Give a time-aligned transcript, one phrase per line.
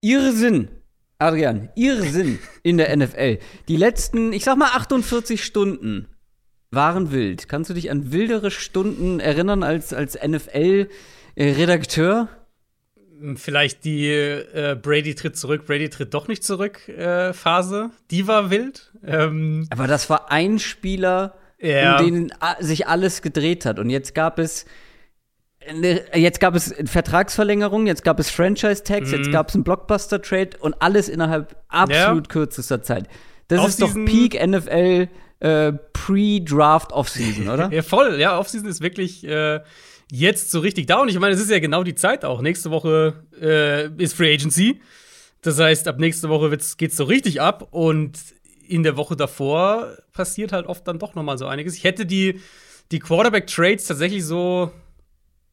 [0.00, 0.68] Irrsinn.
[1.18, 3.38] Adrian, Irrsinn in der NFL.
[3.66, 6.06] Die letzten, ich sag mal 48 Stunden
[6.70, 7.48] waren wild.
[7.48, 12.28] Kannst du dich an wildere Stunden erinnern als, als NFL-Redakteur?
[13.34, 17.90] Vielleicht die äh, Brady tritt zurück, Brady tritt doch nicht zurück äh, Phase.
[18.12, 18.92] Die war wild.
[19.04, 21.98] Ähm, Aber das war ein Spieler, ja.
[21.98, 23.80] um den sich alles gedreht hat.
[23.80, 24.66] Und jetzt gab es
[26.14, 29.16] jetzt gab es Vertragsverlängerung, jetzt gab es Franchise-Tags, mhm.
[29.18, 32.32] jetzt gab es einen Blockbuster-Trade und alles innerhalb absolut ja.
[32.32, 33.08] kürzester Zeit.
[33.48, 35.08] Das ist doch Peak NFL
[35.40, 37.68] äh, Pre-Draft Offseason, oder?
[37.72, 38.20] ja, voll.
[38.20, 39.60] Ja, Offseason ist wirklich äh,
[40.10, 41.00] jetzt so richtig da.
[41.00, 42.40] Und ich meine, es ist ja genau die Zeit auch.
[42.40, 44.80] Nächste Woche äh, ist Free Agency.
[45.42, 47.68] Das heißt, ab nächste Woche geht es so richtig ab.
[47.70, 48.18] Und
[48.66, 51.76] in der Woche davor passiert halt oft dann doch noch mal so einiges.
[51.76, 52.40] Ich hätte die,
[52.90, 54.72] die Quarterback-Trades tatsächlich so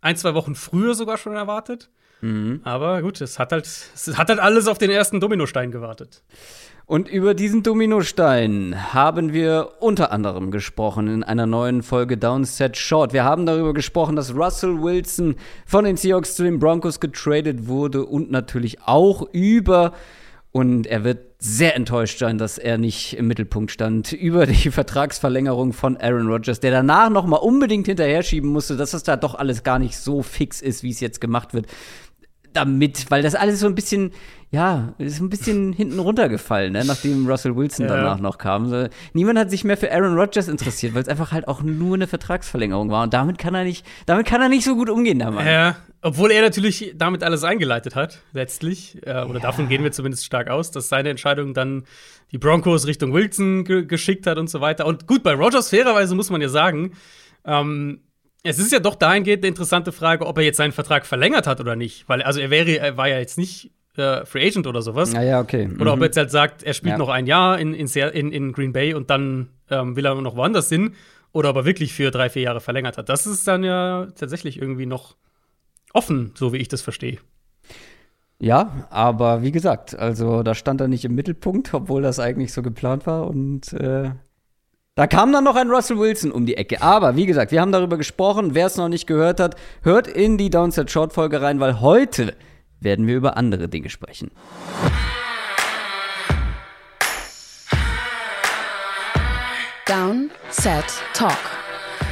[0.01, 1.89] ein, zwei Wochen früher sogar schon erwartet.
[2.21, 2.61] Mhm.
[2.63, 6.23] Aber gut, es hat halt, es hat halt alles auf den ersten Dominostein gewartet.
[6.87, 13.11] Und über diesen Dominostein haben wir unter anderem gesprochen in einer neuen Folge Downset Short.
[13.11, 18.05] Wir haben darüber gesprochen, dass Russell Wilson von den Seahawks zu den Broncos getradet wurde
[18.05, 19.93] und natürlich auch über
[20.51, 25.73] und er wird sehr enttäuscht sein, dass er nicht im Mittelpunkt stand über die Vertragsverlängerung
[25.73, 29.35] von Aaron Rodgers, der danach noch mal unbedingt hinterher schieben musste, dass das da doch
[29.35, 31.67] alles gar nicht so fix ist, wie es jetzt gemacht wird.
[32.55, 34.11] Damit, weil das alles so ein bisschen
[34.55, 36.83] ja, ist ein bisschen hinten runtergefallen, ne?
[36.85, 37.95] nachdem Russell Wilson ja.
[37.95, 38.69] danach noch kam.
[38.69, 41.95] So, niemand hat sich mehr für Aaron Rodgers interessiert, weil es einfach halt auch nur
[41.95, 43.03] eine Vertragsverlängerung war.
[43.03, 45.45] Und damit kann er nicht, damit kann er nicht so gut umgehen, der Mann.
[45.45, 48.97] Ja, obwohl er natürlich damit alles eingeleitet hat, letztlich.
[49.05, 49.39] Äh, oder ja.
[49.39, 51.83] davon gehen wir zumindest stark aus, dass seine Entscheidung dann
[52.31, 54.85] die Broncos Richtung Wilson ge geschickt hat und so weiter.
[54.85, 56.93] Und gut, bei Rodgers fairerweise muss man ja sagen,
[57.43, 58.01] ähm,
[58.45, 61.59] es ist ja doch dahingehend eine interessante Frage, ob er jetzt seinen Vertrag verlängert hat
[61.59, 62.07] oder nicht.
[62.07, 65.13] Weil, also er wäre, er war ja jetzt nicht äh, Free Agent oder sowas.
[65.13, 65.69] Ja, ja, okay.
[65.79, 66.03] Oder ob mhm.
[66.03, 66.97] er jetzt halt sagt, er spielt ja.
[66.97, 70.35] noch ein Jahr in, in, in, in Green Bay und dann ähm, will er noch
[70.35, 70.93] woanders hin.
[71.31, 73.09] Oder ob er wirklich für drei, vier Jahre verlängert hat.
[73.09, 75.17] Das ist dann ja tatsächlich irgendwie noch
[75.91, 77.17] offen, so wie ich das verstehe.
[78.39, 82.61] Ja, aber wie gesagt, also da stand er nicht im Mittelpunkt, obwohl das eigentlich so
[82.61, 83.27] geplant war.
[83.27, 84.11] Und äh,
[84.95, 86.81] da kam dann noch ein Russell Wilson um die Ecke.
[86.81, 88.55] Aber wie gesagt, wir haben darüber gesprochen.
[88.55, 92.33] Wer es noch nicht gehört hat, hört in die Downset Short Folge rein, weil heute
[92.79, 94.31] werden wir über andere Dinge sprechen.
[99.85, 101.37] Down, Set, Talk.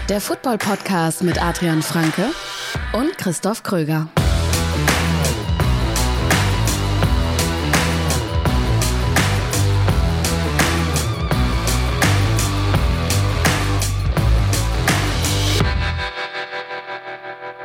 [0.09, 2.25] Der Football-Podcast mit Adrian Franke
[2.91, 4.09] und Christoph Kröger.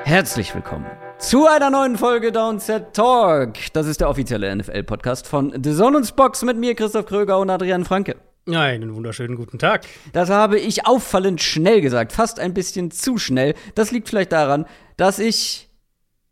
[0.08, 0.86] Herzlich willkommen
[1.18, 3.56] zu einer neuen Folge Downset Talk.
[3.74, 7.84] Das ist der offizielle NFL-Podcast von The Sonus Box mit mir, Christoph Kröger und Adrian
[7.84, 8.16] Franke.
[8.46, 9.86] Einen wunderschönen guten Tag.
[10.14, 13.52] Das habe ich auffallend schnell gesagt, fast ein bisschen zu schnell.
[13.74, 14.64] Das liegt vielleicht daran,
[14.96, 15.68] dass ich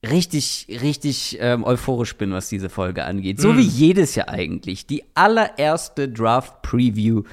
[0.02, 3.42] richtig, richtig ähm, euphorisch bin, was diese Folge angeht.
[3.42, 3.58] So mm.
[3.58, 4.86] wie jedes Jahr eigentlich.
[4.86, 7.24] Die allererste Draft-Preview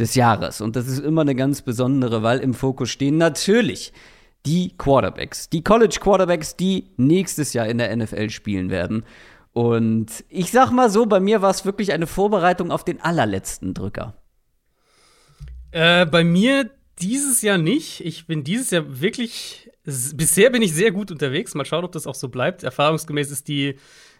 [0.00, 0.60] des Jahres.
[0.60, 3.92] Und das ist immer eine ganz besondere, weil im Fokus stehen natürlich
[4.46, 9.04] die Quarterbacks, die College Quarterbacks, die nächstes Jahr in der NFL spielen werden.
[9.52, 13.74] Und ich sag mal so, bei mir war es wirklich eine Vorbereitung auf den allerletzten
[13.74, 14.16] Drücker.
[15.70, 16.70] Äh, bei mir
[17.00, 18.04] dieses Jahr nicht.
[18.04, 21.54] Ich bin dieses Jahr wirklich, bisher bin ich sehr gut unterwegs.
[21.54, 22.62] Mal schauen, ob das auch so bleibt.
[22.62, 23.76] Erfahrungsgemäß ist die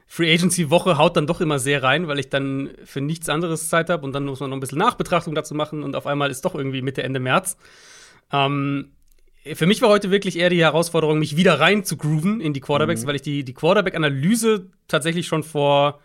[0.07, 3.71] Free Agency Woche haut dann doch immer sehr rein, weil ich dann für nichts anderes
[3.71, 6.31] Zeit habe und dann muss man noch ein bisschen Nachbetrachtung dazu machen und auf einmal
[6.31, 7.57] ist doch irgendwie Mitte, Ende März.
[8.31, 8.93] Ähm,
[9.55, 12.61] für mich war heute wirklich eher die Herausforderung, mich wieder rein zu grooven in die
[12.61, 13.07] Quarterbacks, mhm.
[13.09, 16.01] weil ich die, die Quarterback-Analyse tatsächlich schon vor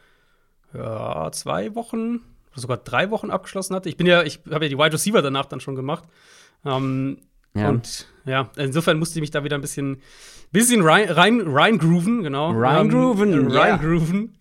[0.74, 2.22] ja, zwei Wochen,
[2.56, 3.90] sogar drei Wochen abgeschlossen hatte.
[3.90, 6.06] Ich bin ja, ich habe ja die Wide Receiver danach dann schon gemacht.
[6.66, 7.20] Ähm,
[7.54, 7.70] ja.
[7.70, 10.02] Und ja, insofern musste ich mich da wieder ein bisschen,
[10.52, 12.52] bisschen rein, rein, rein grooven, genau.
[12.52, 14.38] Rein grooven, ähm, rein grooven.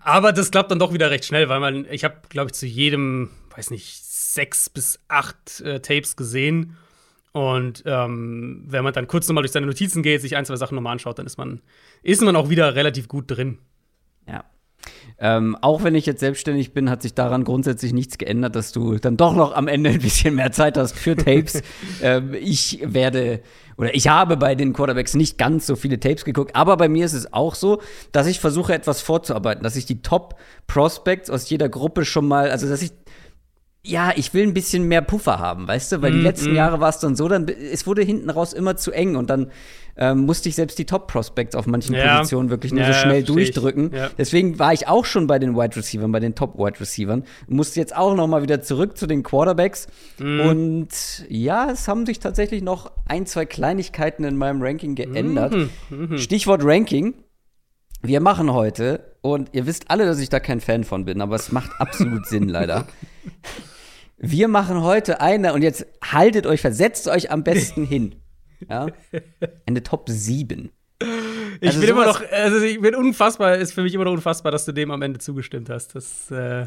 [0.00, 2.66] Aber das klappt dann doch wieder recht schnell, weil man, ich habe, glaube ich, zu
[2.66, 6.76] jedem, weiß nicht, sechs bis acht äh, Tapes gesehen
[7.34, 10.76] und ähm, wenn man dann kurz nochmal durch seine Notizen geht, sich ein, zwei Sachen
[10.76, 11.60] nochmal anschaut, dann ist man,
[12.04, 13.58] ist man auch wieder relativ gut drin.
[14.28, 14.44] Ja.
[15.18, 18.98] Ähm, auch wenn ich jetzt selbstständig bin, hat sich daran grundsätzlich nichts geändert, dass du
[18.98, 21.62] dann doch noch am Ende ein bisschen mehr Zeit hast für Tapes.
[22.02, 23.40] ähm, ich werde
[23.76, 27.04] oder ich habe bei den Quarterbacks nicht ganz so viele Tapes geguckt, aber bei mir
[27.04, 27.82] ist es auch so,
[28.12, 30.36] dass ich versuche, etwas vorzuarbeiten, dass ich die Top
[30.68, 32.92] Prospects aus jeder Gruppe schon mal, also dass ich
[33.86, 36.02] ja, ich will ein bisschen mehr Puffer haben, weißt du?
[36.02, 36.56] Weil die Mm, letzten mm.
[36.56, 39.50] Jahre war es dann so, dann es wurde hinten raus immer zu eng und dann
[39.96, 42.16] ähm, musste ich selbst die Top-Prospects auf manchen Ja.
[42.16, 43.92] Positionen wirklich nur Ja, so schnell durchdrücken.
[43.94, 44.10] Ja.
[44.16, 47.20] Deswegen war ich auch schon bei den Wide Receivers, bei den Top-Wide Receivers.
[47.46, 49.86] Musste jetzt auch noch mal wieder zurück zu den Quarterbacks.
[50.18, 50.40] Mhm.
[50.40, 50.88] Und
[51.28, 55.54] ja, es haben sich tatsächlich noch ein, zwei Kleinigkeiten in meinem Ranking geändert.
[55.90, 56.16] Mhm.
[56.16, 57.14] Stichwort Ranking.
[58.02, 61.36] Wir machen heute, und ihr wisst alle, dass ich da kein Fan von bin, aber
[61.36, 62.86] es macht absolut Sinn leider.
[64.30, 68.14] Wir machen heute eine, und jetzt haltet euch, versetzt euch am besten hin.
[68.68, 68.86] Ja?
[69.66, 70.70] Eine Top 7.
[71.60, 74.52] Ich Also bin immer noch, also ich bin unfassbar, ist für mich immer noch unfassbar,
[74.52, 75.94] dass du dem am Ende zugestimmt hast.
[75.94, 76.66] Das, äh,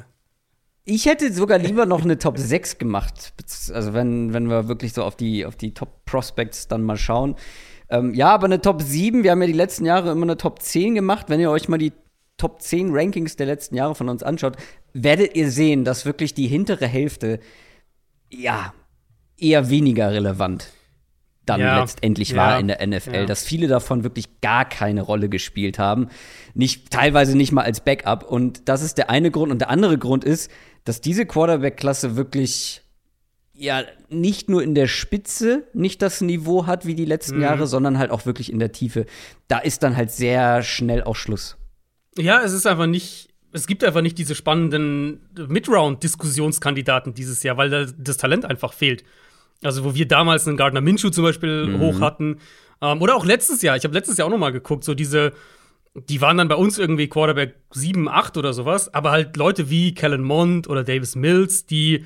[0.86, 3.34] Ich hätte sogar lieber noch eine Top 6 gemacht.
[3.74, 7.36] Also wenn, wenn wir wirklich so auf die, auf die Top Prospects dann mal schauen.
[7.90, 10.62] Ähm, ja, aber eine Top 7, wir haben ja die letzten Jahre immer eine Top
[10.62, 11.26] 10 gemacht.
[11.30, 11.94] Wenn ihr euch mal die
[12.38, 14.56] Top 10 Rankings der letzten Jahre von uns anschaut,
[14.94, 17.40] werdet ihr sehen, dass wirklich die hintere Hälfte,
[18.32, 18.74] ja,
[19.38, 20.72] eher weniger relevant
[21.46, 23.26] dann Ja, letztendlich ja, war in der NFL, ja.
[23.26, 26.10] dass viele davon wirklich gar keine Rolle gespielt haben,
[26.54, 29.98] nicht teilweise nicht mal als Backup und das ist der eine Grund und der andere
[29.98, 30.52] Grund ist,
[30.84, 32.82] dass diese Quarterback-Klasse wirklich
[33.54, 37.42] ja nicht nur in der Spitze nicht das Niveau hat wie die letzten Mhm.
[37.44, 39.06] Jahre, sondern halt auch wirklich in der Tiefe.
[39.48, 41.58] Da ist dann halt sehr schnell auch Schluss.
[42.18, 47.70] Ja, es ist einfach nicht, es gibt einfach nicht diese spannenden Mid-Round-Diskussionskandidaten dieses Jahr, weil
[47.70, 49.04] da das Talent einfach fehlt.
[49.64, 52.38] Also, wo wir damals einen Gardner Minshew zum Beispiel hoch hatten.
[52.82, 53.76] Ähm, oder auch letztes Jahr.
[53.76, 55.34] Ich habe letztes Jahr auch noch mal geguckt, so diese,
[55.96, 59.96] die waren dann bei uns irgendwie Quarterback 7, 8 oder sowas, aber halt Leute wie
[59.96, 62.06] Kellen Mond oder Davis Mills, die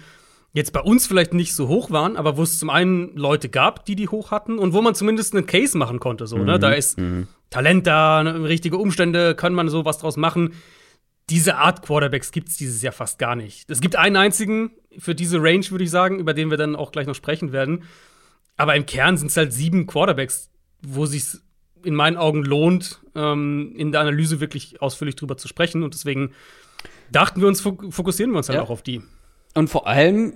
[0.54, 3.86] jetzt bei uns vielleicht nicht so hoch waren, aber wo es zum einen Leute gab,
[3.86, 6.28] die die hoch hatten und wo man zumindest einen Case machen konnte.
[6.28, 6.60] So, ne?
[6.60, 6.98] Da ist
[7.50, 10.54] Talent da, ne, richtige Umstände, kann man so was draus machen.
[11.30, 13.70] Diese Art Quarterbacks gibt es dieses Jahr fast gar nicht.
[13.70, 16.92] Es gibt einen einzigen für diese Range, würde ich sagen, über den wir dann auch
[16.92, 17.84] gleich noch sprechen werden.
[18.58, 20.50] Aber im Kern sind es halt sieben Quarterbacks,
[20.82, 21.24] wo sich
[21.84, 25.84] in meinen Augen lohnt, ähm, in der Analyse wirklich ausführlich drüber zu sprechen.
[25.84, 26.32] Und deswegen
[27.12, 28.64] dachten wir uns, fok fokussieren wir uns halt Ja.
[28.64, 29.02] auch auf die.
[29.54, 30.34] Und vor allem,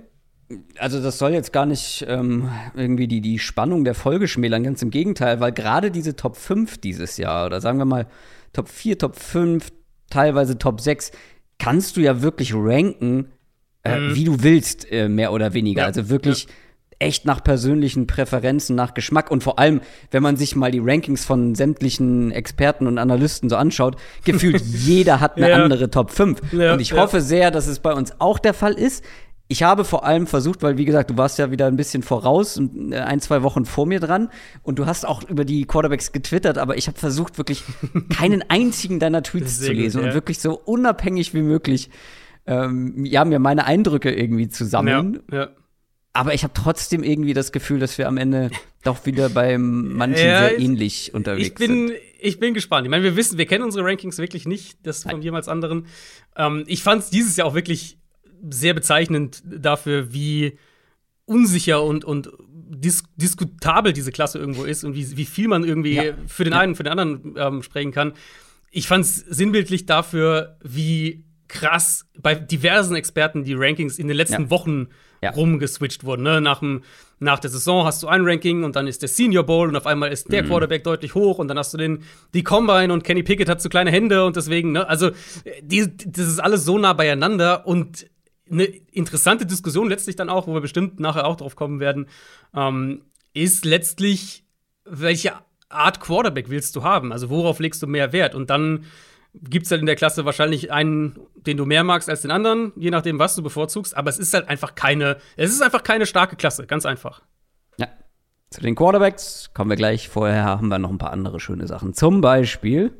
[0.78, 4.82] also das soll jetzt gar nicht ähm, irgendwie die, die Spannung der Folge schmälern, ganz
[4.82, 8.06] im Gegenteil, weil gerade diese Top 5 dieses Jahr, oder sagen wir mal
[8.52, 9.70] Top 4, Top 5,
[10.10, 11.12] teilweise Top 6,
[11.58, 13.32] kannst du ja wirklich ranken,
[13.82, 15.82] äh, wie du willst, äh, mehr oder weniger.
[15.82, 15.86] Ja.
[15.86, 16.46] Also wirklich
[16.98, 21.24] echt nach persönlichen Präferenzen, nach Geschmack und vor allem, wenn man sich mal die Rankings
[21.24, 25.56] von sämtlichen Experten und Analysten so anschaut, gefühlt jeder hat eine Ja.
[25.56, 26.52] andere Top 5.
[26.52, 26.96] Ja, und ich ja.
[26.98, 29.04] hoffe sehr, dass es bei uns auch der Fall ist.
[29.48, 32.56] Ich habe vor allem versucht, weil wie gesagt, du warst ja wieder ein bisschen voraus,
[32.56, 34.28] und, äh, ein, zwei Wochen vor mir dran
[34.64, 37.62] und du hast auch über die Quarterbacks getwittert, aber ich habe versucht, wirklich
[38.16, 41.90] keinen einzigen deiner Tweets zu lesen und wirklich so unabhängig wie möglich
[42.46, 45.20] ähm, ja, mir meine Eindrücke irgendwie zu sammeln.
[45.30, 45.48] Ja, ja.
[46.16, 48.50] Aber ich habe trotzdem irgendwie das Gefühl, dass wir am Ende
[48.84, 51.98] doch wieder bei manchen Ja, sehr ich- ähnlich unterwegs Ich bin, sind.
[52.20, 52.86] ich bin gespannt.
[52.86, 55.86] Ich meine, wir wissen, wir kennen unsere Rankings wirklich nicht, das von jemals anderen.
[56.36, 57.98] Ähm, ich fand es dieses Jahr auch wirklich
[58.48, 60.58] sehr bezeichnend dafür, wie
[61.24, 65.94] unsicher und, und dis diskutabel diese Klasse irgendwo ist und wie, wie viel man irgendwie
[65.96, 66.14] Ja.
[66.26, 68.12] für den einen, für den anderen ähm, sprechen kann.
[68.70, 74.42] Ich fand es sinnbildlich dafür, wie krass bei diversen Experten die Rankings in den letzten
[74.44, 74.50] Ja.
[74.50, 74.88] Wochen
[75.22, 75.30] Ja.
[75.30, 76.22] rumgeswitcht wurden.
[76.22, 76.40] Ne?
[76.40, 76.82] Nach, dem,
[77.18, 79.86] nach der Saison hast du ein Ranking und dann ist der Senior Bowl und auf
[79.86, 80.32] einmal ist Mhm.
[80.32, 82.02] der Quarterback deutlich hoch und dann hast du den
[82.34, 84.88] die Combine und Kenny Pickett hat so kleine Hände und deswegen, ne?
[84.88, 85.10] Also
[85.62, 88.06] die, das ist alles so nah beieinander und
[88.50, 92.06] eine interessante Diskussion letztlich dann auch, wo wir bestimmt nachher auch drauf kommen werden,
[92.54, 94.44] ähm, ist letztlich,
[94.84, 95.32] welche
[95.68, 97.10] Art Quarterback willst du haben?
[97.12, 98.34] Also worauf legst du mehr Wert?
[98.36, 98.84] Und dann
[99.42, 102.72] gibt es halt in der Klasse wahrscheinlich einen, den du mehr magst als den anderen,
[102.76, 103.96] je nachdem, was du bevorzugst.
[103.96, 107.22] Aber es ist halt einfach keine, es ist einfach keine starke Klasse, ganz einfach.
[107.78, 107.88] Ja.
[108.50, 110.08] Zu den Quarterbacks kommen wir gleich.
[110.08, 111.94] Vorher haben wir noch ein paar andere schöne Sachen.
[111.94, 112.92] Zum Beispiel,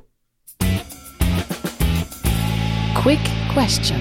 [2.95, 3.21] Quick
[3.53, 4.01] Question.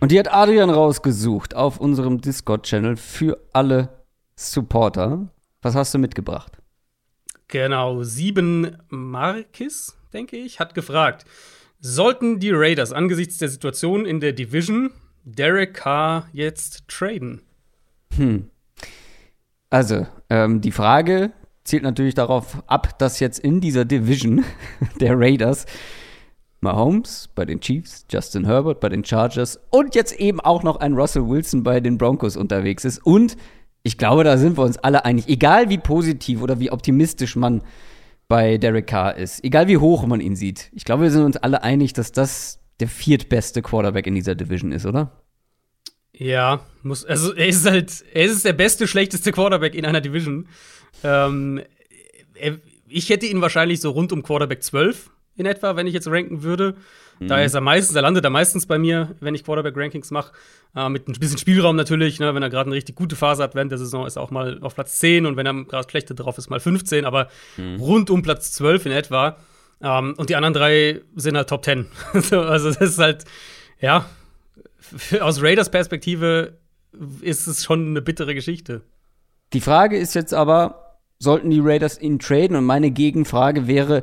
[0.00, 4.04] und die hat Adrian rausgesucht auf unserem Discord-Channel für alle
[4.36, 5.28] Supporter.
[5.62, 6.52] Was hast du mitgebracht?
[7.48, 11.24] Genau, sieben Markis, denke ich, hat gefragt,
[11.94, 14.90] sollten die Raiders angesichts der Situation in der Division
[15.24, 17.42] Derek Carr jetzt traden?
[19.70, 21.32] Also, ähm, die Frage
[21.64, 24.44] zielt natürlich darauf ab, dass jetzt in dieser Division
[25.00, 25.66] der Raiders
[26.60, 30.94] Mahomes bei den Chiefs, Justin Herbert bei den Chargers und jetzt eben auch noch ein
[30.94, 32.98] Russell Wilson bei den Broncos unterwegs ist.
[33.04, 33.36] Und
[33.82, 37.62] ich glaube, da sind wir uns alle einig, egal wie positiv oder wie optimistisch man
[38.28, 40.70] bei Derek Carr ist, egal wie hoch man ihn sieht.
[40.72, 44.72] Ich glaube, wir sind uns alle einig, dass das der viertbeste Quarterback in dieser Division
[44.72, 45.22] ist, oder?
[46.12, 50.48] Ja, muss, also er ist halt, er ist der beste, schlechteste Quarterback in einer Division.
[51.04, 51.60] Ähm,
[52.34, 56.08] er, ich hätte ihn wahrscheinlich so rund um Quarterback 12 in etwa, wenn ich jetzt
[56.08, 56.76] ranken würde.
[57.18, 57.28] Mhm.
[57.28, 60.32] Da ist er meistens, er landet er meistens bei mir, wenn ich Quarterback-Rankings mache.
[60.74, 62.34] Äh, mit ein bisschen Spielraum natürlich, ne?
[62.34, 64.58] wenn er gerade eine richtig gute Phase hat während der Saison, ist er auch mal
[64.62, 67.76] auf Platz 10 und wenn er gerade schlechter drauf ist, mal 15, aber mhm.
[67.76, 69.36] rund um Platz 12 in etwa.
[69.80, 71.86] Ähm, und die anderen drei sind halt Top 10.
[72.12, 73.24] also das ist halt,
[73.80, 74.06] ja,
[75.20, 76.58] aus Raiders Perspektive
[77.20, 78.82] ist es schon eine bittere Geschichte.
[79.52, 82.56] Die Frage ist jetzt aber, sollten die Raiders ihn traden?
[82.56, 84.02] Und meine Gegenfrage wäre,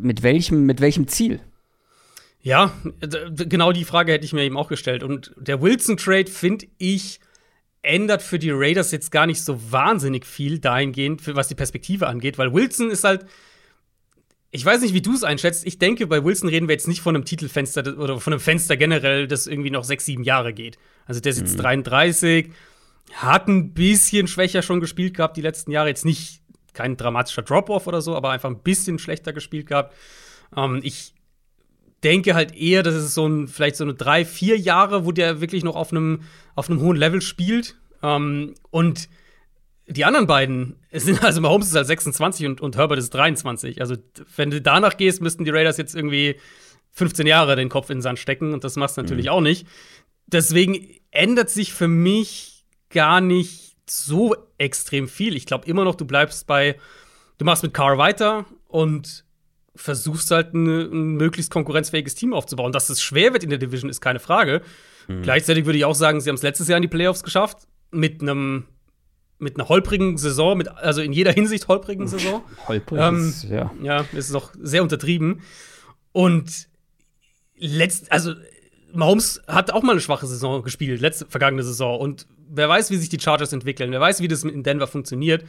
[0.00, 1.40] mit welchem, mit welchem Ziel?
[2.40, 5.02] Ja, genau die Frage hätte ich mir eben auch gestellt.
[5.02, 7.20] Und der Wilson-Trade, finde ich,
[7.82, 12.38] ändert für die Raiders jetzt gar nicht so wahnsinnig viel dahingehend, was die Perspektive angeht,
[12.38, 13.26] weil Wilson ist halt
[14.50, 15.66] ich weiß nicht, wie du es einschätzt.
[15.66, 18.76] Ich denke, bei Wilson reden wir jetzt nicht von einem Titelfenster oder von einem Fenster
[18.76, 20.78] generell, das irgendwie noch sechs, sieben Jahre geht.
[21.06, 21.62] Also der ist jetzt mhm.
[21.62, 22.50] 33,
[23.12, 25.88] hat ein bisschen schwächer schon gespielt gehabt die letzten Jahre.
[25.88, 26.40] Jetzt nicht
[26.74, 29.94] kein dramatischer Drop-off oder so, aber einfach ein bisschen schlechter gespielt gehabt.
[30.56, 31.14] Ähm, ich
[32.04, 35.40] denke halt eher, dass es so ein, vielleicht so eine drei, vier Jahre, wo der
[35.40, 36.22] wirklich noch auf einem,
[36.54, 37.76] auf einem hohen Level spielt.
[38.02, 39.08] Ähm, und
[39.86, 43.80] die anderen beiden sind, also Mahomes ist halt 26 und, und Herbert ist 23.
[43.80, 43.96] Also,
[44.36, 46.36] wenn du danach gehst, müssten die Raiders jetzt irgendwie
[46.92, 49.32] 15 Jahre den Kopf in den Sand stecken und das machst du natürlich mhm.
[49.32, 49.66] auch nicht.
[50.26, 55.36] Deswegen ändert sich für mich gar nicht so extrem viel.
[55.36, 56.78] Ich glaube immer noch, du bleibst bei,
[57.38, 59.24] du machst mit Carr weiter und
[59.74, 62.72] versuchst halt ein, ein möglichst konkurrenzfähiges Team aufzubauen.
[62.72, 64.62] Dass es schwer wird in der Division, ist keine Frage.
[65.06, 65.22] Mhm.
[65.22, 68.20] Gleichzeitig würde ich auch sagen, sie haben es letztes Jahr in die Playoffs geschafft mit
[68.22, 68.66] einem
[69.40, 72.42] mit einer holprigen Saison, mit, also in jeder Hinsicht holprigen Saison.
[72.66, 73.70] Holprig ähm, ja.
[73.80, 75.42] Ja, ist noch sehr untertrieben.
[76.10, 76.68] Und
[77.56, 78.34] letzt, also
[78.92, 82.00] Mahomes hat auch mal eine schwache Saison gespielt, letzte vergangene Saison.
[82.00, 85.44] Und wer weiß, wie sich die Chargers entwickeln, wer weiß, wie das in Denver funktioniert.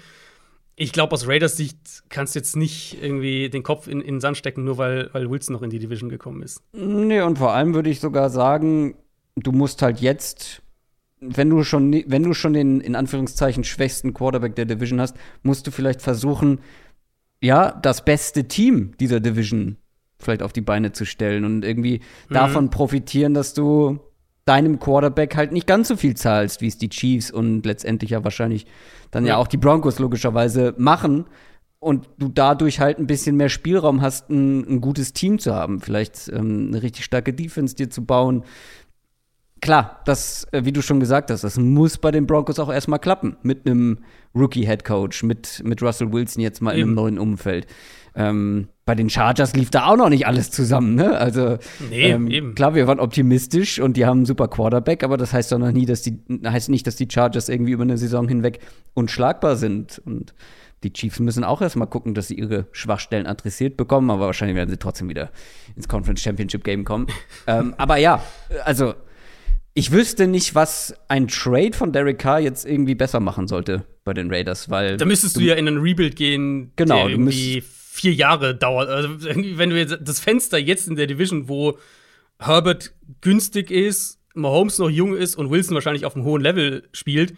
[0.76, 4.20] Ich glaube, aus Raiders Sicht kannst du jetzt nicht irgendwie den Kopf in, in den
[4.22, 6.62] Sand stecken, nur weil, weil Wilson noch in die Division gekommen ist.
[6.72, 8.96] Nee, und vor allem würde ich sogar sagen,
[9.36, 10.62] du musst halt jetzt
[11.22, 15.68] wenn du schon, wenn du schon den in Anführungszeichen schwächsten Quarterback der Division hast, musst
[15.68, 16.60] du vielleicht versuchen,
[17.42, 19.78] ja, das beste Team dieser Division
[20.18, 22.34] vielleicht auf die Beine zu stellen und irgendwie mhm.
[22.34, 24.00] davon profitieren, dass du
[24.50, 28.24] deinem Quarterback halt nicht ganz so viel zahlst, wie es die Chiefs und letztendlich ja
[28.24, 28.66] wahrscheinlich
[29.12, 29.38] dann ja, ja.
[29.38, 31.26] auch die Broncos logischerweise machen.
[31.82, 35.80] Und du dadurch halt ein bisschen mehr Spielraum hast, ein, ein gutes Team zu haben,
[35.80, 38.44] vielleicht ähm, eine richtig starke Defense dir zu bauen,
[39.62, 43.00] klar, das, äh, wie du schon gesagt hast, das muss bei den Broncos auch erstmal
[43.00, 43.38] klappen.
[43.44, 44.00] Mit einem
[44.36, 46.82] Rookie-Head-Coach, mit, mit Russell Wilson jetzt mal eben.
[46.82, 47.68] in einem neuen Umfeld.
[48.16, 51.18] Ähm, bei den Chargers lief da auch noch nicht alles zusammen, ne?
[51.18, 51.58] Also
[51.90, 52.56] nee, ähm, eben.
[52.56, 55.72] klar, wir waren optimistisch und die haben einen super Quarterback, aber das heißt doch noch
[55.72, 58.60] nie, dass die heißt nicht, dass die Chargers irgendwie über eine Saison hinweg
[58.96, 60.02] unschlagbar sind.
[60.06, 60.34] Und
[60.84, 64.70] die Chiefs müssen auch erstmal gucken, dass sie ihre Schwachstellen adressiert bekommen, aber wahrscheinlich werden
[64.70, 65.30] sie trotzdem wieder
[65.76, 67.08] ins Conference Championship Game kommen.
[67.48, 68.24] ähm, aber ja,
[68.66, 68.96] also
[69.80, 74.14] ich wüsste nicht, was ein Trade von Derek Carr jetzt irgendwie besser machen sollte bei
[74.14, 74.98] den Raiders, weil.
[74.98, 78.90] Da müsstest du, du ja in einen Rebuild gehen, genau, der irgendwie vier Jahre dauert.
[78.90, 81.78] Also, wenn du jetzt das Fenster jetzt in der Division, wo
[82.40, 87.34] Herbert günstig ist, Mahomes noch jung ist und Wilson wahrscheinlich auf einem hohen Level spielt,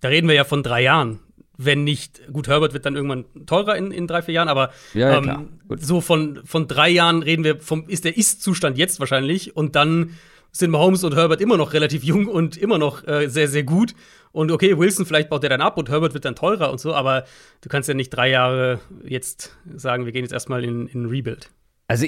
[0.00, 1.20] da reden wir ja von drei Jahren.
[1.58, 5.10] Wenn nicht, gut, Herbert wird dann irgendwann teurer in, in drei, vier Jahren, aber ja,
[5.10, 9.54] ja, ähm, so von, von drei Jahren reden wir vom, ist der Ist-Zustand jetzt wahrscheinlich
[9.54, 10.14] und dann
[10.52, 13.94] sind Mahomes und Herbert immer noch relativ jung und immer noch äh, sehr, sehr gut.
[14.32, 16.94] Und okay, Wilson, vielleicht baut der dann ab und Herbert wird dann teurer und so,
[16.94, 17.24] aber
[17.62, 21.50] du kannst ja nicht drei Jahre jetzt sagen, wir gehen jetzt erstmal in, in Rebuild.
[21.88, 22.06] Also,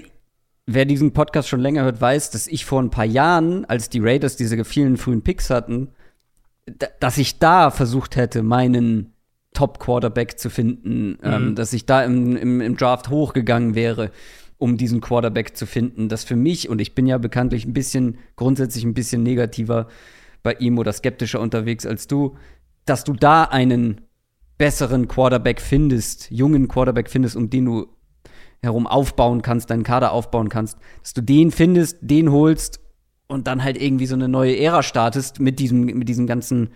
[0.66, 4.00] wer diesen Podcast schon länger hört, weiß, dass ich vor ein paar Jahren, als die
[4.00, 5.88] Raiders diese vielen frühen Picks hatten,
[7.00, 9.12] dass ich da versucht hätte, meinen
[9.54, 11.48] Top-Quarterback zu finden, ähm, mhm.
[11.48, 14.10] ähm, dass ich da im, im, im Draft hochgegangen wäre
[14.58, 16.08] um diesen Quarterback zu finden.
[16.08, 19.88] Das für mich, und ich bin ja bekanntlich ein bisschen, grundsätzlich ein bisschen negativer
[20.42, 22.36] bei ihm oder skeptischer unterwegs als du,
[22.84, 24.02] dass du da einen
[24.58, 27.88] besseren Quarterback findest, jungen Quarterback findest, um den du
[28.62, 32.80] herum aufbauen kannst, deinen Kader aufbauen kannst, dass du den findest, den holst
[33.26, 36.70] und dann halt irgendwie so eine neue Ära startest mit diesem, mit diesem ganzen,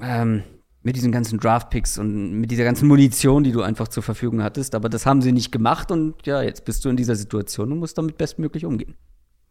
[0.00, 0.42] ähm,
[0.84, 4.74] mit diesen ganzen Draftpicks und mit dieser ganzen Munition, die du einfach zur Verfügung hattest.
[4.74, 7.78] Aber das haben sie nicht gemacht und ja, jetzt bist du in dieser Situation und
[7.78, 8.94] musst damit bestmöglich umgehen.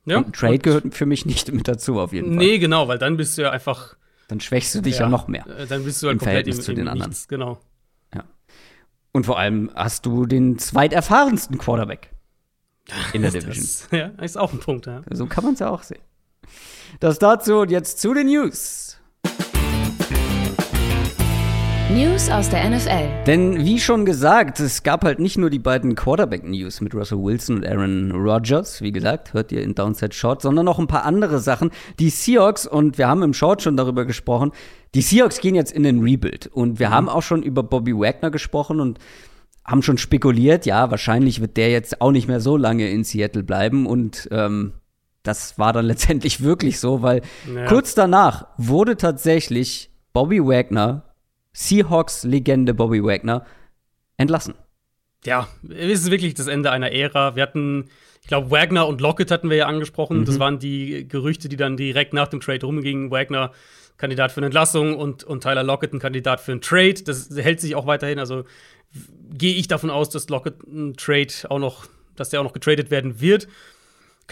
[0.05, 2.37] Ja, und Trade und gehört für mich nicht mit dazu, auf jeden Fall.
[2.37, 3.97] Nee, genau, weil dann bist du ja einfach.
[4.27, 5.45] Dann schwächst du dich ja, ja noch mehr.
[5.47, 7.09] Äh, dann bist du halt im komplett Verhältnis im, zu den anderen.
[7.09, 7.59] Nichts, genau.
[8.13, 8.23] Ja.
[9.11, 12.11] Und vor allem hast du den zweiterfahrensten Quarterback
[13.13, 13.55] in der Division.
[13.55, 15.01] Das, ja, ist auch ein Punkt, ja.
[15.09, 16.01] So kann man es ja auch sehen.
[16.99, 18.92] Das dazu und jetzt zu den News.
[21.93, 23.23] News aus der NFL.
[23.27, 27.57] Denn wie schon gesagt, es gab halt nicht nur die beiden Quarterback-News mit Russell Wilson
[27.57, 31.38] und Aaron Rodgers, wie gesagt, hört ihr in Downset Short, sondern noch ein paar andere
[31.39, 31.69] Sachen.
[32.00, 34.53] Die Seahawks, und wir haben im Short schon darüber gesprochen,
[34.95, 36.47] die Seahawks gehen jetzt in den Rebuild.
[36.47, 36.93] Und wir mhm.
[36.93, 38.97] haben auch schon über Bobby Wagner gesprochen und
[39.63, 43.43] haben schon spekuliert, ja, wahrscheinlich wird der jetzt auch nicht mehr so lange in Seattle
[43.43, 43.85] bleiben.
[43.85, 44.73] Und ähm,
[45.21, 47.21] das war dann letztendlich wirklich so, weil
[47.53, 47.67] ja.
[47.67, 51.12] kurz danach wurde tatsächlich Bobby Wagner
[51.53, 53.45] Seahawks-Legende Bobby Wagner
[54.17, 54.55] entlassen.
[55.25, 57.36] Ja, es ist wirklich das Ende einer Ära.
[57.36, 57.89] Wir hatten,
[58.22, 60.19] ich glaube, Wagner und Lockett hatten wir ja angesprochen.
[60.19, 60.25] Mhm.
[60.25, 63.12] Das waren die Gerüchte, die dann direkt nach dem Trade rumgingen.
[63.12, 63.51] Wagner
[63.98, 67.03] Kandidat für eine Entlassung und, und Tyler Lockett ein Kandidat für einen Trade.
[67.05, 68.19] Das hält sich auch weiterhin.
[68.19, 68.43] Also
[69.31, 72.91] gehe ich davon aus, dass Lockett ein Trade auch noch, dass der auch noch getradet
[72.91, 73.48] werden wird.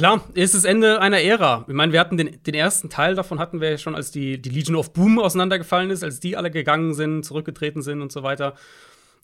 [0.02, 1.64] Klar, ist das Ende einer Ära.
[1.68, 4.42] Ich meine, wir hatten den, den ersten Teil davon hatten wir ja schon, als die,
[4.42, 8.24] die Legion of Boom auseinandergefallen ist, als die alle gegangen sind, zurückgetreten sind und so
[8.24, 8.56] weiter.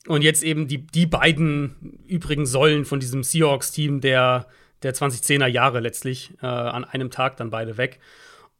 [0.05, 4.45] Und jetzt eben die, die beiden übrigen Säulen von diesem Seahawks-Team der,
[4.83, 7.99] der 2010er Jahre letztlich äh, an einem Tag dann beide weg.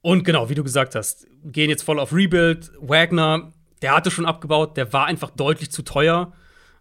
[0.01, 2.71] Und genau, wie du gesagt hast, gehen jetzt voll auf Rebuild.
[2.79, 3.51] Wagner,
[3.83, 6.33] der hatte schon abgebaut, der war einfach deutlich zu teuer.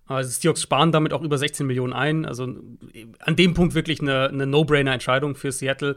[0.07, 2.25] Also Seahawks sparen damit auch über 16 Millionen ein.
[2.25, 5.97] Also an dem Punkt wirklich eine, eine No-Brainer-Entscheidung für Seattle.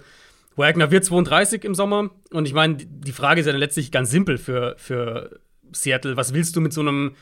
[0.55, 2.09] Wagner wird 32 im Sommer.
[2.31, 5.39] Und ich meine, die Frage ist ja dann letztlich ganz simpel für, für
[5.71, 6.17] Seattle.
[6.17, 7.15] Was willst du mit so einem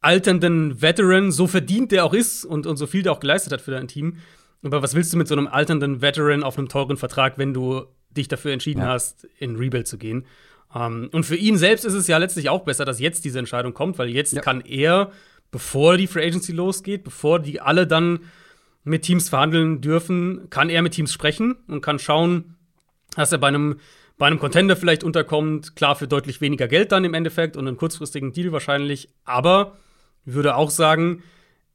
[0.00, 3.60] alternden Veteran, so verdient der auch ist und, und so viel der auch geleistet hat
[3.60, 4.16] für dein Team?
[4.64, 7.84] Aber was willst du mit so einem alternden Veteran auf einem teuren Vertrag, wenn du
[8.10, 8.88] dich dafür entschieden ja.
[8.88, 10.26] hast, in Rebuild zu gehen?
[10.74, 13.38] Um, ähm, und für ihn selbst ist es ja letztlich auch besser, dass jetzt diese
[13.38, 14.40] Entscheidung kommt, weil jetzt ja.
[14.40, 15.12] kann er
[15.52, 18.20] bevor die Free Agency losgeht, bevor die alle dann
[18.82, 22.56] mit Teams verhandeln dürfen, kann er mit Teams sprechen und kann schauen,
[23.14, 23.78] dass er bei einem,
[24.18, 25.76] bei einem Contender vielleicht unterkommt.
[25.76, 29.08] Klar, für deutlich weniger Geld dann im Endeffekt und einen kurzfristigen Deal wahrscheinlich.
[29.24, 29.76] Aber
[30.26, 31.22] ich würde auch sagen,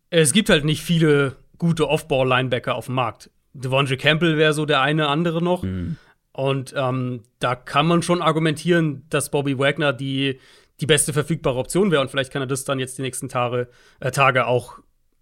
[0.10, 3.30] es gibt halt nicht viele gute Off-Ball-Linebacker auf dem Markt.
[3.54, 5.64] Devondre Campbell wäre so der eine andere noch.
[5.64, 5.98] Mhm.
[6.34, 10.40] Und ähm, da kann man schon argumentieren, dass Bobby Wagner die,
[10.80, 12.02] die beste verfügbare Option wäre.
[12.02, 13.68] Und vielleicht kann er das dann jetzt die nächsten Tage,
[14.00, 14.80] äh, Tage auch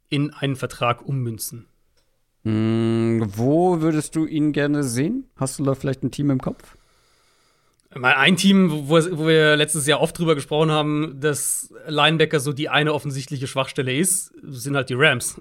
[0.09, 1.67] in einen Vertrag ummünzen.
[2.43, 5.29] Mm, wo würdest du ihn gerne sehen?
[5.35, 6.77] Hast du da vielleicht ein Team im Kopf?
[7.97, 12.51] Mal ein Team, wo, wo, wir letztes Jahr oft drüber gesprochen haben, dass Linebacker so
[12.51, 15.39] die eine offensichtliche Schwachstelle ist, sind halt die Rams.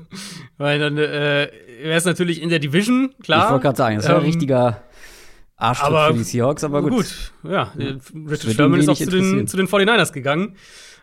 [0.56, 1.50] Weil dann äh,
[1.82, 3.44] wäre es natürlich in der Division, klar.
[3.44, 4.82] Ich wollte gerade sagen, das wäre ähm, ein richtiger
[5.60, 6.90] Arschtritt aber, für die Seahawks, aber gut.
[6.90, 7.96] gut ja, ja.
[8.14, 10.56] Richard Sherman ist auch zu den, zu den 49ers gegangen.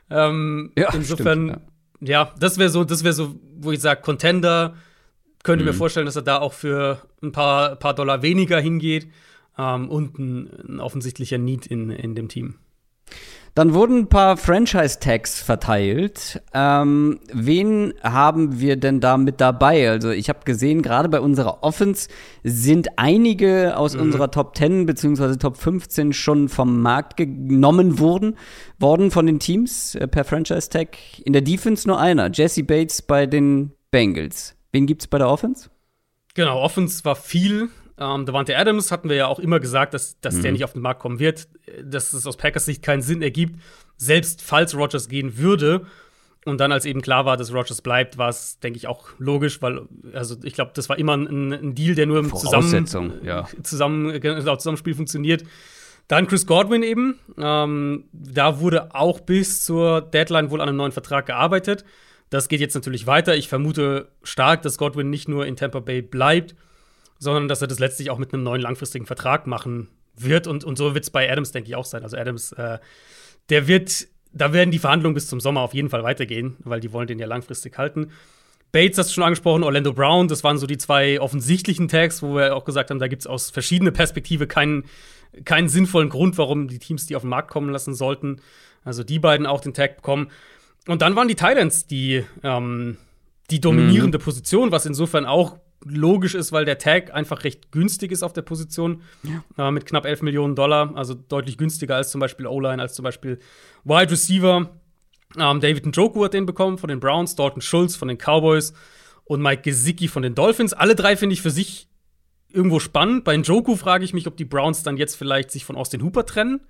[0.10, 1.62] Ähm, ja, insofern, stimmt,
[2.02, 2.24] ja.
[2.24, 2.34] ja.
[2.40, 4.76] das wäre so, das wäre so, wo ich sage, Contender,
[5.44, 5.72] könnte mhm.
[5.72, 9.08] mir vorstellen, dass er da auch für ein paar, paar Dollar weniger hingeht
[9.58, 12.56] ähm, und ein, ein offensichtlicher Need in, in dem Team.
[13.58, 16.44] Dann wurden ein paar Franchise-Tags verteilt.
[16.54, 19.90] Ähm, wen haben wir denn da mit dabei?
[19.90, 22.08] Also ich habe gesehen, gerade bei unserer Offense
[22.44, 24.02] sind einige aus mhm.
[24.02, 25.38] unserer Top 10 bzw.
[25.38, 28.38] Top 15 schon vom Markt genommen worden,
[28.78, 30.96] worden von den Teams äh, per Franchise-Tag.
[31.26, 34.56] In der Defense nur einer, Jesse Bates bei den Bengals.
[34.72, 35.72] Wen gibt's bei der Offense?
[36.36, 37.70] Genau, Offense war viel.
[38.00, 40.42] Ähm, Davante Adams hatten wir ja auch immer gesagt, dass, dass mhm.
[40.44, 41.48] der nicht auf den Markt kommen wird,
[41.84, 43.60] dass es aus Packers Sicht keinen Sinn ergibt,
[43.98, 45.86] selbst falls Rogers gehen würde.
[46.46, 49.62] Und dann, als eben klar war, dass Rogers bleibt, war es, denke ich, auch logisch,
[49.62, 49.82] weil,
[50.14, 53.48] also ich glaube, das war immer ein, ein, Deal, der nur im Zusammen, ja.
[53.64, 55.44] zusammen, genau, Zusammenspiel funktioniert.
[56.08, 57.20] Dann Chris Godwin eben.
[57.38, 61.84] Ähm, da wurde auch bis zur Deadline wohl an einem neuen Vertrag gearbeitet.
[62.30, 63.36] Das geht jetzt natürlich weiter.
[63.36, 66.56] Ich vermute stark, dass Godwin nicht nur in Tampa Bay bleibt,
[67.20, 70.48] sondern dass er das letztlich auch mit einem neuen langfristigen Vertrag machen wird.
[70.48, 72.04] Und, und so wird es bei Adams, denke ich, auch sein.
[72.04, 72.80] Also Adams, äh,
[73.50, 76.92] der wird, da werden die Verhandlungen bis zum Sommer auf jeden Fall weitergehen, weil die
[76.92, 78.12] wollen den ja langfristig halten.
[78.72, 82.36] Bates hast du schon angesprochen, Orlando Brown, das waren so die zwei offensichtlichen Tags, wo
[82.36, 84.84] wir auch gesagt haben, da gibt es aus verschiedener Perspektive keinen,
[85.46, 88.42] keinen sinnvollen Grund, warum die Teams die auf den Markt kommen lassen sollten.
[88.84, 90.30] Also die beiden auch den Tag bekommen.
[90.88, 92.98] Und dann waren die Titans die, ähm,
[93.50, 94.24] die dominierende mhm.
[94.24, 95.58] Position, was insofern auch
[95.90, 99.68] logisch ist, weil der Tag einfach recht günstig ist auf der Position ja.
[99.68, 103.04] äh, mit knapp 11 Millionen Dollar, also deutlich günstiger als zum Beispiel O-Line, als zum
[103.04, 103.40] Beispiel
[103.84, 104.70] Wide Receiver.
[105.38, 108.74] Ähm, David Njoku hat den bekommen von den Browns, Dalton Schulz von den Cowboys
[109.26, 110.74] und Mike Gesicki von den Dolphins.
[110.74, 111.88] Alle drei finde ich für sich
[112.52, 113.24] irgendwo spannend.
[113.24, 116.26] Bei Njoku frage ich mich, ob die Browns dann jetzt vielleicht sich von Austin Hooper
[116.26, 116.62] trennen.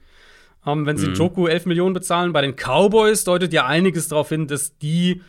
[0.66, 1.14] Ähm, wenn sie mhm.
[1.14, 2.34] Njoku 11 Millionen bezahlen.
[2.34, 5.22] Bei den Cowboys deutet ja einiges darauf hin, dass die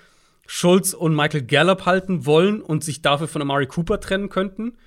[0.50, 4.78] Schulz und Michael Gallup halten wollen und sich dafür von Amari Cooper trennen könnten.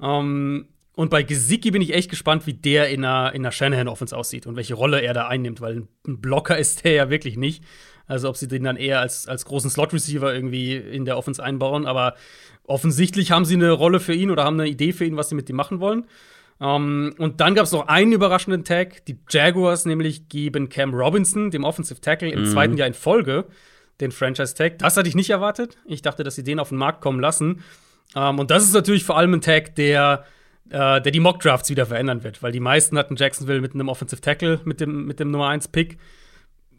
[0.00, 4.14] Ähm, Und bei Gesicki bin ich echt gespannt, wie der in einer, in einer Shanahan-Offense
[4.14, 7.64] aussieht und welche Rolle er da einnimmt, weil ein Blocker ist der ja wirklich nicht.
[8.06, 11.86] Also ob sie den dann eher als, als großen Slot-Receiver irgendwie in der Offense einbauen.
[11.86, 12.14] Aber
[12.64, 15.34] offensichtlich haben sie eine Rolle für ihn oder haben eine Idee für ihn, was sie
[15.34, 16.06] mit ihm machen wollen.
[16.58, 19.06] Um, ähm, und dann gab es noch einen überraschenden Tag.
[19.06, 22.46] Die Jaguars nämlich geben Cam Robinson, dem Offensive Tackle, im mhm.
[22.46, 23.46] zweiten Jahr in Folge
[24.00, 24.78] den Franchise Tag.
[24.78, 25.76] Das hatte ich nicht erwartet.
[25.84, 27.62] Ich dachte, dass sie den auf den Markt kommen lassen.
[28.14, 30.24] Ähm, und das ist natürlich vor allem ein Tag, der,
[30.70, 33.88] äh, der die Mock Drafts wieder verändern wird, weil die meisten hatten Jacksonville mit einem
[33.88, 35.98] Offensive Tackle, mit dem, mit dem Nummer 1 Pick.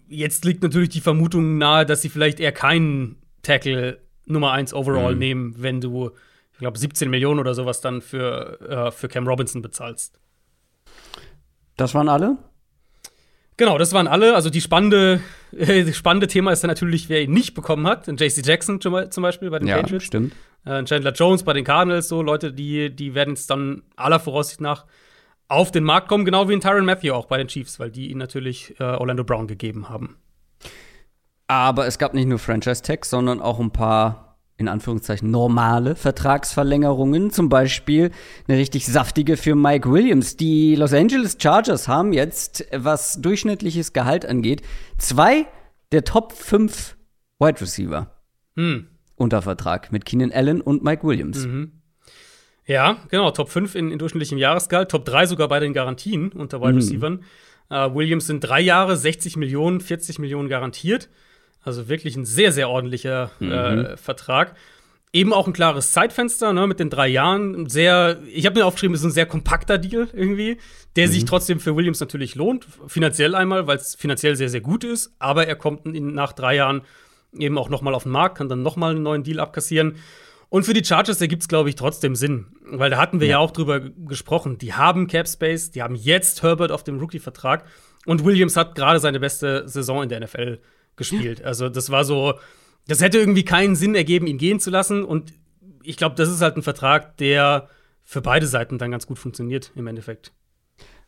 [0.07, 5.13] Jetzt liegt natürlich die Vermutung nahe, dass sie vielleicht eher keinen Tackle Nummer 1 overall
[5.13, 5.19] mhm.
[5.19, 6.11] nehmen, wenn du
[6.59, 10.19] ich glaube, 17 Millionen oder sowas dann für, äh, für Cam Robinson bezahlst.
[11.77, 12.37] Das waren alle?
[13.59, 14.35] Genau, das waren alle.
[14.35, 15.19] Also die spannende,
[15.51, 18.07] äh, spannende Thema ist dann natürlich, wer ihn nicht bekommen hat.
[18.07, 20.05] JC Jackson zum Beispiel bei den ja, Patriots.
[20.05, 20.33] stimmt.
[20.63, 24.61] Äh, Chandler Jones bei den Cardinals, so Leute, die, die werden jetzt dann aller Voraussicht
[24.61, 24.85] nach
[25.49, 28.11] auf den Markt kommen, genau wie in Tyron Matthew auch bei den Chiefs, weil die
[28.11, 30.15] ihn natürlich äh, Orlando Brown gegeben haben.
[31.47, 34.28] Aber es gab nicht nur Franchise-Tags, sondern auch ein paar
[34.59, 38.11] in Anführungszeichen normale Vertragsverlängerungen, zum Beispiel
[38.47, 40.35] eine richtig saftige für Mike Williams.
[40.35, 44.61] Die Los Angeles Chargers haben jetzt, was durchschnittliches Gehalt angeht,
[44.97, 45.47] zwei
[45.93, 46.97] der Top 5
[47.39, 48.13] Wide Receiver
[48.57, 48.87] hm.
[49.15, 51.45] unter Vertrag mit Keenan Allen und Mike Williams.
[51.45, 51.71] Mhm.
[52.65, 56.59] Ja, genau, Top 5 in, in, durchschnittlichem Jahresgehalt, Top 3 sogar bei den Garantien unter
[56.59, 56.77] Wide mhm.
[56.77, 57.23] Receivern.
[57.71, 61.07] Uh, Williams sind drei Jahre, 60 Millionen, 40 Millionen garantiert.
[61.63, 63.51] Also wirklich ein sehr, sehr ordentlicher mhm.
[63.51, 64.55] äh, Vertrag.
[65.11, 67.67] Eben auch ein klares Zeitfenster, ne, mit den drei Jahren.
[67.67, 70.57] Sehr, ich habe mir aufgeschrieben, es ist ein sehr kompakter Deal irgendwie,
[70.95, 71.11] der mhm.
[71.11, 72.67] sich trotzdem für Williams natürlich lohnt.
[72.87, 75.13] Finanziell einmal, weil es finanziell sehr, sehr gut ist.
[75.17, 76.83] Aber er kommt in, nach drei Jahren
[77.33, 79.95] eben auch noch mal auf den Markt, kann dann noch mal einen neuen Deal abkassieren.
[80.49, 82.47] Und für die Chargers ergibt es, glaube ich, trotzdem Sinn.
[82.65, 83.33] Weil da hatten wir ja.
[83.33, 84.57] ja auch drüber gesprochen.
[84.57, 87.65] Die haben Cap Space, die haben jetzt Herbert auf dem Rookie-Vertrag.
[88.05, 90.59] Und Williams hat gerade seine beste Saison in der NFL
[90.99, 91.43] gespielt.
[91.43, 92.35] Also das war so,
[92.87, 95.03] das hätte irgendwie keinen Sinn ergeben, ihn gehen zu lassen.
[95.03, 95.33] Und
[95.81, 97.67] ich glaube, das ist halt ein Vertrag, der
[98.03, 100.31] für beide Seiten dann ganz gut funktioniert im Endeffekt.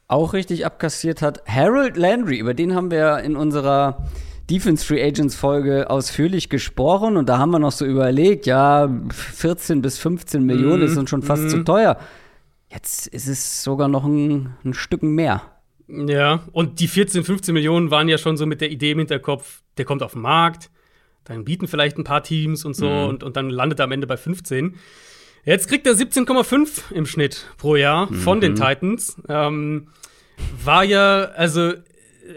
[0.08, 4.06] Auch richtig abkassiert hat Harold Landry, über den haben wir in unserer
[4.50, 9.82] Defense Free Agents Folge ausführlich gesprochen und da haben wir noch so überlegt, ja, 14
[9.82, 11.50] bis 15 Millionen mm, uns schon fast mm.
[11.50, 11.98] zu teuer.
[12.70, 15.42] Jetzt ist es sogar noch ein, ein Stück mehr.
[15.92, 19.62] Ja, und die 14, 15 Millionen waren ja schon so mit der Idee im Hinterkopf,
[19.78, 20.70] der kommt auf den Markt,
[21.26, 23.10] dann bieten vielleicht ein paar Teams und so mhm.
[23.10, 24.76] und, und dann landet er am Ende bei 15.
[25.44, 28.16] Jetzt kriegt er 17,5 im Schnitt pro Jahr mhm.
[28.16, 29.18] von den Titans.
[29.28, 29.88] Ähm,
[30.64, 31.74] war ja, also,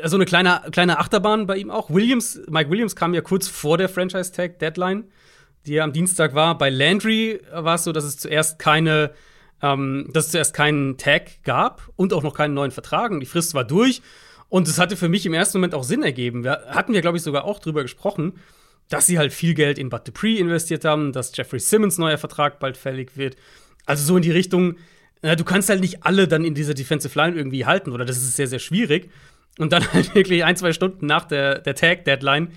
[0.02, 1.90] also eine kleine, kleine Achterbahn bei ihm auch.
[1.90, 5.04] Williams, Mike Williams kam ja kurz vor der Franchise-Tag-Deadline,
[5.66, 6.58] die ja am Dienstag war.
[6.58, 9.12] Bei Landry war es so, dass es zuerst keine
[9.64, 13.10] ähm, dass es zuerst keinen Tag gab und auch noch keinen neuen Vertrag.
[13.10, 14.02] Und die Frist war durch.
[14.50, 16.44] Und es hatte für mich im ersten Moment auch Sinn ergeben.
[16.44, 18.34] Wir hatten ja, glaube ich, sogar auch drüber gesprochen,
[18.90, 22.60] dass sie halt viel Geld in Bud Dupree investiert haben, dass Jeffrey Simmons neuer Vertrag
[22.60, 23.36] bald fällig wird.
[23.86, 24.76] Also so in die Richtung,
[25.22, 28.18] na, du kannst halt nicht alle dann in dieser Defensive Line irgendwie halten, oder das
[28.18, 29.10] ist sehr, sehr schwierig.
[29.58, 32.50] Und dann halt wirklich ein, zwei Stunden nach der, der Tag-Deadline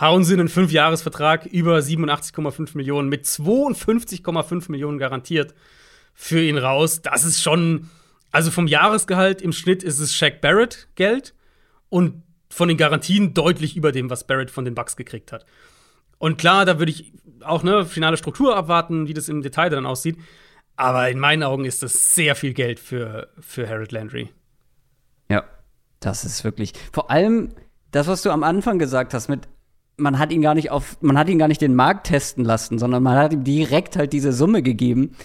[0.00, 5.54] hauen sie einen Fünfjahresvertrag über 87,5 Millionen mit 52,5 Millionen garantiert
[6.16, 7.02] für ihn raus.
[7.02, 7.90] Das ist schon,
[8.32, 11.34] also vom Jahresgehalt im Schnitt ist es Shaq Barrett Geld
[11.90, 15.44] und von den Garantien deutlich über dem, was Barrett von den Bucks gekriegt hat.
[16.18, 17.12] Und klar, da würde ich
[17.44, 20.16] auch eine finale Struktur abwarten, wie das im Detail dann aussieht.
[20.74, 24.30] Aber in meinen Augen ist das sehr viel Geld für, für Harold Landry.
[25.28, 25.44] Ja,
[26.00, 26.72] das ist wirklich.
[26.92, 27.52] Vor allem
[27.90, 29.48] das, was du am Anfang gesagt hast, mit
[29.98, 32.78] man hat ihn gar nicht auf, man hat ihn gar nicht den Markt testen lassen,
[32.78, 35.16] sondern man hat ihm direkt halt diese Summe gegeben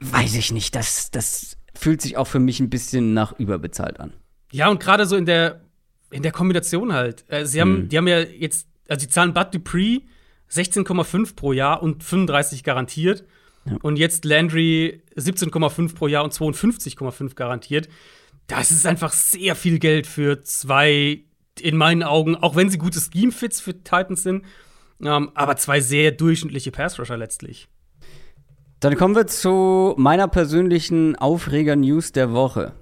[0.00, 4.12] weiß ich nicht, das, das fühlt sich auch für mich ein bisschen nach überbezahlt an.
[4.52, 5.60] Ja, und gerade so in der,
[6.10, 7.24] in der Kombination halt.
[7.28, 7.88] Äh, sie haben, hm.
[7.88, 10.00] die haben ja jetzt, also die zahlen Bud Dupree
[10.50, 13.24] 16,5 pro Jahr und 35 garantiert.
[13.66, 13.76] Ja.
[13.82, 17.88] Und jetzt Landry 17,5 pro Jahr und 52,5 garantiert.
[18.46, 21.22] Das ist einfach sehr viel Geld für zwei,
[21.60, 24.46] in meinen Augen, auch wenn sie gute Scheme-Fits für Titans sind,
[25.02, 27.68] ähm, aber zwei sehr durchschnittliche Pass-Rusher letztlich.
[28.80, 32.74] Dann kommen wir zu meiner persönlichen Aufreger-News der Woche.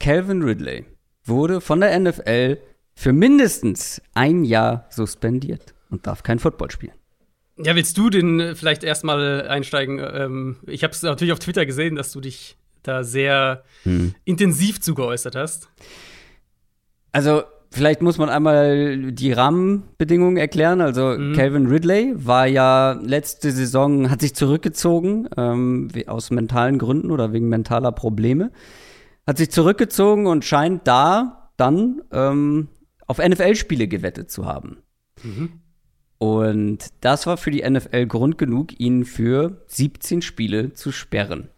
[0.00, 0.86] Calvin Ridley
[1.24, 2.58] wurde von der NFL
[2.94, 6.94] für mindestens ein Jahr suspendiert und darf kein Football spielen.
[7.58, 9.98] Ja, willst du den äh, vielleicht erstmal einsteigen?
[9.98, 14.14] Ähm, ich habe es natürlich auf Twitter gesehen, dass du dich da sehr hm.
[14.24, 15.68] intensiv zugeäußert hast.
[17.12, 17.42] Also
[17.78, 20.80] vielleicht muss man einmal die Rahmenbedingungen erklären.
[20.80, 21.32] Also mhm.
[21.34, 27.48] Calvin Ridley war ja letzte Saison, hat sich zurückgezogen ähm, aus mentalen Gründen oder wegen
[27.48, 28.50] mentaler Probleme.
[29.26, 32.68] Hat sich zurückgezogen und scheint da dann ähm,
[33.06, 34.78] auf NFL-Spiele gewettet zu haben.
[35.22, 35.60] Mhm.
[36.18, 41.48] Und das war für die NFL Grund genug, ihn für 17 Spiele zu sperren.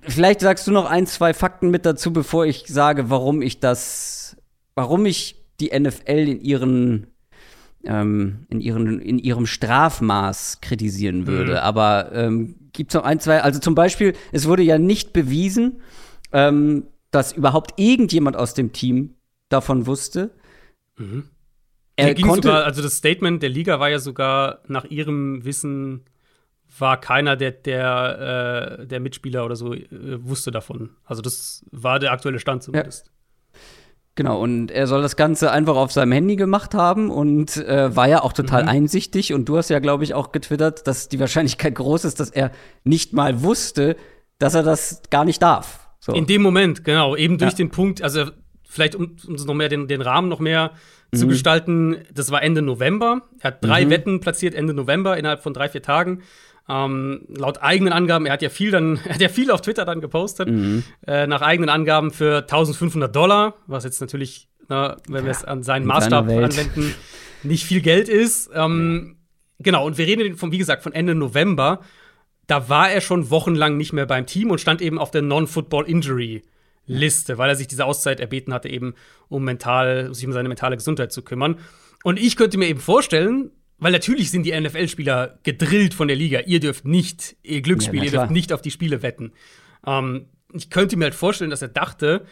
[0.00, 4.36] Vielleicht sagst du noch ein, zwei Fakten mit dazu, bevor ich sage, warum ich das,
[4.78, 7.08] warum ich die NFL in ihren
[7.82, 11.52] ähm, in, ihren, in ihrem Strafmaß kritisieren würde.
[11.52, 11.58] Mhm.
[11.58, 15.80] Aber ähm, gibt es noch ein, zwei, also zum Beispiel, es wurde ja nicht bewiesen,
[16.32, 19.14] ähm, dass überhaupt irgendjemand aus dem Team
[19.48, 20.30] davon wusste.
[20.96, 21.24] Mhm.
[21.96, 26.04] Er konnte sogar, also das Statement der Liga war ja sogar nach ihrem Wissen
[26.78, 30.90] war keiner der, der, äh, der Mitspieler oder so äh, wusste davon.
[31.04, 33.06] Also das war der aktuelle Stand zumindest.
[33.06, 33.12] Ja.
[34.18, 38.08] Genau, und er soll das Ganze einfach auf seinem Handy gemacht haben und äh, war
[38.08, 38.68] ja auch total mhm.
[38.68, 39.32] einsichtig.
[39.32, 42.50] Und du hast ja, glaube ich, auch getwittert, dass die Wahrscheinlichkeit groß ist, dass er
[42.82, 43.94] nicht mal wusste,
[44.40, 45.88] dass er das gar nicht darf.
[46.00, 46.14] So.
[46.14, 47.58] In dem Moment, genau, eben durch ja.
[47.58, 48.24] den Punkt, also
[48.68, 50.72] vielleicht um, um noch mehr den, den Rahmen noch mehr
[51.12, 51.16] mhm.
[51.16, 53.22] zu gestalten, das war Ende November.
[53.38, 53.90] Er hat drei mhm.
[53.90, 56.22] Wetten platziert Ende November innerhalb von drei, vier Tagen.
[56.70, 59.84] Ähm, laut eigenen Angaben, er hat ja viel dann, er hat ja viel auf Twitter
[59.84, 60.84] dann gepostet, mhm.
[61.06, 65.44] äh, nach eigenen Angaben für 1500 Dollar, was jetzt natürlich, na, wenn ja, wir es
[65.44, 66.94] an seinen Maßstab anwenden,
[67.42, 68.50] nicht viel Geld ist.
[68.52, 69.16] Ähm,
[69.58, 71.80] genau, und wir reden von, wie gesagt, von Ende November.
[72.46, 77.38] Da war er schon wochenlang nicht mehr beim Team und stand eben auf der Non-Football-Injury-Liste,
[77.38, 78.94] weil er sich diese Auszeit erbeten hatte, eben
[79.28, 81.58] um mental, sich um seine mentale Gesundheit zu kümmern.
[82.04, 86.40] Und ich könnte mir eben vorstellen, weil natürlich sind die NFL-Spieler gedrillt von der Liga.
[86.40, 89.32] Ihr dürft nicht, ihr Glücksspiel, ja, ihr dürft nicht auf die Spiele wetten.
[89.86, 92.24] Ähm, ich könnte mir halt vorstellen, dass er dachte,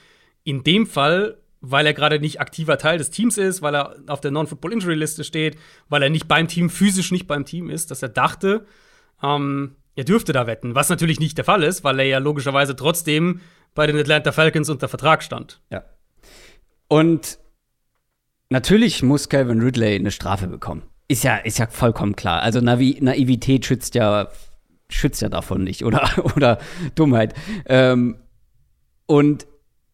[0.42, 4.20] in dem Fall, weil er gerade nicht aktiver Teil des Teams ist, weil er auf
[4.20, 5.56] der Non-Football-Injury-Liste steht,
[5.88, 8.66] weil er nicht beim Team, physisch nicht beim Team ist, dass er dachte,
[9.22, 10.74] ähm, er dürfte da wetten.
[10.74, 13.40] Was natürlich nicht der Fall ist, weil er ja logischerweise trotzdem
[13.74, 15.60] bei den Atlanta Falcons unter Vertrag stand.
[15.70, 15.84] Ja.
[16.88, 17.38] Und
[18.50, 20.82] natürlich muss Calvin Ridley eine Strafe bekommen.
[21.08, 22.42] Ist ja, ist ja vollkommen klar.
[22.42, 24.28] Also Navi Naivität schützt ja,
[24.88, 26.58] schützt ja davon nicht oder, oder
[26.94, 27.34] Dummheit.
[27.66, 28.16] Ähm,
[29.06, 29.46] und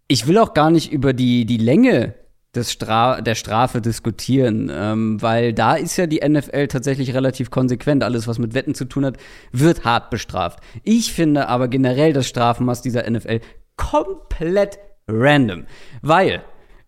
[0.08, 2.14] ich will auch gar nicht über die, die Länge
[2.54, 8.04] des Stra der Strafe diskutieren, ähm, weil da ist ja die NFL tatsächlich relativ konsequent.
[8.04, 9.16] Alles, was mit Wetten zu tun hat,
[9.52, 10.60] wird hart bestraft.
[10.82, 13.40] Ich finde aber generell das Strafmaß dieser NFL
[13.76, 15.64] komplett random,
[16.02, 16.42] weil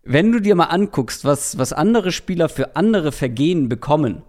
[0.05, 4.21] wenn du dir mal anguckst, was, was andere Spieler für andere Vergehen bekommen,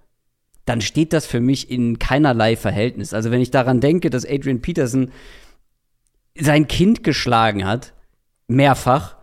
[0.65, 3.13] dann steht das für mich in keinerlei Verhältnis.
[3.15, 5.13] Also wenn ich daran denke, dass Adrian Peterson
[6.39, 7.93] sein Kind geschlagen hat,
[8.49, 9.17] mehrfach,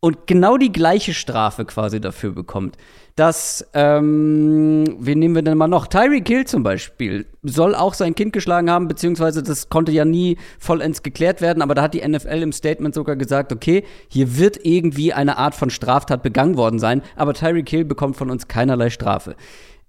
[0.00, 2.76] und genau die gleiche Strafe quasi dafür bekommt.
[3.16, 5.86] Dass, ähm, wen nehmen wir denn mal noch?
[5.86, 10.36] Tyreek Hill zum Beispiel soll auch sein Kind geschlagen haben, beziehungsweise das konnte ja nie
[10.58, 14.64] vollends geklärt werden, aber da hat die NFL im Statement sogar gesagt, okay, hier wird
[14.66, 18.90] irgendwie eine Art von Straftat begangen worden sein, aber Tyreek Hill bekommt von uns keinerlei
[18.90, 19.34] Strafe.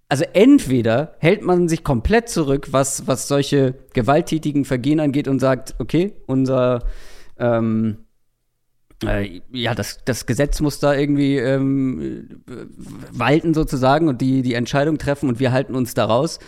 [0.08, 5.76] Also entweder hält man sich komplett zurück, was, was solche gewalttätigen Vergehen angeht und sagt,
[5.80, 6.84] okay, unser
[7.38, 8.07] ähm,
[9.04, 12.44] äh, ja, das, das Gesetz muss da irgendwie ähm,
[13.12, 16.40] walten sozusagen und die, die Entscheidung treffen und wir halten uns da raus.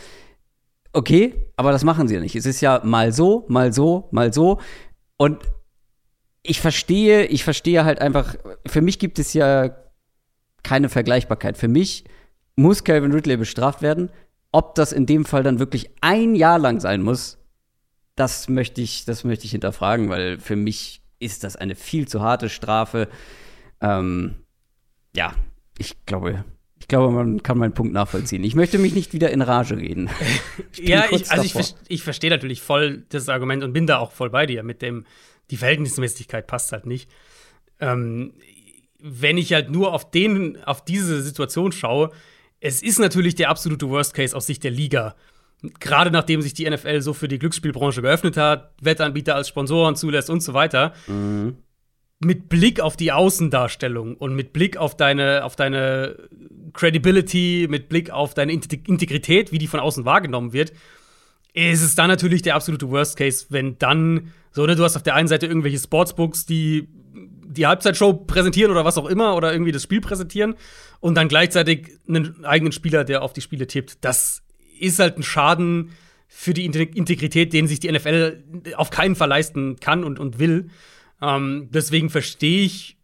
[0.92, 2.36] Okay, aber das machen sie ja nicht.
[2.36, 4.60] Es ist ja mal so, mal so, mal so.
[5.18, 5.40] Und
[6.42, 8.36] ich verstehe, ich verstehe halt einfach,
[8.66, 9.76] für mich gibt es ja
[10.64, 11.58] keine Vergleichbarkeit.
[11.58, 12.06] Für mich
[12.56, 14.10] muss Calvin Ridley bestraft werden.
[14.52, 17.38] Ob das in dem Fall dann wirklich ein Jahr lang sein muss,
[18.16, 22.22] das möchte ich, das möchte ich hinterfragen, weil für mich ist das eine viel zu
[22.22, 23.08] harte Strafe.
[23.82, 24.36] Ähm,
[25.16, 25.34] ja,
[25.78, 26.46] ich glaube,
[26.80, 28.44] ich glaube, man kann meinen Punkt nachvollziehen.
[28.44, 30.10] Ich möchte mich nicht wieder in Rage reden.
[30.78, 34.12] Ich ja, ich, also ich, ich verstehe natürlich voll das Argument und bin da auch
[34.12, 35.06] voll bei dir mit dem,
[35.52, 37.10] die Verhältnismäßigkeit passt halt nicht.
[37.80, 38.34] Ähm,
[39.02, 42.12] wenn ich halt nur auf den, auf diese Situation schaue,
[42.62, 45.16] es ist natürlich der absolute Worst Case aus Sicht der Liga
[45.80, 50.30] gerade nachdem sich die NFL so für die Glücksspielbranche geöffnet hat, Wettanbieter als Sponsoren zulässt
[50.30, 51.58] und so weiter, mhm.
[52.20, 56.30] mit Blick auf die Außendarstellung und mit Blick auf deine, auf deine
[56.74, 60.72] Credibility, mit Blick auf deine Integrität, wie die von außen wahrgenommen wird,
[61.54, 65.04] ist es dann natürlich der absolute Worst Case, wenn dann, so, ne, du hast auf
[65.04, 66.88] der einen Seite irgendwelche Sportsbooks, die
[67.52, 70.54] die Halbzeitshow präsentieren oder was auch immer oder irgendwie das Spiel präsentieren
[71.00, 74.06] und dann gleichzeitig einen eigenen Spieler, der auf die Spiele tippt.
[74.06, 74.44] Das
[74.82, 75.92] ist halt ein Schaden
[76.28, 78.44] für die Integrität, den sich die NFL
[78.76, 80.70] auf keinen Fall leisten kann und, und will.
[81.22, 83.00] Ähm, deswegen verstehe ich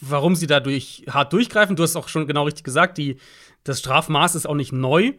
[0.00, 1.76] warum sie dadurch hart durchgreifen.
[1.76, 3.16] Du hast auch schon genau richtig gesagt, die,
[3.64, 5.12] das Strafmaß ist auch nicht neu.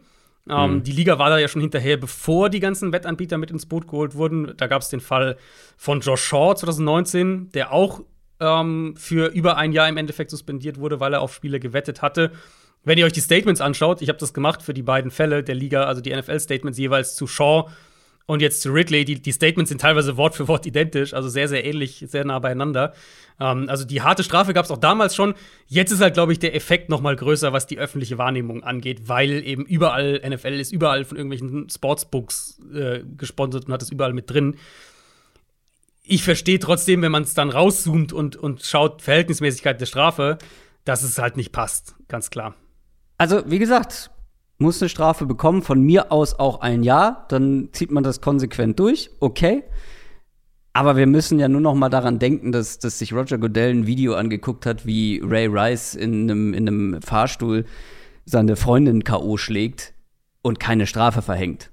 [0.50, 0.84] Ähm, mhm.
[0.84, 4.16] Die Liga war da ja schon hinterher, bevor die ganzen Wettanbieter mit ins Boot geholt
[4.16, 4.54] wurden.
[4.58, 5.38] Da gab es den Fall
[5.78, 8.02] von Josh Shaw 2019, der auch
[8.40, 12.32] ähm, für über ein Jahr im Endeffekt suspendiert wurde, weil er auf Spiele gewettet hatte.
[12.84, 15.56] Wenn ihr euch die Statements anschaut, ich habe das gemacht für die beiden Fälle der
[15.56, 17.70] Liga, also die NFL-Statements jeweils zu Shaw
[18.26, 19.06] und jetzt zu Ridley.
[19.06, 22.39] Die, die Statements sind teilweise Wort für Wort identisch, also sehr, sehr ähnlich, sehr nah
[22.39, 22.94] beieinander.
[23.39, 25.36] Ähm, also die harte Strafe gab es auch damals schon.
[25.67, 29.08] Jetzt ist halt, glaube ich, der Effekt noch mal größer, was die öffentliche Wahrnehmung angeht,
[29.08, 34.13] weil eben überall, NFL ist überall von irgendwelchen Sportsbooks äh, gesponsert und hat es überall
[34.13, 34.58] mit drin
[36.04, 40.38] ich verstehe trotzdem, wenn man es dann rauszoomt und, und schaut, Verhältnismäßigkeit der Strafe,
[40.84, 42.56] dass es halt nicht passt, ganz klar.
[43.22, 44.10] Also, wie gesagt,
[44.58, 48.80] muss eine Strafe bekommen, von mir aus auch ein Jahr, dann zieht man das konsequent
[48.80, 49.64] durch, okay.
[50.74, 53.86] Aber wir müssen ja nur noch mal daran denken, dass, dass sich Roger Goodell ein
[53.86, 57.66] Video angeguckt hat, wie Ray Rice in einem, in einem Fahrstuhl
[58.26, 59.38] seine Freundin K.O.
[59.38, 59.94] schlägt
[60.42, 61.70] und keine Strafe verhängt.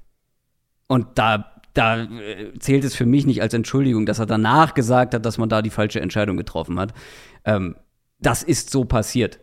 [0.86, 5.14] Und da da äh, zählt es für mich nicht als Entschuldigung, dass er danach gesagt
[5.14, 6.92] hat, dass man da die falsche Entscheidung getroffen hat.
[7.46, 7.74] Ähm,
[8.18, 9.40] das ist so passiert.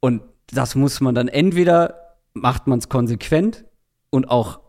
[0.00, 0.22] Und
[0.54, 3.64] das muss man dann entweder macht man es konsequent
[4.10, 4.60] und auch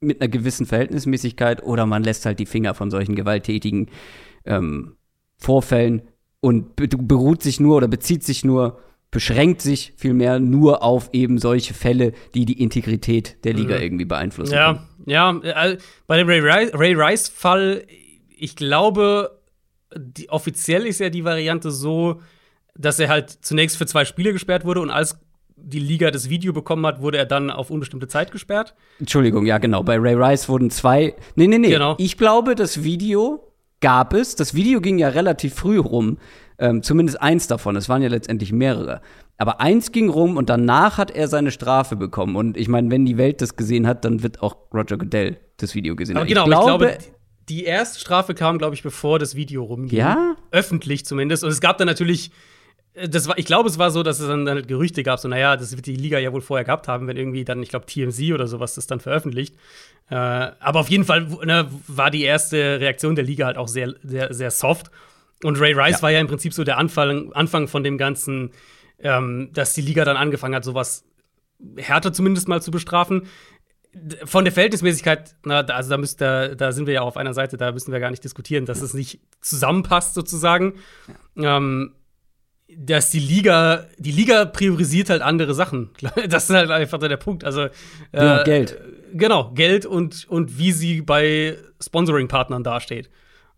[0.00, 3.90] mit einer gewissen Verhältnismäßigkeit oder man lässt halt die Finger von solchen gewalttätigen
[4.44, 4.96] ähm,
[5.36, 6.02] Vorfällen
[6.40, 8.78] und beruht sich nur oder bezieht sich nur,
[9.10, 13.82] beschränkt sich vielmehr nur auf eben solche Fälle, die die Integrität der Liga mhm.
[13.82, 14.54] irgendwie beeinflussen.
[14.54, 14.86] Ja, können.
[15.06, 17.84] Ja, äh, bei dem Ray, Ray Rice-Fall,
[18.28, 19.38] ich glaube,
[19.96, 22.22] die, offiziell ist ja die Variante so,
[22.74, 25.18] dass er halt zunächst für zwei Spiele gesperrt wurde und als
[25.62, 28.74] die Liga das Video bekommen hat, wurde er dann auf unbestimmte Zeit gesperrt.
[28.98, 29.82] Entschuldigung, ja, genau.
[29.82, 31.14] Bei Ray Rice wurden zwei.
[31.34, 31.70] Nee, nee, nee.
[31.70, 31.94] Genau.
[31.98, 34.36] Ich glaube, das Video gab es.
[34.36, 36.18] Das Video ging ja relativ früh rum.
[36.58, 37.76] Ähm, zumindest eins davon.
[37.76, 39.00] Es waren ja letztendlich mehrere.
[39.38, 42.36] Aber eins ging rum und danach hat er seine Strafe bekommen.
[42.36, 45.74] Und ich meine, wenn die Welt das gesehen hat, dann wird auch Roger Goodell das
[45.74, 46.26] Video gesehen haben.
[46.26, 47.14] Genau, ich glaube, ich glaube,
[47.48, 49.98] die erste Strafe kam, glaube ich, bevor das Video rumging.
[49.98, 50.36] Ja?
[50.50, 51.42] Öffentlich zumindest.
[51.42, 52.30] Und es gab dann natürlich
[52.94, 55.28] das war, ich glaube, es war so, dass es dann, dann halt Gerüchte gab, so,
[55.28, 57.86] naja, das wird die Liga ja wohl vorher gehabt haben, wenn irgendwie dann, ich glaube,
[57.86, 59.54] TMZ oder sowas das dann veröffentlicht.
[60.10, 63.94] Äh, aber auf jeden Fall ne, war die erste Reaktion der Liga halt auch sehr,
[64.02, 64.90] sehr, sehr soft.
[65.42, 66.02] Und Ray Rice ja.
[66.02, 68.50] war ja im Prinzip so der Anfang, Anfang von dem ganzen
[69.02, 71.04] ähm, dass die Liga dann angefangen hat, sowas
[71.76, 73.26] härter zumindest mal zu bestrafen.
[74.24, 77.56] Von der Verhältnismäßigkeit, na, also da, müsst, da, da sind wir ja auf einer Seite,
[77.56, 80.74] da müssen wir gar nicht diskutieren, dass es nicht zusammenpasst sozusagen.
[81.34, 81.56] Ja.
[81.56, 81.94] Ähm,
[82.76, 85.90] dass die Liga, die Liga priorisiert halt andere Sachen.
[86.28, 87.44] Das ist halt einfach der Punkt.
[87.44, 87.70] Also äh,
[88.12, 88.78] ja, Geld.
[89.12, 93.10] Genau, Geld und, und wie sie bei Sponsoring-Partnern dasteht.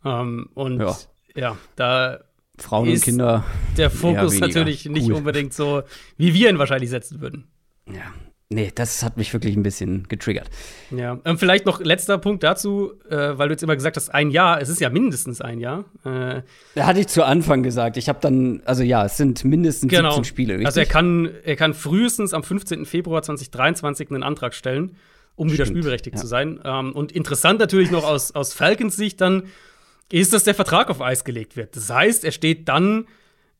[0.05, 0.96] Ähm, und ja.
[1.35, 2.20] ja, da
[2.59, 3.44] Frauen und Kinder.
[3.77, 5.14] Der Fokus natürlich nicht cool.
[5.14, 5.83] unbedingt so,
[6.16, 7.48] wie wir ihn wahrscheinlich setzen würden.
[7.87, 8.12] Ja.
[8.53, 10.51] Nee, das hat mich wirklich ein bisschen getriggert.
[10.91, 14.31] Ja, ähm, vielleicht noch letzter Punkt dazu, äh, weil du jetzt immer gesagt hast, ein
[14.31, 15.85] Jahr, es ist ja mindestens ein Jahr.
[16.05, 16.43] Äh,
[16.75, 17.97] da hatte ich zu Anfang gesagt.
[17.97, 20.11] Ich habe dann, also ja, es sind mindestens genau.
[20.11, 20.55] 17 Spiele.
[20.55, 20.67] Richtig?
[20.67, 22.87] Also er kann, er kann frühestens am 15.
[22.87, 24.97] Februar 2023 einen Antrag stellen,
[25.37, 25.53] um Stimmt.
[25.53, 26.21] wieder spielberechtigt ja.
[26.21, 26.61] zu sein.
[26.65, 29.45] Ähm, und interessant natürlich noch aus, aus Falcons Sicht dann,
[30.11, 31.75] ist, dass der Vertrag auf Eis gelegt wird.
[31.75, 33.07] Das heißt, er steht dann,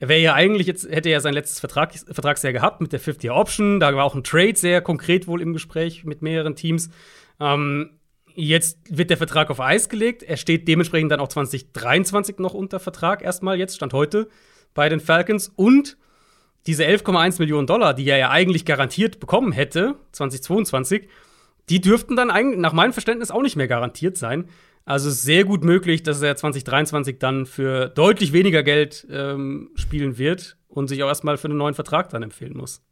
[0.03, 3.79] er wäre ja eigentlich jetzt, hätte er sein letztes Vertrag, Vertragsjahr gehabt mit der Fifth-Year-Option.
[3.79, 6.91] Da war auch ein Trade sehr konkret wohl im Gespräch mit mehreren Teams.
[7.39, 7.91] Ähm,
[8.35, 10.25] jetzt wird der Vertrag auf Eis gelegt.
[10.25, 14.29] Er steht dementsprechend dann auch 2023 noch unter Vertrag, erstmal jetzt, Stand heute,
[14.75, 15.53] bei den Falcons.
[15.55, 15.97] Und
[16.67, 21.09] diese 11,1 Millionen Dollar, die er ja eigentlich garantiert bekommen hätte, 2022,
[21.69, 24.49] die dürften dann eigentlich, nach meinem Verständnis auch nicht mehr garantiert sein.
[24.85, 30.19] Also ist sehr gut möglich, dass er 2023 dann für deutlich weniger Geld ähm, spielen
[30.19, 32.83] wird und sich auch erstmal für einen neuen Vertrag dann empfehlen muss.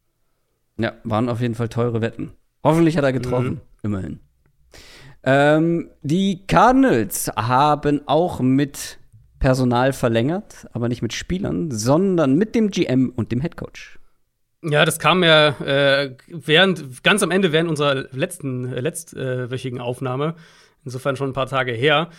[0.78, 2.32] Ja, waren auf jeden Fall teure Wetten.
[2.62, 3.60] Hoffentlich hat er getroffen, mhm.
[3.82, 4.20] immerhin.
[5.22, 8.98] Ähm, die Cardinals haben auch mit
[9.38, 13.98] Personal verlängert, aber nicht mit Spielern, sondern mit dem GM und dem Headcoach.
[14.62, 20.34] Ja, das kam ja äh, während, ganz am Ende während unserer letzten, äh, letztwöchigen Aufnahme
[20.84, 22.10] insofern schon ein paar Tage her.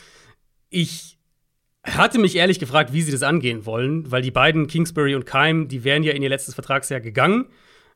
[0.70, 1.18] Ich
[1.84, 5.68] hatte mich ehrlich gefragt, wie sie das angehen wollen, weil die beiden, Kingsbury und Keim,
[5.68, 7.48] die wären ja in ihr letztes Vertragsjahr gegangen.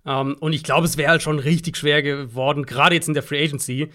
[0.06, 3.24] Ähm, und ich glaube, es wäre halt schon richtig schwer geworden, gerade jetzt in der
[3.24, 3.90] Free Agency,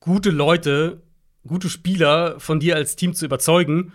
[0.00, 1.02] gute Leute,
[1.46, 3.92] gute Spieler von dir als Team zu überzeugen,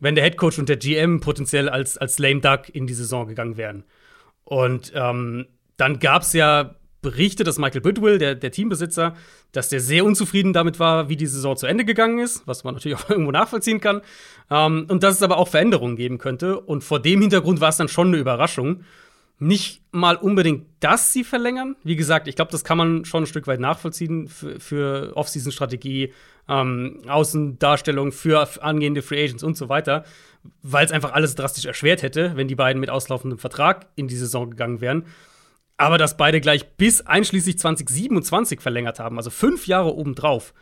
[0.00, 3.56] wenn der Headcoach und der GM potenziell als, als lame duck in die Saison gegangen
[3.56, 3.84] wären.
[4.44, 5.46] Und ähm,
[5.76, 9.14] dann gab es ja berichtet, dass Michael Bidwill, der, der Teambesitzer,
[9.52, 12.74] dass der sehr unzufrieden damit war, wie die Saison zu Ende gegangen ist, was man
[12.74, 14.00] natürlich auch irgendwo nachvollziehen kann.
[14.50, 16.58] Ähm, und dass es aber auch Veränderungen geben könnte.
[16.58, 18.80] Und vor dem Hintergrund war es dann schon eine Überraschung.
[19.38, 21.76] Nicht mal unbedingt, dass sie verlängern.
[21.84, 26.12] Wie gesagt, ich glaube, das kann man schon ein Stück weit nachvollziehen für, für Off-Season-Strategie,
[26.48, 30.04] ähm, Außendarstellung für angehende Free Agents und so weiter,
[30.62, 34.16] weil es einfach alles drastisch erschwert hätte, wenn die beiden mit auslaufendem Vertrag in die
[34.16, 35.04] Saison gegangen wären.
[35.76, 40.54] Aber dass beide gleich bis einschließlich 2027 verlängert haben, also fünf Jahre obendrauf,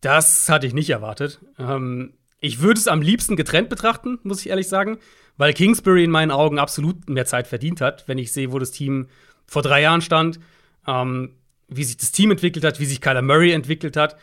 [0.00, 1.40] das hatte ich nicht erwartet.
[1.58, 4.98] Ähm, ich würde es am liebsten getrennt betrachten, muss ich ehrlich sagen,
[5.36, 8.70] weil Kingsbury in meinen Augen absolut mehr Zeit verdient hat, wenn ich sehe, wo das
[8.70, 9.08] Team
[9.46, 10.40] vor drei Jahren stand,
[10.86, 11.34] ähm,
[11.68, 14.16] wie sich das Team entwickelt hat, wie sich Kyler Murray entwickelt hat.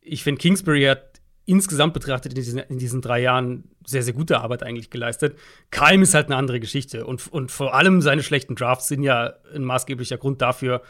[0.00, 1.13] Ich finde, Kingsbury hat
[1.46, 5.38] insgesamt betrachtet in diesen, in diesen, drei Jahren sehr, sehr gute Arbeit eigentlich geleistet.
[5.70, 7.06] Keim ist halt eine andere Geschichte.
[7.06, 10.82] Und, und vor allem seine schlechten Drafts sind ja ein maßgeblicher Grund dafür,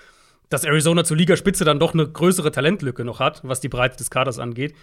[0.49, 4.11] dass Arizona zur Ligaspitze dann doch eine größere Talentlücke noch hat, was die Breite des
[4.11, 4.75] Kaders angeht.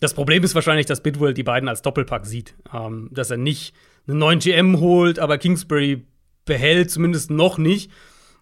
[0.00, 2.54] Das Problem ist wahrscheinlich, dass Bidwell die beiden als Doppelpack sieht.
[2.72, 3.74] Ähm, dass er nicht
[4.06, 6.06] einen neuen GM holt, aber Kingsbury
[6.44, 7.90] behält zumindest noch nicht.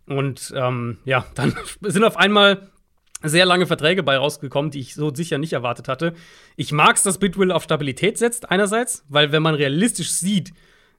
[0.07, 2.70] Und ähm, ja, dann sind auf einmal
[3.25, 6.14] sehr lange Verträge bei rausgekommen, die ich so sicher nicht erwartet hatte.
[6.57, 10.53] Ich mag es, dass Bitwill auf Stabilität setzt, einerseits, weil wenn man realistisch sieht,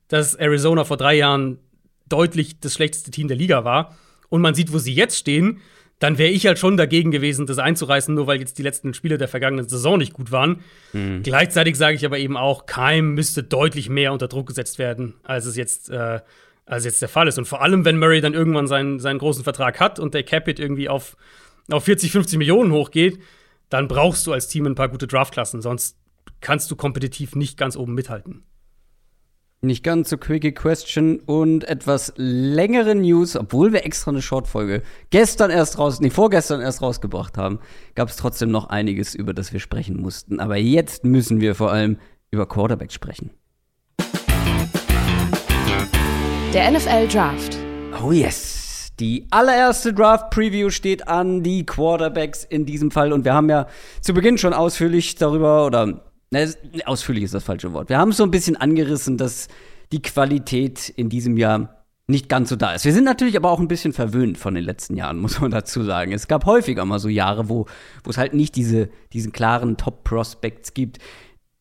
[0.08, 1.60] dass Arizona vor drei Jahren
[2.08, 3.96] deutlich das schlechteste Team der Liga war
[4.30, 5.62] und man sieht, wo sie jetzt stehen,
[6.00, 9.18] dann wäre ich halt schon dagegen gewesen, das einzureißen, nur weil jetzt die letzten Spiele
[9.18, 10.62] der vergangenen Saison nicht gut waren.
[10.92, 11.24] Mhm.
[11.24, 15.46] Gleichzeitig sage ich aber eben auch, Keim müsste deutlich mehr unter Druck gesetzt werden, als
[15.46, 16.20] es jetzt, äh,
[16.66, 17.38] als jetzt der Fall ist.
[17.38, 20.60] Und vor allem, wenn Murray dann irgendwann seinen, seinen großen Vertrag hat und der Capit
[20.60, 21.16] irgendwie auf
[21.72, 23.20] auf 40, 50 Millionen hochgeht,
[23.70, 25.98] dann brauchst du als Team ein paar gute Draftklassen, sonst
[26.42, 28.44] kannst du kompetitiv nicht ganz oben mithalten.
[29.62, 35.50] Nicht ganz so quickie Question und etwas längere News, obwohl wir extra eine Shortfolge gestern
[35.50, 37.60] erst raus, nee, vorgestern erst rausgebracht haben,
[37.96, 40.40] gab es trotzdem noch einiges, über das wir sprechen mussten.
[40.40, 41.98] Aber jetzt müssen wir vor allem
[42.30, 43.32] über Quarterback sprechen.
[46.54, 47.58] Der NFL Draft.
[48.04, 48.65] Oh yes.
[49.00, 53.12] Die allererste Draft-Preview steht an, die Quarterbacks in diesem Fall.
[53.12, 53.68] Und wir haben ja
[54.02, 56.54] zu Beginn schon ausführlich darüber, oder ne,
[56.86, 57.90] ausführlich ist das falsche Wort.
[57.90, 59.50] Wir haben es so ein bisschen angerissen, dass
[59.92, 62.86] die Qualität in diesem Jahr nicht ganz so da ist.
[62.86, 65.84] Wir sind natürlich aber auch ein bisschen verwöhnt von den letzten Jahren, muss man dazu
[65.84, 66.14] sagen.
[66.14, 67.66] Es gab häufiger mal so Jahre, wo
[68.08, 71.00] es halt nicht diese, diesen klaren Top-Prospects gibt.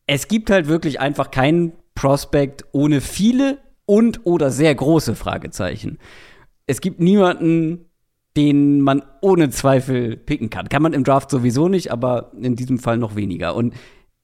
[0.07, 5.99] Es gibt halt wirklich einfach keinen Prospect ohne viele und oder sehr große Fragezeichen
[6.67, 7.85] es gibt niemanden,
[8.37, 10.69] den man ohne Zweifel picken kann.
[10.69, 13.55] Kann man im Draft sowieso nicht, aber in diesem Fall noch weniger.
[13.55, 13.73] Und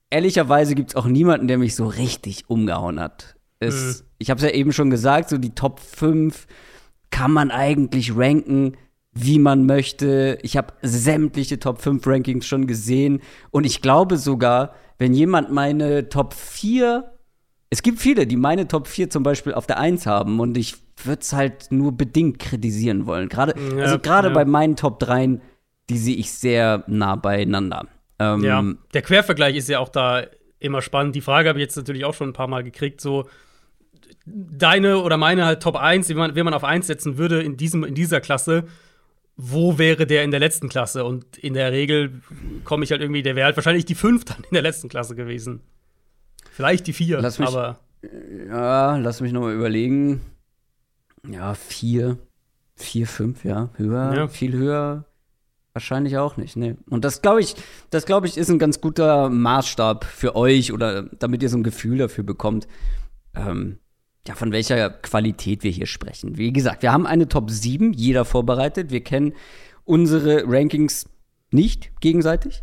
[0.09, 3.35] ehrlicherweise gibt es auch niemanden, der mich so richtig umgehauen hat.
[3.59, 4.05] Es, mhm.
[4.17, 6.47] Ich habe es ja eben schon gesagt, so die Top 5
[7.09, 8.75] kann man eigentlich ranken,
[9.13, 10.37] wie man möchte.
[10.41, 13.21] Ich habe sämtliche Top 5 Rankings schon gesehen.
[13.51, 17.11] Und ich glaube sogar, wenn jemand meine Top 4
[17.72, 20.76] es gibt viele, die meine Top 4 zum Beispiel auf der 1 haben und ich
[21.03, 23.30] würde es halt nur bedingt kritisieren wollen.
[23.30, 24.34] Gerade, ja, also gerade ja.
[24.34, 25.39] bei meinen Top 3,
[25.89, 27.88] die sehe ich sehr nah beieinander.
[28.19, 28.63] Ähm, ja,
[28.93, 30.24] der Quervergleich ist ja auch da
[30.59, 31.15] immer spannend.
[31.15, 33.30] Die Frage habe ich jetzt natürlich auch schon ein paar Mal gekriegt, so
[34.26, 37.55] deine oder meine halt Top 1, wie man, wie man auf 1 setzen würde in,
[37.55, 38.65] diesem, in dieser Klasse,
[39.38, 41.05] wo wäre der in der letzten Klasse?
[41.05, 42.22] Und in der Regel
[42.65, 45.15] komme ich halt irgendwie, der wäre halt wahrscheinlich die 5 dann in der letzten Klasse
[45.15, 45.61] gewesen.
[46.51, 47.79] Vielleicht die vier, lass mich, aber.
[48.47, 50.21] Ja, lass mich noch mal überlegen.
[51.27, 52.17] Ja, vier.
[52.75, 53.69] Vier, fünf, ja.
[53.77, 54.27] Höher, ja.
[54.27, 55.05] viel höher.
[55.73, 56.75] Wahrscheinlich auch nicht, ne.
[56.89, 57.55] Und das glaube ich,
[57.89, 61.63] das glaube ich, ist ein ganz guter Maßstab für euch oder damit ihr so ein
[61.63, 62.67] Gefühl dafür bekommt,
[63.33, 63.77] ähm,
[64.27, 66.37] ja, von welcher Qualität wir hier sprechen.
[66.37, 68.91] Wie gesagt, wir haben eine Top 7, jeder vorbereitet.
[68.91, 69.33] Wir kennen
[69.85, 71.07] unsere Rankings
[71.51, 72.61] nicht gegenseitig.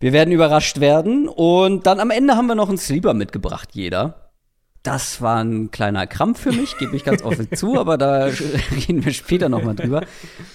[0.00, 1.28] Wir werden überrascht werden.
[1.28, 4.30] Und dann am Ende haben wir noch einen Sleeper mitgebracht, jeder.
[4.82, 8.24] Das war ein kleiner Krampf für mich, gebe ich ganz offen zu, aber da
[8.88, 10.06] reden wir später noch mal drüber.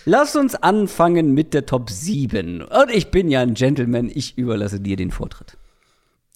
[0.05, 2.63] Lass uns anfangen mit der Top 7.
[2.63, 5.57] Und ich bin ja ein Gentleman, ich überlasse dir den Vortritt.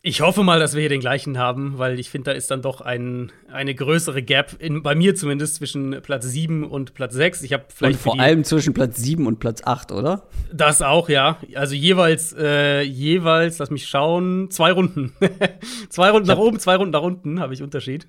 [0.01, 2.61] Ich hoffe mal, dass wir hier den gleichen haben, weil ich finde, da ist dann
[2.61, 7.43] doch ein, eine größere Gap, in, bei mir zumindest, zwischen Platz 7 und Platz 6.
[7.43, 7.95] Ich habe vielleicht.
[7.95, 10.23] Und vor allem zwischen Platz 7 und Platz 8, oder?
[10.53, 11.37] Das auch, ja.
[11.53, 15.11] Also jeweils, äh, jeweils, lass mich schauen, zwei Runden.
[15.89, 18.07] zwei Runden nach oben, zwei Runden nach unten habe ich Unterschied.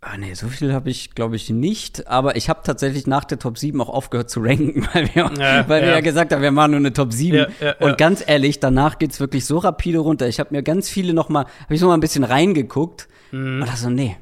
[0.00, 2.06] Ah, nee, so viel habe ich, glaube ich, nicht.
[2.06, 5.68] Aber ich habe tatsächlich nach der Top 7 auch aufgehört zu ranken, weil wir ja,
[5.68, 5.88] weil ja.
[5.88, 7.46] wir ja gesagt haben, wir machen nur eine Top 7.
[7.60, 10.28] Ja, und ganz ehrlich, danach geht's wirklich so rapide runter.
[10.28, 13.08] Ich habe mir ganz viele noch mal, habe ich noch mal ein bisschen reingeguckt.
[13.32, 13.62] Mhm.
[13.62, 14.16] Und da so, nee,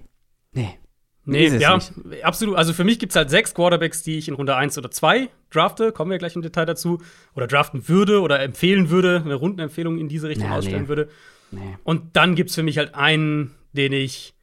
[0.52, 0.78] nee.
[1.26, 2.22] Nee, ja, nicht.
[2.22, 2.56] absolut.
[2.56, 5.30] Also für mich gibt es halt sechs Quarterbacks, die ich in Runde 1 oder 2
[5.50, 5.90] drafte.
[5.90, 7.00] Kommen wir gleich im Detail dazu.
[7.34, 10.88] Oder draften würde oder empfehlen würde, eine Rundenempfehlung in diese Richtung ausstellen nee.
[10.88, 11.08] würde.
[11.50, 11.78] Nee.
[11.82, 14.34] Und dann gibt es für mich halt einen, den ich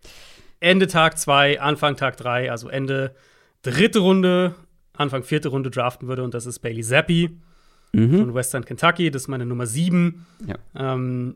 [0.61, 3.13] Ende Tag 2, Anfang Tag 3, also Ende
[3.63, 4.55] dritte Runde,
[4.93, 6.23] Anfang vierte Runde draften würde.
[6.23, 7.37] Und das ist Bailey Zappi
[7.91, 8.19] mhm.
[8.19, 9.11] von Western Kentucky.
[9.11, 10.25] Das ist meine Nummer 7.
[10.45, 10.55] Ja.
[10.75, 11.35] Ähm,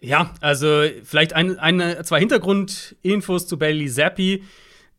[0.00, 4.42] ja, also vielleicht ein, eine, zwei Hintergrundinfos zu Bailey Zappi.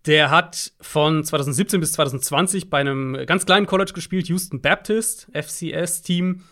[0.06, 6.44] Der hat von 2017 bis 2020 bei einem ganz kleinen College gespielt, Houston Baptist, FCS-Team,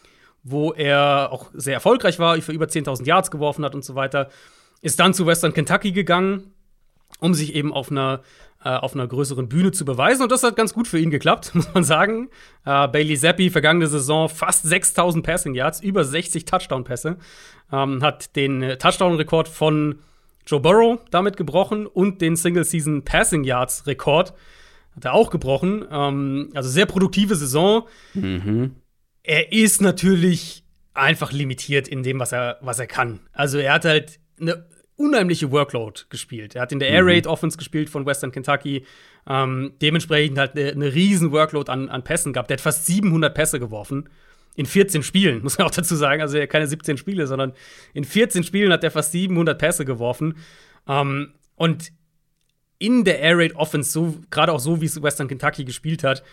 [0.44, 4.30] wo er auch sehr erfolgreich war, für über 10.000 Yards geworfen hat und so weiter.
[4.82, 6.54] Ist dann zu Western Kentucky gegangen,
[7.22, 8.22] um sich eben auf einer
[8.64, 10.22] äh, auf einer größeren Bühne zu beweisen.
[10.22, 12.30] Und das hat ganz gut für ihn geklappt, muss man sagen.
[12.66, 17.18] Äh, Bailey Zappi, vergangene Saison fast 6000 Passing Yards, über 60 Touchdown-Pässe.
[17.72, 20.00] Ähm, hat den äh, Touchdown-Rekord von
[20.46, 24.34] Joe Burrow damit gebrochen und den Single-Season Passing Yards-Rekord
[24.96, 25.86] hat er auch gebrochen.
[25.90, 27.88] Ähm, also sehr produktive Saison.
[28.14, 28.76] Mhm.
[29.24, 30.64] Er ist natürlich
[30.94, 33.22] einfach limitiert in dem, was er, was er kann.
[33.32, 34.66] Also er hat halt eine
[35.02, 36.56] unheimliche Workload gespielt.
[36.56, 38.86] Er hat in der Air Raid Offense gespielt von Western Kentucky.
[39.28, 42.50] Ähm, dementsprechend halt eine, eine riesen Workload an, an Pässen gehabt.
[42.50, 44.10] Der hat fast 700 Pässe geworfen.
[44.56, 46.22] In 14 Spielen, muss man auch dazu sagen.
[46.22, 47.54] Also keine 17 Spiele, sondern
[47.94, 50.38] in 14 Spielen hat er fast 700 Pässe geworfen.
[50.88, 51.92] Ähm, und
[52.80, 56.24] in der Air Raid Offense, so, gerade auch so, wie es Western Kentucky gespielt hat,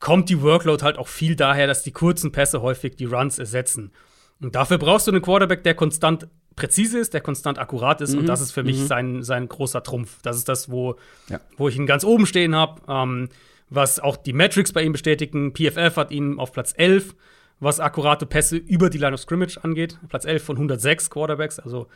[0.00, 3.92] kommt die Workload halt auch viel daher, dass die kurzen Pässe häufig die Runs ersetzen.
[4.40, 6.26] Und dafür brauchst du einen Quarterback, der konstant
[6.56, 8.12] präzise ist, der konstant akkurat ist.
[8.12, 8.20] Mhm.
[8.20, 8.86] Und das ist für mich mhm.
[8.86, 10.20] sein, sein großer Trumpf.
[10.22, 10.96] Das ist das, wo,
[11.28, 11.40] ja.
[11.56, 12.80] wo ich ihn ganz oben stehen habe.
[12.88, 13.28] Ähm,
[13.74, 15.54] was auch die Metrics bei ihm bestätigen.
[15.54, 17.14] PFF hat ihn auf Platz 11,
[17.58, 19.98] was akkurate Pässe über die Line of Scrimmage angeht.
[20.08, 21.88] Platz 11 von 106 Quarterbacks, also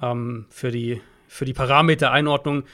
[0.00, 2.64] ähm, für, die, für die Parameter-Einordnung.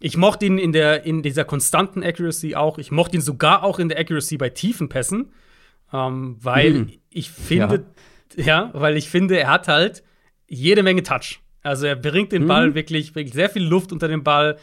[0.00, 2.78] Ich mochte ihn in, der, in dieser konstanten Accuracy auch.
[2.78, 5.32] Ich mochte ihn sogar auch in der Accuracy bei tiefen Pässen,
[5.92, 6.92] ähm, weil mhm.
[7.10, 7.86] ich finde,
[8.36, 8.44] ja.
[8.44, 10.02] ja, weil ich finde, er hat halt
[10.48, 11.40] jede Menge Touch.
[11.62, 12.74] Also er bringt den Ball mhm.
[12.74, 14.58] wirklich, wirklich sehr viel Luft unter den Ball,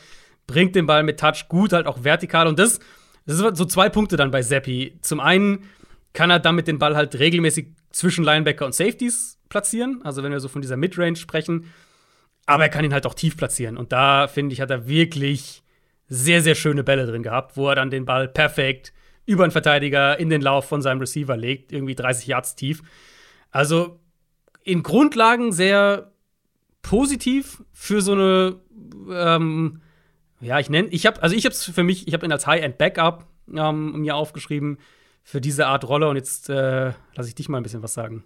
[0.48, 2.48] bringt den Ball mit Touch gut, halt auch vertikal.
[2.48, 2.80] Und das,
[3.26, 4.98] das sind so zwei Punkte dann bei Seppi.
[5.02, 5.70] Zum einen
[6.14, 10.02] kann er damit den Ball halt regelmäßig zwischen Linebacker und Safeties platzieren.
[10.04, 11.72] Also wenn wir so von dieser Midrange sprechen.
[12.46, 13.78] Aber er kann ihn halt auch tief platzieren.
[13.78, 15.64] Und da, finde ich, hat er wirklich
[16.08, 18.94] sehr, sehr schöne Bälle drin gehabt, wo er dann den Ball perfekt
[19.26, 22.84] über einen Verteidiger in den Lauf von seinem Receiver legt, irgendwie 30 Yards tief.
[23.50, 24.00] Also
[24.66, 26.12] in Grundlagen sehr
[26.82, 28.60] positiv für so eine,
[29.10, 29.82] ähm,
[30.42, 32.46] ja, ich nenne, ich habe, also ich habe es für mich, ich habe ihn als
[32.46, 34.80] High-End-Backup ähm, mir aufgeschrieben
[35.24, 38.26] für diese Art Rolle und jetzt äh, lasse ich dich mal ein bisschen was sagen.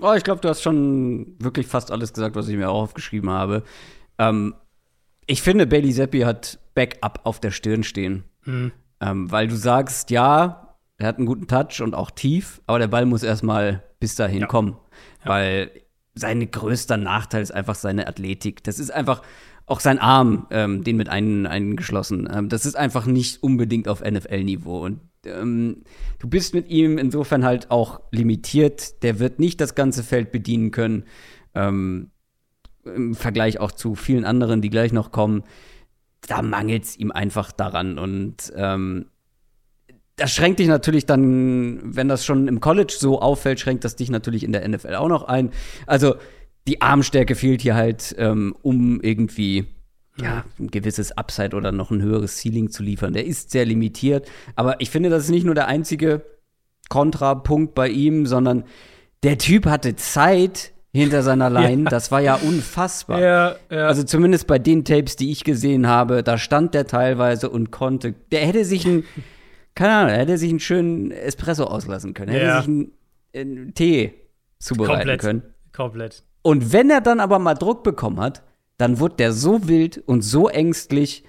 [0.00, 3.30] Oh, ich glaube, du hast schon wirklich fast alles gesagt, was ich mir auch aufgeschrieben
[3.30, 3.62] habe.
[4.18, 4.54] Ähm,
[5.26, 8.24] ich finde, Bailey Zappi hat Backup auf der Stirn stehen.
[8.44, 8.72] Mhm.
[9.00, 10.61] Ähm, weil du sagst, ja,
[11.02, 14.42] er hat einen guten Touch und auch tief, aber der Ball muss erstmal bis dahin
[14.42, 14.46] ja.
[14.46, 14.76] kommen.
[15.24, 15.30] Ja.
[15.30, 15.70] Weil
[16.14, 18.62] sein größter Nachteil ist einfach seine Athletik.
[18.64, 19.22] Das ist einfach
[19.66, 22.28] auch sein Arm, ähm, den mit ein, eingeschlossen.
[22.32, 24.84] Ähm, das ist einfach nicht unbedingt auf NFL-Niveau.
[24.84, 25.82] Und ähm,
[26.18, 29.02] du bist mit ihm insofern halt auch limitiert.
[29.02, 31.04] Der wird nicht das ganze Feld bedienen können.
[31.54, 32.10] Ähm,
[32.84, 35.44] Im Vergleich auch zu vielen anderen, die gleich noch kommen.
[36.26, 37.98] Da mangelt es ihm einfach daran.
[37.98, 39.06] Und ähm,
[40.16, 44.10] das schränkt dich natürlich dann, wenn das schon im College so auffällt, schränkt das dich
[44.10, 45.50] natürlich in der NFL auch noch ein.
[45.86, 46.16] Also
[46.68, 49.66] die Armstärke fehlt hier halt, ähm, um irgendwie
[50.20, 53.14] ja, ein gewisses Upside oder noch ein höheres Ceiling zu liefern.
[53.14, 54.30] Der ist sehr limitiert.
[54.54, 56.22] Aber ich finde, das ist nicht nur der einzige
[56.88, 58.64] Kontrapunkt bei ihm, sondern
[59.22, 61.84] der Typ hatte Zeit hinter seiner Line.
[61.84, 61.90] Ja.
[61.90, 63.20] Das war ja unfassbar.
[63.20, 63.86] Ja, ja.
[63.86, 68.14] Also zumindest bei den Tapes, die ich gesehen habe, da stand der teilweise und konnte.
[68.30, 69.04] Der hätte sich ein
[69.74, 72.32] keine Ahnung, er hätte sich einen schönen Espresso auslassen können.
[72.32, 72.54] Er ja.
[72.54, 72.92] hätte sich einen,
[73.34, 74.14] einen, Tee
[74.58, 75.20] zubereiten Komplett.
[75.20, 75.42] können.
[75.72, 76.22] Komplett.
[76.42, 78.42] Und wenn er dann aber mal Druck bekommen hat,
[78.78, 81.24] dann wurde der so wild und so ängstlich.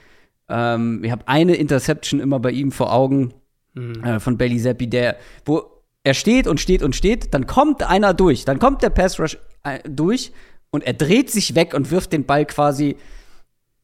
[0.50, 3.34] Ähm, ich habe eine Interception immer bei ihm vor Augen
[3.74, 4.04] mhm.
[4.04, 5.74] äh, von Bailey Zappi, der, wo
[6.04, 9.38] er steht und steht und steht, dann kommt einer durch, dann kommt der Pass Rush
[9.64, 10.34] äh, durch
[10.70, 12.98] und er dreht sich weg und wirft den Ball quasi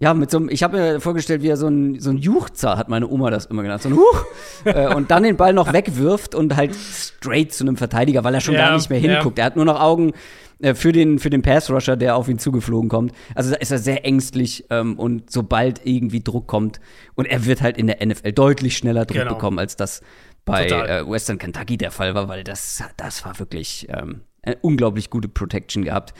[0.01, 2.77] ja, mit so einem, ich habe mir vorgestellt, wie er so ein, so ein Juchzer,
[2.77, 4.25] hat meine Oma das immer genannt, so ein Huch,
[4.65, 8.39] äh, und dann den Ball noch wegwirft und halt straight zu einem Verteidiger, weil er
[8.39, 9.37] schon ja, gar nicht mehr hinguckt.
[9.37, 9.43] Ja.
[9.43, 10.13] Er hat nur noch Augen
[10.59, 13.11] äh, für den, für den Pass-Rusher, der auf ihn zugeflogen kommt.
[13.35, 16.79] Also da ist er sehr ängstlich ähm, und sobald irgendwie Druck kommt
[17.15, 19.33] und er wird halt in der NFL deutlich schneller Druck genau.
[19.33, 20.01] bekommen, als das
[20.45, 25.09] bei äh, Western Kentucky der Fall war, weil das, das war wirklich ähm, eine unglaublich
[25.09, 26.13] gute Protection gehabt.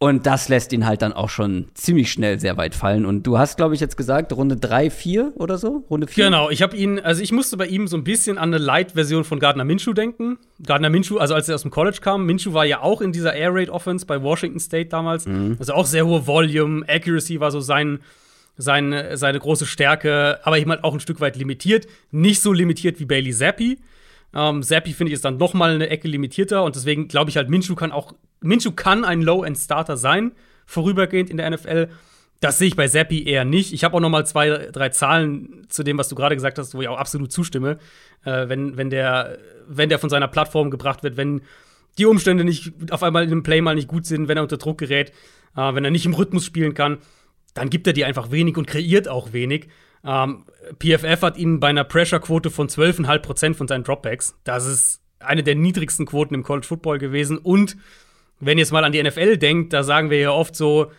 [0.00, 3.04] Und das lässt ihn halt dann auch schon ziemlich schnell sehr weit fallen.
[3.04, 5.84] Und du hast, glaube ich, jetzt gesagt, Runde 3, 4 oder so?
[5.90, 6.26] Runde 4?
[6.26, 9.24] Genau, ich habe ihn, also ich musste bei ihm so ein bisschen an eine Light-Version
[9.24, 10.38] von Gardner Minshew denken.
[10.64, 13.34] Gardner Minshew, also als er aus dem College kam, Minshew war ja auch in dieser
[13.34, 15.26] Air Raid Offense bei Washington State damals.
[15.26, 15.56] Mhm.
[15.58, 17.98] Also auch sehr hohe Volume, Accuracy war so sein,
[18.56, 21.88] sein, seine große Stärke, aber eben halt auch ein Stück weit limitiert.
[22.12, 23.78] Nicht so limitiert wie Bailey Zappi.
[24.34, 27.36] Ähm, Zappi finde ich ist dann noch mal eine Ecke limitierter und deswegen glaube ich
[27.36, 30.32] halt, Minshew kann auch Minshew kann ein Low-End-Starter sein,
[30.66, 31.88] vorübergehend in der NFL.
[32.40, 33.72] Das sehe ich bei Zappi eher nicht.
[33.72, 36.74] Ich habe auch noch mal zwei, drei Zahlen zu dem, was du gerade gesagt hast,
[36.74, 37.78] wo ich auch absolut zustimme.
[38.24, 41.42] Äh, wenn, wenn, der, wenn der von seiner Plattform gebracht wird, wenn
[41.96, 44.56] die Umstände nicht auf einmal in einem Play mal nicht gut sind, wenn er unter
[44.56, 45.10] Druck gerät,
[45.56, 46.98] äh, wenn er nicht im Rhythmus spielen kann,
[47.54, 49.68] dann gibt er dir einfach wenig und kreiert auch wenig.
[50.08, 50.46] Ähm,
[50.78, 54.38] PFF hat ihn bei einer Pressure-Quote von 12,5% von seinen Dropbacks.
[54.44, 57.76] Das ist eine der niedrigsten Quoten im College Football gewesen und
[58.40, 60.92] wenn ihr jetzt mal an die NFL denkt, da sagen wir ja oft so,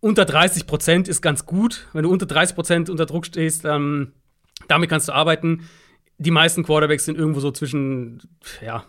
[0.00, 1.86] unter 30 Prozent ist ganz gut.
[1.92, 4.12] Wenn du unter 30 Prozent unter Druck stehst, ähm,
[4.68, 5.68] damit kannst du arbeiten.
[6.18, 8.20] Die meisten Quarterbacks sind irgendwo so zwischen
[8.64, 8.84] ja,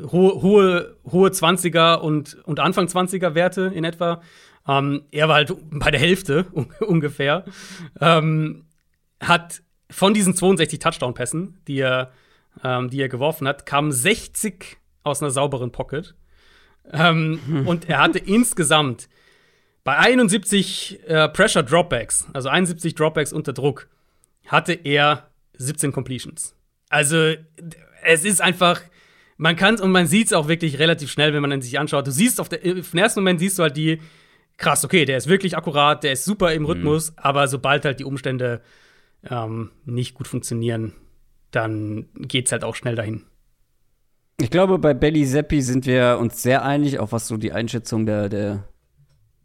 [0.00, 4.20] hohe, hohe, hohe 20er und, und Anfang 20er Werte in etwa.
[4.66, 6.46] Ähm, er war halt bei der Hälfte
[6.80, 7.44] ungefähr.
[8.00, 8.64] Ähm,
[9.22, 12.12] hat von diesen 62 Touchdown-Pässen, die er,
[12.64, 16.14] ähm, die er geworfen hat, kamen 60 aus einer sauberen Pocket.
[16.90, 19.08] Ähm, und er hatte insgesamt
[19.84, 23.88] bei 71 äh, Pressure Dropbacks, also 71 Dropbacks unter Druck,
[24.46, 26.54] hatte er 17 Completions.
[26.88, 27.34] Also
[28.04, 28.80] es ist einfach,
[29.36, 32.06] man kann und man sieht es auch wirklich relativ schnell, wenn man sich anschaut.
[32.06, 34.00] Du siehst auf, der, auf den ersten Moment siehst du halt die,
[34.56, 37.16] krass, okay, der ist wirklich akkurat, der ist super im Rhythmus, mhm.
[37.18, 38.60] aber sobald halt die Umstände
[39.28, 40.94] ähm, nicht gut funktionieren,
[41.50, 43.24] dann geht's halt auch schnell dahin.
[44.40, 48.06] Ich glaube, bei Belly Seppi sind wir uns sehr einig, auch was so die Einschätzung
[48.06, 48.64] der, der,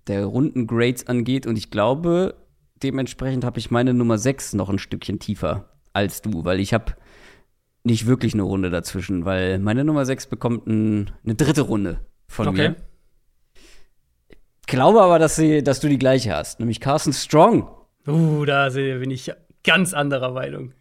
[0.07, 1.45] der runden Grades angeht.
[1.45, 2.36] Und ich glaube,
[2.82, 6.95] dementsprechend habe ich meine Nummer 6 noch ein Stückchen tiefer als du, weil ich habe
[7.84, 12.47] nicht wirklich eine Runde dazwischen, weil meine Nummer 6 bekommt ein, eine dritte Runde von
[12.47, 12.69] okay.
[12.69, 12.75] mir.
[14.61, 17.69] Ich glaube aber, dass, sie, dass du die gleiche hast, nämlich Carson Strong.
[18.07, 19.32] Uh, da bin ich
[19.68, 20.74] ganz anderer Meinung.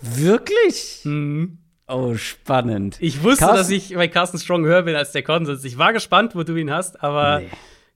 [0.00, 1.02] Wirklich?
[1.04, 1.58] Mhm.
[1.88, 2.96] Oh, spannend.
[3.00, 5.62] Ich wusste, Carsten dass ich bei Carsten Strong höher bin als der Konsens.
[5.64, 7.50] Ich war gespannt, wo du ihn hast, aber nee.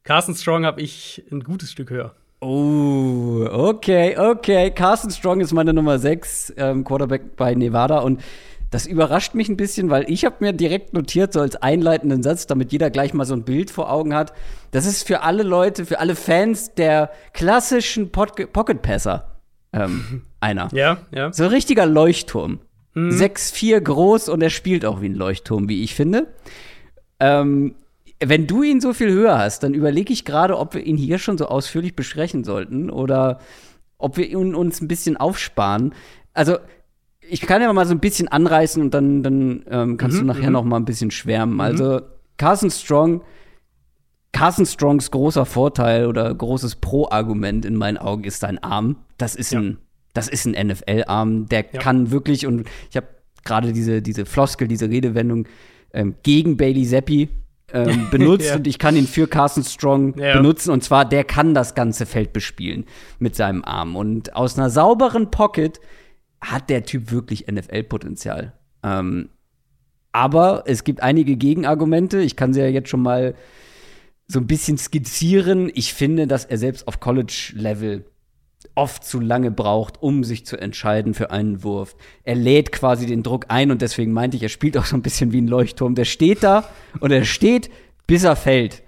[0.04, 2.14] Carsten Strong habe ich ein gutes Stück höher.
[2.40, 4.70] Oh, okay, okay.
[4.70, 7.98] Carsten Strong ist meine Nummer 6, ähm, Quarterback bei Nevada.
[7.98, 8.22] Und
[8.70, 12.46] das überrascht mich ein bisschen, weil ich habe mir direkt notiert, so als einleitenden Satz,
[12.46, 14.32] damit jeder gleich mal so ein Bild vor Augen hat.
[14.70, 19.39] Das ist für alle Leute, für alle Fans der klassischen Pocket Passer
[19.72, 20.68] ähm, einer.
[20.72, 21.32] Ja, ja.
[21.32, 22.60] So ein richtiger Leuchtturm.
[22.94, 23.10] Mhm.
[23.10, 26.26] 6'4 groß und er spielt auch wie ein Leuchtturm, wie ich finde.
[27.20, 27.74] Ähm,
[28.22, 31.18] wenn du ihn so viel höher hast, dann überlege ich gerade, ob wir ihn hier
[31.18, 33.40] schon so ausführlich besprechen sollten oder
[33.96, 35.94] ob wir ihn uns ein bisschen aufsparen.
[36.34, 36.58] Also,
[37.20, 40.26] ich kann ja mal so ein bisschen anreißen und dann, dann ähm, kannst mhm, du
[40.26, 40.52] nachher mhm.
[40.52, 41.54] noch mal ein bisschen schwärmen.
[41.54, 41.60] Mhm.
[41.60, 42.00] Also,
[42.36, 43.22] Carson Strong,
[44.32, 48.96] Carson Strongs großer Vorteil oder großes Pro-Argument in meinen Augen ist sein Arm.
[49.18, 49.60] Das ist ja.
[49.60, 49.78] ein
[50.12, 51.80] das ist ein NFL-Arm, der ja.
[51.80, 53.06] kann wirklich, und ich habe
[53.44, 55.46] gerade diese, diese Floskel, diese Redewendung
[55.92, 57.28] ähm, gegen Bailey Zappi
[57.72, 58.56] ähm, benutzt ja.
[58.56, 62.32] und ich kann ihn für Carson Strong benutzen und zwar der kann das ganze Feld
[62.32, 62.84] bespielen
[63.18, 65.80] mit seinem Arm und aus einer sauberen Pocket
[66.40, 68.54] hat der Typ wirklich NFL-Potenzial.
[68.82, 69.28] Ähm,
[70.12, 72.20] aber es gibt einige Gegenargumente.
[72.20, 73.34] Ich kann sie ja jetzt schon mal
[74.30, 75.72] so ein bisschen skizzieren.
[75.74, 78.04] Ich finde, dass er selbst auf College-Level
[78.76, 81.96] oft zu lange braucht, um sich zu entscheiden für einen Wurf.
[82.22, 85.02] Er lädt quasi den Druck ein und deswegen meinte ich, er spielt auch so ein
[85.02, 85.96] bisschen wie ein Leuchtturm.
[85.96, 86.68] Der steht da
[87.00, 87.70] und er steht,
[88.06, 88.84] bis er fällt.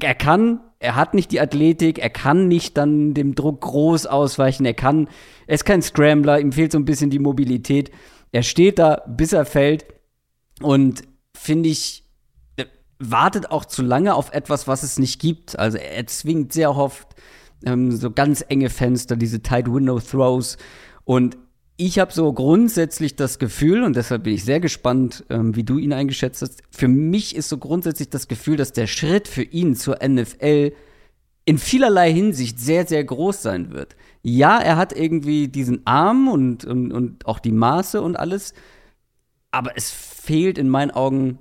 [0.00, 4.64] Er kann, er hat nicht die Athletik, er kann nicht dann dem Druck groß ausweichen,
[4.64, 5.08] er kann,
[5.46, 7.90] er ist kein Scrambler, ihm fehlt so ein bisschen die Mobilität.
[8.30, 9.86] Er steht da, bis er fällt
[10.60, 11.02] und
[11.34, 12.01] finde ich,
[13.10, 15.58] wartet auch zu lange auf etwas, was es nicht gibt.
[15.58, 17.08] Also er zwingt sehr oft
[17.64, 20.56] ähm, so ganz enge Fenster, diese Tight Window Throws.
[21.04, 21.36] Und
[21.76, 25.78] ich habe so grundsätzlich das Gefühl, und deshalb bin ich sehr gespannt, ähm, wie du
[25.78, 26.62] ihn eingeschätzt hast.
[26.70, 30.72] Für mich ist so grundsätzlich das Gefühl, dass der Schritt für ihn zur NFL
[31.44, 33.96] in vielerlei Hinsicht sehr, sehr groß sein wird.
[34.22, 38.54] Ja, er hat irgendwie diesen Arm und, und, und auch die Maße und alles,
[39.50, 41.40] aber es fehlt in meinen Augen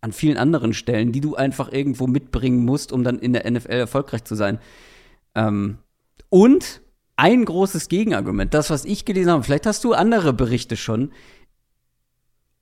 [0.00, 3.72] an vielen anderen Stellen, die du einfach irgendwo mitbringen musst, um dann in der NFL
[3.72, 4.58] erfolgreich zu sein.
[5.34, 5.78] Ähm,
[6.28, 6.80] und
[7.16, 11.12] ein großes Gegenargument, das, was ich gelesen habe, vielleicht hast du andere Berichte schon.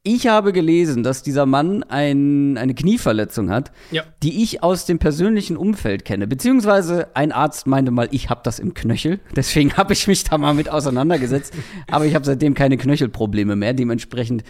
[0.07, 4.03] Ich habe gelesen, dass dieser Mann ein, eine Knieverletzung hat, Ja.
[4.23, 6.27] die ich aus dem persönlichen Umfeld kenne.
[6.27, 9.21] Beziehungsweise ein Arzt meinte mal, ich habe das im Knöchel.
[9.35, 11.55] Deswegen habe ich mich da mal mit auseinandergesetzt.
[11.91, 13.73] Aber ich habe seitdem keine Knöchelprobleme mehr.
[13.73, 14.45] Dementsprechend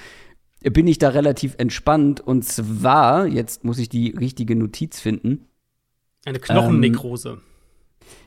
[0.71, 2.21] bin ich da relativ entspannt.
[2.21, 5.47] Und zwar, jetzt muss ich die richtige Notiz finden.
[6.25, 7.41] Eine Knochennekrose.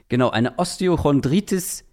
[0.09, 1.83] Genau, eine Osteochondritis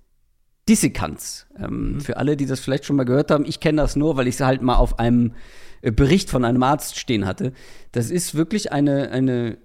[0.68, 1.46] dissecans.
[1.58, 4.28] Ähm, Für alle, die das vielleicht schon mal gehört haben, ich kenne das nur, weil
[4.28, 5.34] ich es halt mal auf einem
[5.82, 7.52] äh, Bericht von einem Arzt stehen hatte.
[7.92, 9.58] Das ist wirklich eine, eine,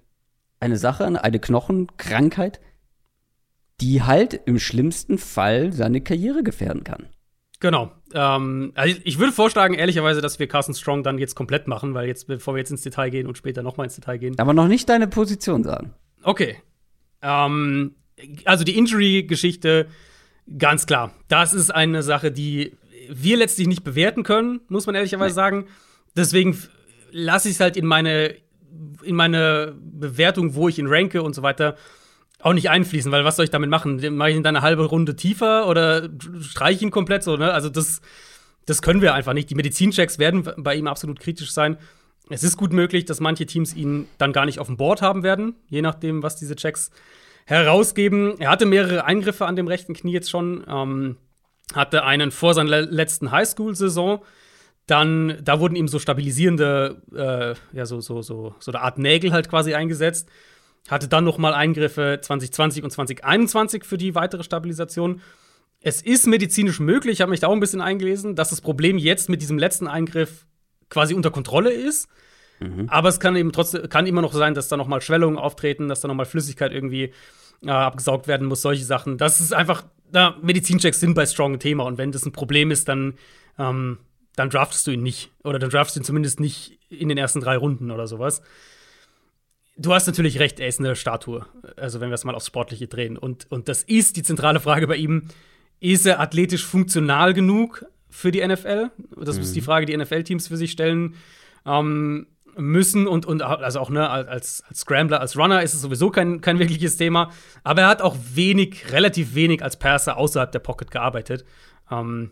[0.60, 2.60] eine Sache, eine Knochenkrankheit,
[3.82, 7.08] die halt im schlimmsten Fall seine Karriere gefährden kann.
[7.60, 7.92] Genau.
[8.14, 11.94] Ähm, also ich- ich würde vorschlagen, ehrlicherweise, dass wir Carson Strong dann jetzt komplett machen,
[11.94, 14.38] weil jetzt, bevor wir jetzt ins Detail gehen und später nochmal ins Detail gehen.
[14.40, 15.94] Aber noch nicht deine Position sagen.
[16.24, 16.58] Okay.
[17.22, 17.96] Ähm,
[18.46, 19.88] also die Injury-Geschichte,
[20.58, 21.14] ganz klar.
[21.28, 22.74] Das ist eine Sache, die
[23.10, 25.66] wir letztlich nicht bewerten können, muss man ehrlicherweise sagen.
[26.16, 26.58] Deswegen
[27.12, 28.36] lasse ich es halt in meine,
[29.04, 31.76] in meine Bewertung, wo ich ihn ranke und so weiter,
[32.42, 34.16] auch nicht einfließen, weil was soll ich damit machen?
[34.16, 36.10] Mache ich ihn dann eine halbe Runde tiefer oder
[36.42, 37.52] streiche ich ihn komplett so, ne?
[37.52, 38.02] Also das,
[38.66, 39.50] das können wir einfach nicht.
[39.50, 41.78] Die Medizinchecks werden bei ihm absolut kritisch sein.
[42.30, 45.24] Es ist gut möglich, dass manche Teams ihn dann gar nicht auf dem Board haben
[45.24, 46.92] werden, je nachdem, was diese Checks
[47.46, 48.40] herausgeben.
[48.40, 50.64] Er hatte mehrere Eingriffe an dem rechten Knie jetzt schon.
[50.68, 51.18] Ähm,
[51.74, 54.24] hatte einen vor seiner le- letzten Highschool-Saison.
[54.86, 59.32] Dann, da wurden ihm so stabilisierende, äh, ja, so, so, so, so eine Art Nägel
[59.34, 60.30] halt quasi eingesetzt.
[60.88, 65.22] Hatte dann noch mal Eingriffe 2020 und 2021 für die weitere Stabilisation.
[65.82, 68.98] Es ist medizinisch möglich, ich habe mich da auch ein bisschen eingelesen, dass das Problem
[68.98, 70.46] jetzt mit diesem letzten Eingriff
[70.90, 72.10] quasi unter Kontrolle ist.
[72.88, 75.88] Aber es kann eben trotzdem kann immer noch sein, dass da noch mal Schwellungen auftreten,
[75.88, 77.14] dass da noch mal Flüssigkeit irgendwie
[77.64, 79.18] äh, abgesaugt werden muss, solche Sachen.
[79.18, 82.72] Das ist einfach, na, Medizinchecks sind bei Strong ein Thema und wenn das ein Problem
[82.72, 83.16] ist, dann,
[83.58, 84.00] ähm,
[84.36, 85.32] dann draftest du ihn nicht.
[85.44, 88.42] Oder dann draftest du ihn zumindest nicht in den ersten drei Runden oder sowas.
[89.82, 91.46] Du hast natürlich recht, er ist eine Statue.
[91.78, 93.18] Also, wenn wir es mal aufs Sportliche drehen.
[93.18, 95.30] Und, und das ist die zentrale Frage bei ihm.
[95.80, 98.92] Ist er athletisch funktional genug für die NFL?
[99.16, 101.16] Das ist die Frage, die NFL-Teams für sich stellen
[101.66, 102.28] ähm,
[102.58, 103.08] müssen.
[103.08, 106.60] Und, und also auch ne, als, als Scrambler, als Runner ist es sowieso kein, kein
[106.60, 107.32] wirkliches Thema.
[107.64, 111.46] Aber er hat auch wenig, relativ wenig als Passer außerhalb der Pocket gearbeitet.
[111.90, 112.32] Ähm,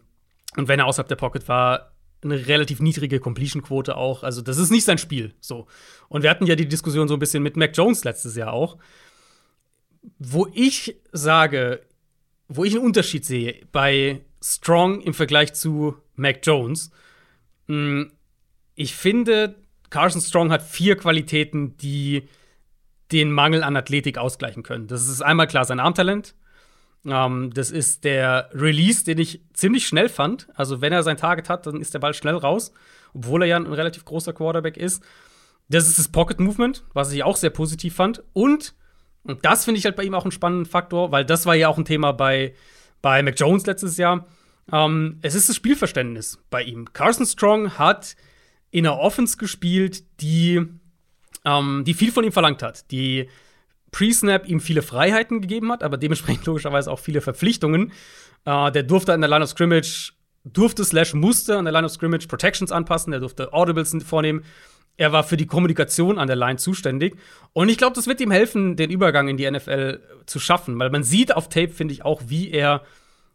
[0.58, 1.93] und wenn er außerhalb der Pocket war,
[2.24, 4.24] eine relativ niedrige Completion-Quote auch.
[4.24, 5.34] Also, das ist nicht sein Spiel.
[5.39, 5.68] So.
[6.09, 8.78] Und wir hatten ja die Diskussion so ein bisschen mit Mac Jones letztes Jahr auch.
[10.20, 11.82] Wo ich sage,
[12.47, 16.91] wo ich einen Unterschied sehe bei Strong im Vergleich zu Mac Jones,
[17.68, 18.07] mh,
[18.76, 19.55] ich finde,
[19.89, 22.28] Carson Strong hat vier Qualitäten, die
[23.11, 24.88] den Mangel an Athletik ausgleichen können.
[24.88, 26.36] Das ist einmal klar sein Armtalent.
[27.06, 30.48] Ähm, das ist der Release, den ich ziemlich schnell fand.
[30.56, 32.72] Also, wenn er sein Target hat, dann ist der Ball schnell raus,
[33.14, 35.04] obwohl er ja ein relativ großer Quarterback ist.
[35.70, 38.24] Das ist das Pocket Movement, was ich auch sehr positiv fand.
[38.34, 38.74] Und,
[39.24, 41.68] und das finde ich halt bei ihm auch einen spannenden Faktor, weil das war ja
[41.68, 42.54] auch ein Thema bei,
[43.02, 44.26] bei Mac Jones letztes Jahr.
[44.72, 46.93] Ähm, es ist das Spielverständnis bei ihm.
[46.93, 48.16] Carson Strong hat
[48.72, 50.66] in einer Offense gespielt, die,
[51.45, 53.30] ähm, die viel von ihm verlangt hat, die
[53.98, 57.91] Pre-Snap ihm viele Freiheiten gegeben hat, aber dementsprechend logischerweise auch viele Verpflichtungen.
[58.45, 61.91] Äh, der durfte an der Line of Scrimmage, durfte slash musste an der Line of
[61.91, 64.43] Scrimmage Protections anpassen, der durfte Audibles vornehmen.
[64.98, 67.16] Er war für die Kommunikation an der Line zuständig.
[67.54, 70.91] Und ich glaube, das wird ihm helfen, den Übergang in die NFL zu schaffen, weil
[70.91, 72.84] man sieht auf Tape, finde ich, auch, wie er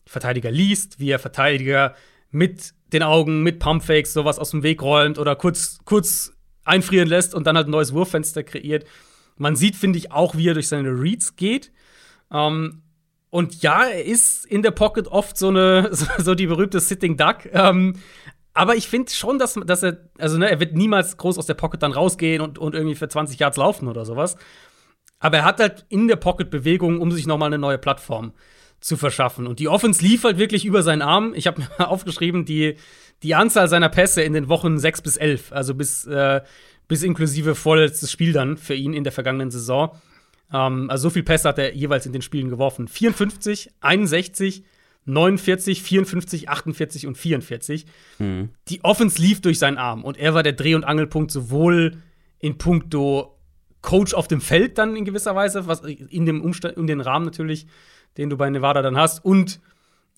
[0.06, 1.96] Verteidiger liest, wie er Verteidiger
[2.30, 6.32] mit den Augen, mit Pumpfakes sowas aus dem Weg räumt oder kurz, kurz
[6.64, 8.84] einfrieren lässt und dann halt ein neues Wurffenster kreiert.
[9.42, 11.72] Man sieht, finde ich, auch, wie er durch seine Reads geht.
[12.32, 12.82] Ähm,
[13.28, 17.46] und ja, er ist in der Pocket oft so eine, so, die berühmte Sitting Duck.
[17.52, 17.94] Ähm,
[18.54, 21.54] aber ich finde schon, dass, dass er, also ne, er wird niemals groß aus der
[21.54, 24.36] Pocket dann rausgehen und, und irgendwie für 20 Yards laufen oder sowas.
[25.18, 28.34] Aber er hat halt in der Pocket Bewegungen, um sich nochmal eine neue Plattform
[28.78, 29.48] zu verschaffen.
[29.48, 31.32] Und die Offense lief halt wirklich über seinen Arm.
[31.34, 32.76] Ich habe mir aufgeschrieben, die,
[33.24, 36.42] die Anzahl seiner Pässe in den Wochen 6 bis 11, also bis, äh,
[36.88, 39.96] bis inklusive vorletztes Spiel dann für ihn in der vergangenen Saison.
[40.52, 42.88] Ähm, also so viel Pässe hat er jeweils in den Spielen geworfen.
[42.88, 44.64] 54, 61,
[45.04, 47.86] 49, 54, 48 und 44.
[48.68, 51.96] Die Offense lief durch seinen Arm und er war der Dreh- und Angelpunkt sowohl
[52.38, 53.36] in puncto
[53.80, 57.24] Coach auf dem Feld dann in gewisser Weise, was in dem Umstand, in den Rahmen
[57.24, 57.66] natürlich,
[58.16, 59.60] den du bei Nevada dann hast, und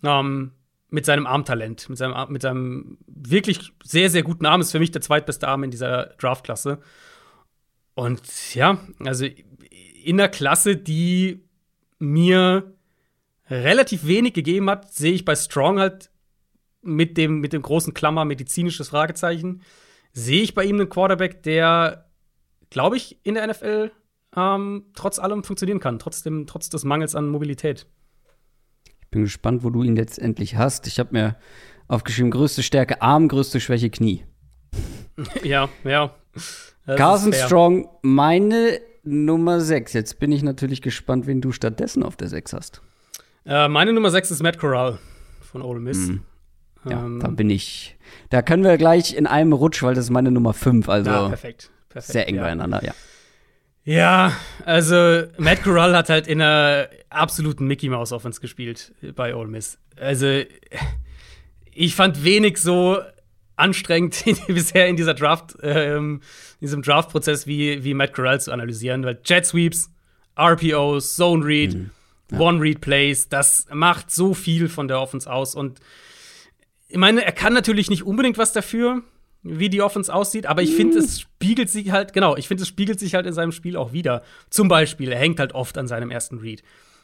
[0.02, 0.52] ähm,
[0.94, 4.92] mit seinem Armtalent, mit seinem, mit seinem wirklich sehr, sehr guten Arm, ist für mich
[4.92, 6.78] der zweitbeste Arm in dieser Draftklasse.
[7.94, 9.26] Und ja, also
[10.04, 11.42] in der Klasse, die
[11.98, 12.76] mir
[13.50, 16.10] relativ wenig gegeben hat, sehe ich bei Strong halt
[16.80, 19.62] mit dem, mit dem großen Klammer medizinisches Fragezeichen,
[20.12, 22.08] sehe ich bei ihm einen Quarterback, der,
[22.70, 23.90] glaube ich, in der NFL
[24.36, 27.88] ähm, trotz allem funktionieren kann, trotzdem, trotz des Mangels an Mobilität.
[29.14, 30.88] Ich bin gespannt, wo du ihn letztendlich hast.
[30.88, 31.36] Ich habe mir
[31.86, 34.24] aufgeschrieben, größte Stärke Arm, größte Schwäche Knie.
[35.44, 36.16] ja, ja.
[36.84, 39.92] Carson Strong, meine Nummer 6.
[39.92, 42.82] Jetzt bin ich natürlich gespannt, wen du stattdessen auf der 6 hast.
[43.46, 44.98] Äh, meine Nummer 6 ist Matt Corral
[45.40, 46.08] von Ole Miss.
[46.08, 46.22] Mhm.
[46.84, 47.96] Ja, ähm, da bin ich.
[48.30, 50.88] Da können wir gleich in einem Rutsch, weil das ist meine Nummer 5.
[50.88, 52.42] Also ja, perfekt, perfekt, sehr eng ja.
[52.42, 52.94] beieinander, ja.
[53.84, 59.48] Ja, also Matt Corral hat halt in einer absoluten Mickey Mouse Offense gespielt bei Ole
[59.48, 59.78] Miss.
[59.96, 60.42] Also
[61.70, 62.98] ich fand wenig so
[63.56, 66.22] anstrengend bisher in dieser Draft, ähm,
[66.60, 69.90] in diesem Draft-Prozess wie, wie Matt Corral zu analysieren, weil Jet Sweeps,
[70.38, 71.90] RPOs, Zone Read, mhm.
[72.32, 72.38] ja.
[72.40, 75.80] One Read Plays, das macht so viel von der Offense aus und
[76.88, 79.02] ich meine, er kann natürlich nicht unbedingt was dafür,
[79.44, 82.68] wie die Offense aussieht, aber ich finde, es spiegelt sich halt, genau, ich finde, es
[82.68, 84.22] spiegelt sich halt in seinem Spiel auch wieder.
[84.48, 86.62] Zum Beispiel, er hängt halt oft an seinem ersten Read.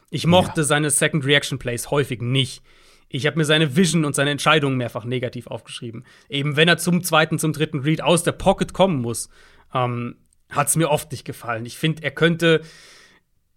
[0.09, 0.65] Ich mochte ja.
[0.65, 2.63] seine Second Reaction Plays häufig nicht.
[3.09, 6.03] Ich habe mir seine Vision und seine Entscheidungen mehrfach negativ aufgeschrieben.
[6.29, 9.29] Eben wenn er zum zweiten, zum dritten Read aus der Pocket kommen muss,
[9.73, 10.15] ähm,
[10.49, 11.65] hat es mir oft nicht gefallen.
[11.65, 12.61] Ich finde, er könnte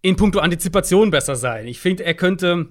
[0.01, 1.67] in puncto Antizipation besser sein.
[1.67, 2.67] Ich finde, er könnte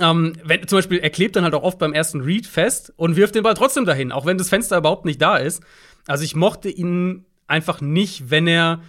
[0.00, 3.16] ähm, wenn, zum Beispiel, er klebt dann halt auch oft beim ersten Read fest und
[3.16, 5.62] wirft den Ball trotzdem dahin, auch wenn das Fenster überhaupt nicht da ist.
[6.06, 8.80] Also ich mochte ihn einfach nicht, wenn er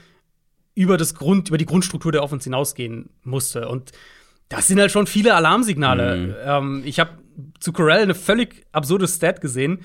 [0.76, 3.68] über das Grund, über die Grundstruktur der Offense hinausgehen musste.
[3.68, 3.92] Und
[4.50, 6.18] das sind halt schon viele Alarmsignale.
[6.18, 6.36] Mhm.
[6.46, 7.12] Ähm, ich habe
[7.60, 9.80] zu Corell eine völlig absurde Stat gesehen,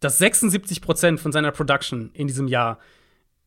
[0.00, 2.78] dass 76% von seiner Production in diesem Jahr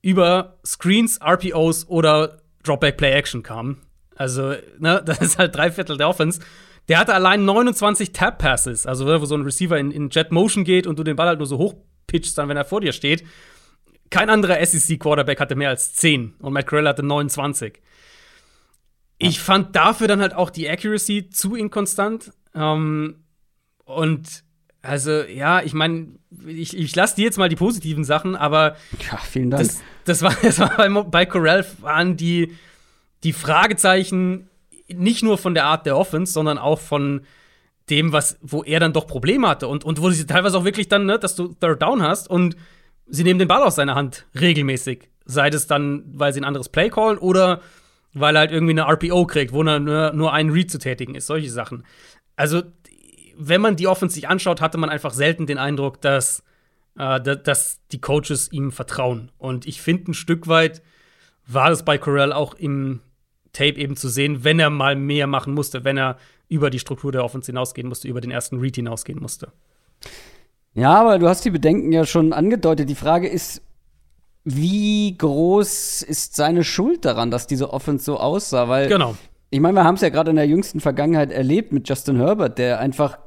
[0.02, 3.78] über Screens, RPOs oder Dropback Play Action kam.
[4.16, 6.42] Also, ne, das ist halt drei Viertel der Offense.
[6.88, 10.64] Der hatte allein 29 Tap Passes, also wo so ein Receiver in, in Jet Motion
[10.64, 11.76] geht und du den Ball halt nur so hoch
[12.08, 13.26] pitchst, dann wenn er vor dir steht.
[14.10, 17.82] Kein anderer SEC Quarterback hatte mehr als 10 und Matt Corral hatte 29.
[19.18, 22.32] Ich fand dafür dann halt auch die Accuracy zu inkonstant.
[22.56, 23.24] Ähm,
[23.84, 24.44] und
[24.82, 26.08] also, ja, ich meine,
[26.46, 28.78] ich, ich lasse dir jetzt mal die positiven Sachen, aber
[29.12, 29.64] ja, vielen Dank.
[29.64, 32.56] Das, das war, das war bei, bei Corral waren die,
[33.24, 34.50] die Fragezeichen
[34.94, 37.22] nicht nur von der Art der Offense, sondern auch von
[37.90, 40.88] dem, was, wo er dann doch Probleme hatte und, und wo sie teilweise auch wirklich
[40.88, 42.58] dann, ne, dass du Third Down hast und
[43.08, 45.10] sie nehmen den Ball aus seiner Hand regelmäßig.
[45.26, 47.62] Sei es dann, weil sie ein anderes Play callen oder
[48.14, 51.28] weil er halt irgendwie eine RPO kriegt, wo nur, nur einen Read zu tätigen ist,
[51.28, 51.84] solche Sachen.
[52.36, 52.64] Also,
[53.38, 56.44] wenn man die Offense sich anschaut, hatte man einfach selten den Eindruck, dass,
[56.98, 59.32] äh, dass die Coaches ihm vertrauen.
[59.38, 60.82] Und ich finde, ein Stück weit
[61.46, 63.02] war das bei Corell auch im,
[63.54, 66.18] Tape eben zu sehen, wenn er mal mehr machen musste, wenn er
[66.50, 69.52] über die Struktur der Offense hinausgehen musste, über den ersten Read hinausgehen musste.
[70.74, 72.90] Ja, aber du hast die Bedenken ja schon angedeutet.
[72.90, 73.62] Die Frage ist,
[74.44, 78.70] wie groß ist seine Schuld daran, dass diese Offense so aussah?
[78.70, 79.18] Weil, genau.
[79.50, 82.58] Ich meine, wir haben es ja gerade in der jüngsten Vergangenheit erlebt mit Justin Herbert,
[82.58, 83.18] der einfach,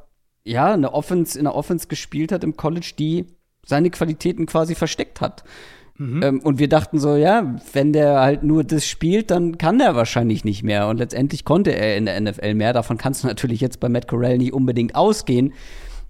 [0.44, 3.26] ja, eine Offense, in einer Offense gespielt hat im College, die
[3.66, 5.44] seine Qualitäten quasi versteckt hat.
[6.00, 6.22] Mhm.
[6.22, 9.94] Ähm, und wir dachten so, ja, wenn der halt nur das spielt, dann kann der
[9.94, 10.88] wahrscheinlich nicht mehr.
[10.88, 12.72] Und letztendlich konnte er in der NFL mehr.
[12.72, 15.52] Davon kannst du natürlich jetzt bei Matt Corral nicht unbedingt ausgehen.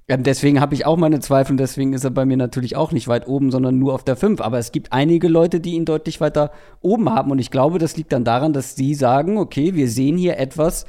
[0.07, 3.09] Ähm, deswegen habe ich auch meine Zweifel, deswegen ist er bei mir natürlich auch nicht
[3.09, 4.41] weit oben, sondern nur auf der 5.
[4.41, 7.33] Aber es gibt einige Leute, die ihn deutlich weiter oben haben.
[7.33, 10.87] Und ich glaube, das liegt dann daran, dass sie sagen, okay, wir sehen hier etwas,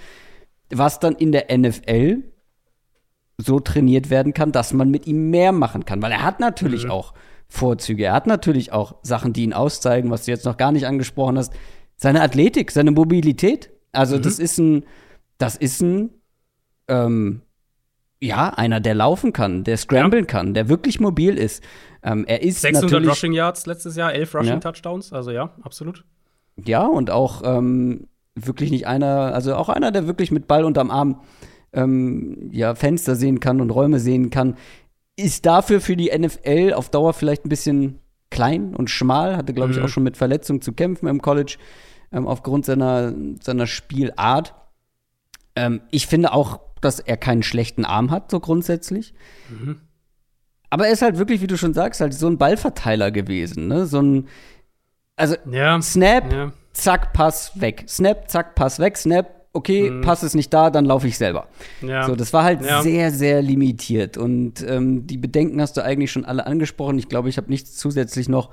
[0.69, 2.19] was dann in der NFL
[3.39, 6.03] so trainiert werden kann, dass man mit ihm mehr machen kann.
[6.03, 6.91] Weil er hat natürlich mhm.
[6.91, 7.15] auch
[7.51, 8.05] Vorzüge.
[8.05, 11.37] Er hat natürlich auch Sachen, die ihn auszeigen, was du jetzt noch gar nicht angesprochen
[11.37, 11.53] hast.
[11.97, 13.69] Seine Athletik, seine Mobilität.
[13.91, 14.21] Also, mhm.
[14.21, 14.85] das ist ein,
[15.37, 16.11] das ist ein,
[16.87, 17.41] ähm,
[18.21, 20.27] ja, einer, der laufen kann, der scramblen ja.
[20.27, 21.61] kann, der wirklich mobil ist.
[22.03, 24.59] Ähm, er ist 600 Rushing Yards letztes Jahr, 11 Rushing ja.
[24.59, 26.05] Touchdowns, also ja, absolut.
[26.63, 30.89] Ja, und auch ähm, wirklich nicht einer, also auch einer, der wirklich mit Ball unterm
[30.89, 31.21] Arm
[31.73, 34.55] ähm, ja, Fenster sehen kann und Räume sehen kann
[35.21, 37.99] ist dafür für die NFL auf Dauer vielleicht ein bisschen
[38.29, 39.85] klein und schmal, hatte, glaube ich, mhm.
[39.85, 41.57] auch schon mit Verletzungen zu kämpfen im College,
[42.11, 44.55] ähm, aufgrund seiner, seiner Spielart.
[45.55, 49.13] Ähm, ich finde auch, dass er keinen schlechten Arm hat, so grundsätzlich.
[49.49, 49.81] Mhm.
[50.69, 53.85] Aber er ist halt wirklich, wie du schon sagst, halt so ein Ballverteiler gewesen, ne?
[53.85, 54.27] So ein,
[55.17, 55.81] also ja.
[55.81, 56.53] Snap, ja.
[56.71, 57.83] zack, Pass weg.
[57.87, 60.01] Snap, zack, Pass weg, Snap, okay, mhm.
[60.01, 61.47] Pass ist nicht da, dann laufe ich selber.
[61.81, 62.05] Ja.
[62.05, 62.81] So, das war halt ja.
[62.81, 64.17] sehr, sehr limitiert.
[64.17, 66.97] Und ähm, die Bedenken hast du eigentlich schon alle angesprochen.
[66.97, 68.51] Ich glaube, ich habe nichts zusätzlich noch.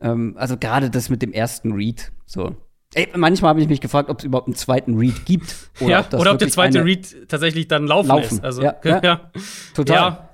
[0.00, 2.12] Ähm, also gerade das mit dem ersten Read.
[2.26, 2.56] So.
[2.94, 5.54] Ey, manchmal habe ich mich gefragt, ob es überhaupt einen zweiten Read gibt.
[5.80, 8.36] Oder, ja, ob, oder ob der zweite Read tatsächlich dann laufen, laufen.
[8.36, 8.44] ist.
[8.44, 9.00] Also, ja, ja.
[9.02, 9.30] ja.
[9.74, 10.28] total.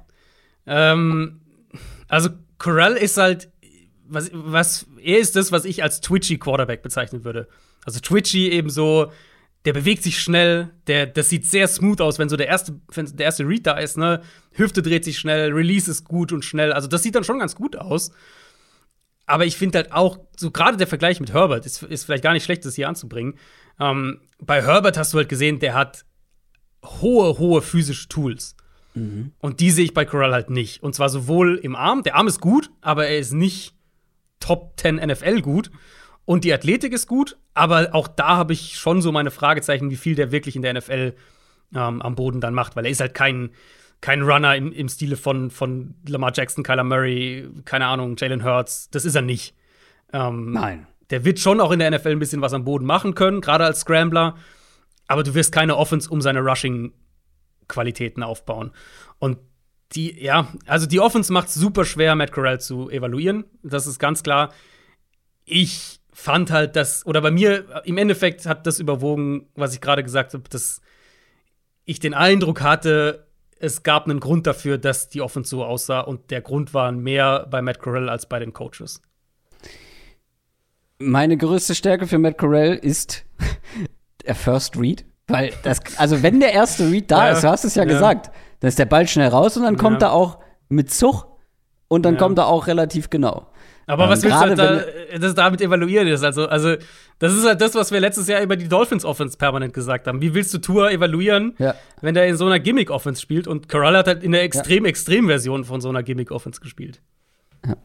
[0.66, 1.40] Ähm,
[2.08, 3.50] also Corral ist halt,
[4.06, 7.48] was, was, er ist das, was ich als twitchy Quarterback bezeichnen würde.
[7.84, 9.10] Also twitchy eben so,
[9.64, 13.06] der bewegt sich schnell, der, das sieht sehr smooth aus, wenn so der erste, wenn
[13.16, 14.22] der erste Read da ist, ne?
[14.52, 16.72] Hüfte dreht sich schnell, Release ist gut und schnell.
[16.72, 18.10] Also das sieht dann schon ganz gut aus.
[19.26, 22.32] Aber ich finde halt auch, so gerade der Vergleich mit Herbert ist, ist vielleicht gar
[22.32, 23.34] nicht schlecht, das hier anzubringen.
[23.78, 26.04] Ähm, bei Herbert hast du halt gesehen, der hat
[26.84, 28.56] hohe, hohe physische Tools.
[28.94, 29.32] Mhm.
[29.38, 30.82] Und die sehe ich bei Corral halt nicht.
[30.82, 33.74] Und zwar sowohl im Arm, der Arm ist gut, aber er ist nicht
[34.40, 35.70] Top 10 NFL gut.
[36.24, 39.96] Und die Athletik ist gut, aber auch da habe ich schon so meine Fragezeichen, wie
[39.96, 41.14] viel der wirklich in der NFL
[41.74, 43.50] ähm, am Boden dann macht, weil er ist halt kein,
[44.00, 48.90] kein Runner im, im Stile von, von Lamar Jackson, Kyler Murray, keine Ahnung, Jalen Hurts.
[48.90, 49.54] Das ist er nicht.
[50.12, 50.86] Ähm, Nein.
[51.10, 53.64] Der wird schon auch in der NFL ein bisschen was am Boden machen können, gerade
[53.64, 54.36] als Scrambler.
[55.08, 58.70] Aber du wirst keine Offense um seine Rushing-Qualitäten aufbauen.
[59.18, 59.38] Und
[59.92, 63.44] die, ja, also die Offense macht es super schwer, Matt Corral zu evaluieren.
[63.62, 64.52] Das ist ganz klar.
[65.44, 70.02] Ich fand halt, dass, oder bei mir im Endeffekt hat das überwogen, was ich gerade
[70.02, 70.80] gesagt habe, dass
[71.84, 73.26] ich den Eindruck hatte,
[73.58, 77.46] es gab einen Grund dafür, dass die Offense so aussah und der Grund war mehr
[77.50, 79.02] bei Matt Corral als bei den Coaches.
[80.98, 83.24] Meine größte Stärke für Matt Corral ist
[84.26, 87.64] der First Read, weil das, also wenn der erste Read da ja, ist, du hast
[87.64, 90.08] es ja, ja, gesagt, dann ist der Ball schnell raus und dann kommt ja.
[90.08, 91.26] er auch mit Zug
[91.88, 93.49] und dann kommt er auch relativ genau.
[93.90, 96.22] Aber ähm, was willst du halt da, das damit evaluieren ist?
[96.22, 96.76] Also, also,
[97.18, 100.22] das ist halt das, was wir letztes Jahr über die Dolphins Offense permanent gesagt haben.
[100.22, 101.74] Wie willst du Tour evaluieren, ja.
[102.00, 103.48] wenn der in so einer Gimmick Offense spielt?
[103.48, 104.90] Und Corral hat halt in der extrem, ja.
[104.90, 107.02] extrem Version von so einer Gimmick Offense gespielt.
[107.66, 107.76] Ja.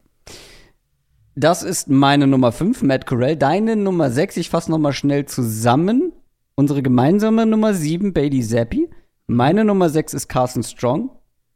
[1.35, 3.35] Das ist meine Nummer 5, Matt Corral.
[3.35, 6.13] Deine Nummer 6, ich fasse noch mal schnell zusammen.
[6.55, 8.89] Unsere gemeinsame Nummer 7, Bailey Zappi.
[9.27, 11.09] Meine Nummer 6 ist Carson Strong.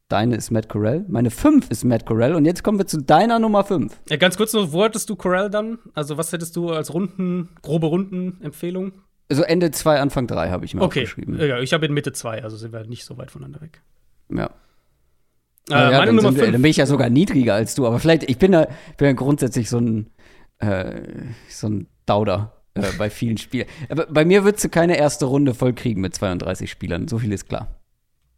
[0.10, 1.06] Deine ist Matt Corell.
[1.08, 2.34] Meine 5 ist Matt Corell.
[2.34, 3.96] Und jetzt kommen wir zu deiner Nummer 5.
[4.10, 5.78] Ja, ganz kurz noch, wo hattest du Corell dann?
[5.94, 8.94] Also, was hättest du als Runden, grobe Rundenempfehlung?
[9.30, 11.02] Also Ende 2, Anfang 3 habe ich mir okay.
[11.02, 11.40] aufgeschrieben.
[11.40, 13.82] Ja, ich habe in Mitte 2, also sind wir nicht so weit voneinander weg.
[14.34, 14.50] Ja.
[15.70, 16.52] Äh, ja, meine Nummer 5.
[16.52, 19.14] Dann bin ich ja sogar niedriger als du, aber vielleicht, ich bin ja, bin ja
[19.14, 20.10] grundsätzlich so ein,
[20.58, 21.02] äh,
[21.48, 23.68] so ein Dauder äh, bei vielen Spielen.
[23.90, 27.32] Aber bei mir würdest du keine erste Runde voll kriegen mit 32 Spielern, so viel
[27.32, 27.79] ist klar.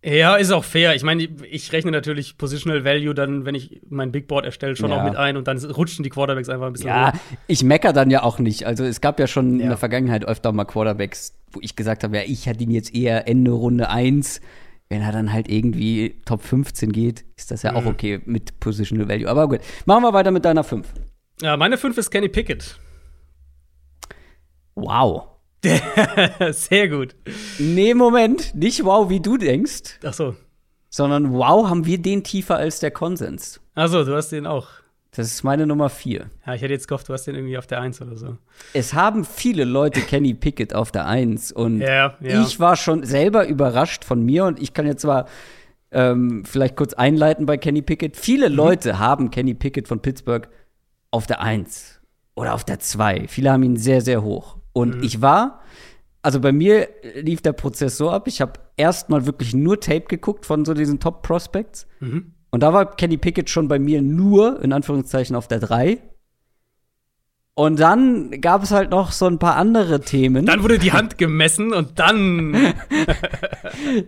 [0.03, 0.95] Ja, ist auch fair.
[0.95, 4.89] Ich meine, ich rechne natürlich Positional Value dann, wenn ich mein Big Board erstelle, schon
[4.89, 4.99] ja.
[4.99, 7.19] auch mit ein und dann rutschen die Quarterbacks einfach ein bisschen Ja, hoch.
[7.45, 8.65] ich mecker dann ja auch nicht.
[8.65, 9.63] Also es gab ja schon ja.
[9.63, 12.95] in der Vergangenheit öfter mal Quarterbacks, wo ich gesagt habe, ja, ich hätte ihn jetzt
[12.95, 14.41] eher Ende Runde 1.
[14.89, 17.77] Wenn er dann halt irgendwie Top 15 geht, ist das ja mhm.
[17.77, 19.29] auch okay mit Positional Value.
[19.29, 20.87] Aber gut, machen wir weiter mit deiner 5.
[21.41, 22.79] Ja, meine 5 ist Kenny Pickett.
[24.73, 25.30] Wow.
[26.51, 27.15] Sehr gut.
[27.59, 29.99] Nee, Moment, nicht wow, wie du denkst.
[30.03, 30.35] Ach so.
[30.89, 33.61] Sondern wow, haben wir den tiefer als der Konsens.
[33.75, 34.67] Ach so, du hast den auch.
[35.13, 36.29] Das ist meine Nummer vier.
[36.45, 38.37] Ja, ich hätte jetzt gehofft, du hast den irgendwie auf der Eins oder so.
[38.73, 42.41] Es haben viele Leute Kenny Pickett auf der Eins und ja, ja.
[42.41, 45.27] ich war schon selber überrascht von mir und ich kann jetzt zwar
[45.91, 48.15] ähm, vielleicht kurz einleiten bei Kenny Pickett.
[48.15, 48.55] Viele mhm.
[48.55, 50.47] Leute haben Kenny Pickett von Pittsburgh
[51.11, 51.99] auf der Eins
[52.35, 53.27] oder auf der Zwei.
[53.27, 54.60] Viele haben ihn sehr, sehr hoch.
[54.73, 55.03] Und mhm.
[55.03, 55.61] ich war,
[56.21, 60.45] also bei mir lief der Prozess so ab, ich habe erstmal wirklich nur Tape geguckt
[60.45, 61.87] von so diesen Top Prospects.
[61.99, 62.33] Mhm.
[62.51, 65.99] Und da war Kenny Pickett schon bei mir nur, in Anführungszeichen, auf der 3.
[67.53, 70.45] Und dann gab es halt noch so ein paar andere Themen.
[70.45, 72.55] Dann wurde die Hand gemessen und dann.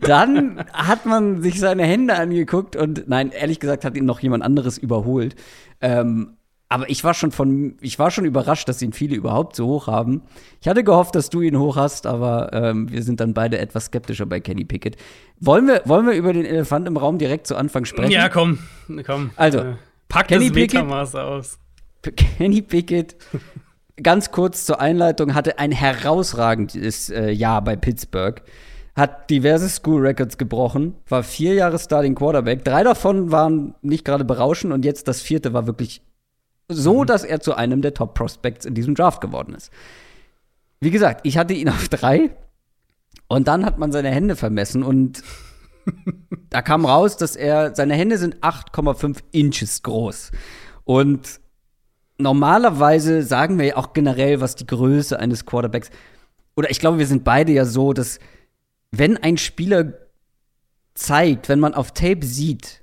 [0.01, 4.43] dann hat man sich seine Hände angeguckt und nein, ehrlich gesagt hat ihn noch jemand
[4.43, 5.35] anderes überholt.
[5.81, 6.37] Ähm,
[6.73, 9.85] aber ich war schon von, ich war schon überrascht, dass ihn viele überhaupt so hoch
[9.85, 10.23] haben.
[10.59, 13.85] Ich hatte gehofft, dass du ihn hoch hast, aber ähm, wir sind dann beide etwas
[13.85, 14.97] skeptischer bei Kenny Pickett.
[15.39, 18.09] Wollen wir, wollen wir über den Elefant im Raum direkt zu Anfang sprechen?
[18.09, 18.57] Ja, komm,
[19.05, 19.29] komm.
[19.35, 19.75] Also, äh,
[20.09, 21.59] pack Kenny das Metamaß aus.
[22.01, 23.17] Kenny Pickett,
[24.01, 28.41] ganz kurz zur Einleitung, hatte ein herausragendes äh, Jahr bei Pittsburgh.
[28.95, 32.65] Hat diverse School Records gebrochen, war vier Jahre Starting Quarterback.
[32.65, 36.01] Drei davon waren nicht gerade berauschend und jetzt das vierte war wirklich
[36.69, 37.07] so, mhm.
[37.07, 39.71] dass er zu einem der Top Prospects in diesem Draft geworden ist.
[40.79, 42.35] Wie gesagt, ich hatte ihn auf drei
[43.27, 45.23] und dann hat man seine Hände vermessen und
[46.49, 50.31] da kam raus, dass er, seine Hände sind 8,5 Inches groß.
[50.83, 51.39] Und
[52.17, 55.89] normalerweise sagen wir ja auch generell, was die Größe eines Quarterbacks,
[56.55, 58.19] oder ich glaube, wir sind beide ja so, dass
[58.91, 59.93] wenn ein Spieler
[60.93, 62.82] zeigt, wenn man auf Tape sieht,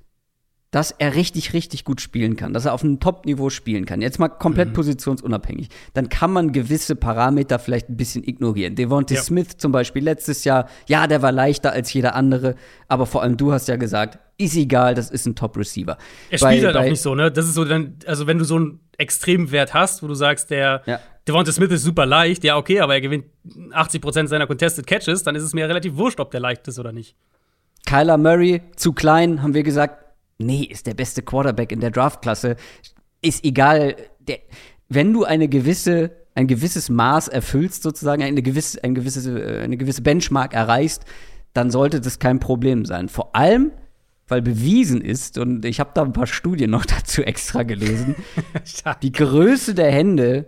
[0.71, 4.01] dass er richtig, richtig gut spielen kann, dass er auf einem Top-Niveau spielen kann.
[4.01, 4.73] Jetzt mal komplett mhm.
[4.73, 5.67] positionsunabhängig.
[5.93, 8.75] Dann kann man gewisse Parameter vielleicht ein bisschen ignorieren.
[8.75, 9.21] Devontae ja.
[9.21, 12.55] Smith zum Beispiel letztes Jahr, ja, der war leichter als jeder andere,
[12.87, 15.97] aber vor allem du hast ja gesagt, ist egal, das ist ein Top-Receiver.
[16.29, 17.31] Er spielt halt auch nicht so, ne?
[17.31, 20.51] Das ist so dann, also wenn du so einen extremen Wert hast, wo du sagst,
[20.51, 20.99] der Ja.
[21.27, 23.25] Devonta Smith ist super leicht, ja, okay, aber er gewinnt
[23.71, 26.91] 80% seiner Contested Catches, dann ist es mir relativ wurscht, ob der leicht ist oder
[26.91, 27.15] nicht.
[27.85, 30.00] Kyler Murray, zu klein, haben wir gesagt,
[30.41, 32.55] nee, ist der beste Quarterback in der Draftklasse.
[33.21, 34.39] Ist egal, der,
[34.89, 39.77] wenn du eine gewisse, ein gewisses Maß erfüllst, sozusagen, eine gewisse, ein gewisse, äh, eine
[39.77, 41.05] gewisse Benchmark erreichst,
[41.53, 43.09] dann sollte das kein Problem sein.
[43.09, 43.71] Vor allem,
[44.27, 48.15] weil bewiesen ist, und ich habe da ein paar Studien noch dazu extra gelesen,
[49.01, 50.45] die Größe der Hände,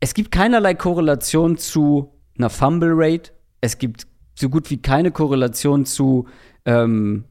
[0.00, 3.32] es gibt keinerlei Korrelation zu einer Fumble Rate.
[3.60, 6.28] Es gibt so gut wie keine Korrelation zu
[6.64, 7.24] ähm,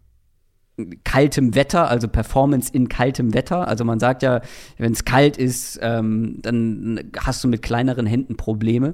[1.03, 3.67] kaltem Wetter, also Performance in kaltem Wetter.
[3.67, 4.41] Also man sagt ja,
[4.77, 8.93] wenn es kalt ist, ähm, dann hast du mit kleineren Händen Probleme.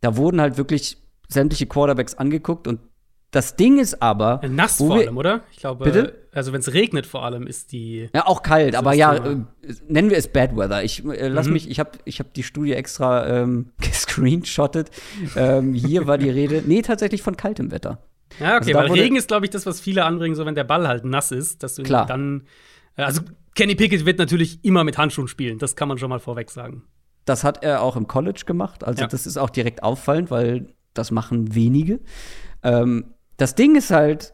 [0.00, 0.98] Da wurden halt wirklich
[1.28, 2.80] sämtliche Quarterbacks angeguckt und
[3.30, 5.42] das Ding ist aber, Nass wo vor allem, oder?
[5.52, 6.14] Ich glaube, Bitte?
[6.32, 8.08] also wenn es regnet vor allem, ist die.
[8.14, 9.36] Ja, auch kalt, aber ja, äh,
[9.86, 10.82] nennen wir es Bad Weather.
[10.82, 11.52] Ich äh, lass Mhm.
[11.52, 14.90] mich, ich habe ich hab die Studie extra ähm, gescreenshottet.
[15.36, 17.98] ähm, hier war die Rede, nee, tatsächlich von kaltem Wetter.
[18.40, 20.64] Ja, okay, Also weil Regen ist, glaube ich, das, was viele anbringen, so wenn der
[20.64, 22.06] Ball halt nass ist, dass du Klar.
[22.06, 22.44] dann.
[22.96, 23.22] äh, Also
[23.54, 26.84] Kenny Pickett wird natürlich immer mit Handschuhen spielen, das kann man schon mal vorweg sagen.
[27.24, 28.84] Das hat er auch im College gemacht.
[28.84, 29.06] Also Ja.
[29.08, 32.00] das ist auch direkt auffallend, weil das machen wenige.
[32.62, 34.32] Ähm, das Ding ist halt,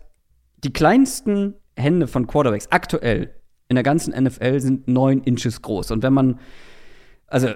[0.62, 3.34] die kleinsten Hände von Quarterbacks aktuell
[3.68, 5.90] in der ganzen NFL sind neun Inches groß.
[5.90, 6.38] Und wenn man,
[7.26, 7.48] also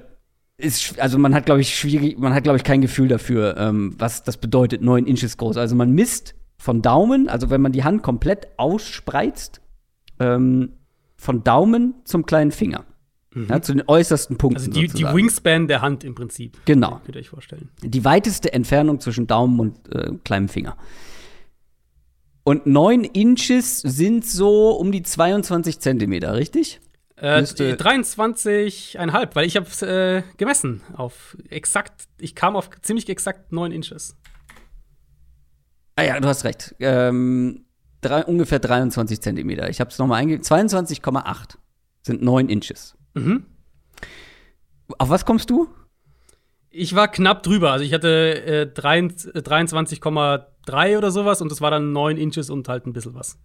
[0.57, 3.95] ist, also man hat, glaube ich, schwierig, man hat, glaube ich, kein Gefühl dafür, ähm,
[3.99, 5.57] was das bedeutet, neun Inches groß.
[5.57, 9.61] Also man misst von Daumen, also wenn man die Hand komplett ausspreizt,
[10.19, 10.73] ähm,
[11.17, 12.85] von Daumen zum kleinen Finger.
[13.49, 14.59] Ja, zu den äußersten Punkten.
[14.59, 15.05] Also die, die.
[15.05, 16.59] Wingspan der Hand im Prinzip.
[16.65, 17.01] Genau.
[17.05, 17.69] Könnt ihr euch vorstellen.
[17.85, 20.77] Die weiteste Entfernung zwischen Daumen und äh, kleinem Finger.
[22.43, 26.81] Und 9 Inches sind so um die 22 Zentimeter, richtig?
[27.17, 33.53] Äh, Müsste- 23,5, weil ich habe äh, gemessen auf exakt, ich kam auf ziemlich exakt
[33.53, 34.17] 9 Inches.
[35.99, 36.77] Ah ja, du hast recht.
[36.79, 37.65] Ähm,
[38.01, 39.69] drei, ungefähr 23 Zentimeter.
[39.69, 40.45] Ich habe es nochmal eingegeben.
[40.45, 41.57] 22,8
[42.03, 42.97] sind 9 Inches.
[43.15, 43.45] Mhm.
[44.99, 45.69] Auf was kommst du?
[46.71, 51.61] Ich war knapp drüber, also ich hatte äh, 23 äh, 23,3 oder sowas und das
[51.61, 53.37] war dann 9 Inches und halt ein bisschen was.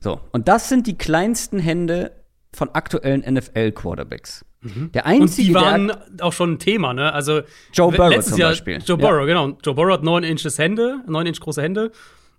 [0.00, 2.12] So, und das sind die kleinsten Hände
[2.54, 4.46] von aktuellen NFL-Quarterbacks.
[4.62, 4.82] Der Mhm.
[4.84, 7.12] Und einzige, die der waren auch schon ein Thema, ne?
[7.12, 7.42] Also
[7.72, 8.78] Joe Burrow letztes zum Jahr, Beispiel.
[8.84, 9.08] Joe Ja.
[9.08, 9.56] Burrow, genau.
[9.64, 11.92] Joe Burrow hat 9 Inches Hände, 9 Inch große Hände.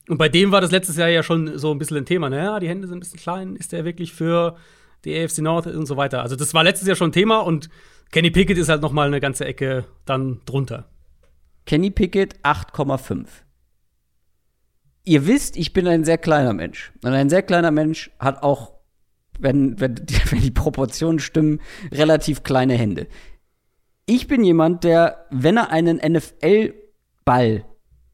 [0.09, 2.29] Und bei dem war das letztes Jahr ja schon so ein bisschen ein Thema.
[2.29, 3.55] Naja, die Hände sind ein bisschen klein.
[3.55, 4.57] Ist der wirklich für
[5.05, 6.21] die AFC North und so weiter?
[6.21, 7.69] Also, das war letztes Jahr schon ein Thema und
[8.11, 10.89] Kenny Pickett ist halt noch mal eine ganze Ecke dann drunter.
[11.65, 13.27] Kenny Pickett 8,5.
[15.05, 16.91] Ihr wisst, ich bin ein sehr kleiner Mensch.
[17.03, 18.73] Und ein sehr kleiner Mensch hat auch,
[19.39, 21.59] wenn, wenn, die, wenn die Proportionen stimmen,
[21.91, 23.07] relativ kleine Hände.
[24.05, 27.65] Ich bin jemand, der, wenn er einen NFL-Ball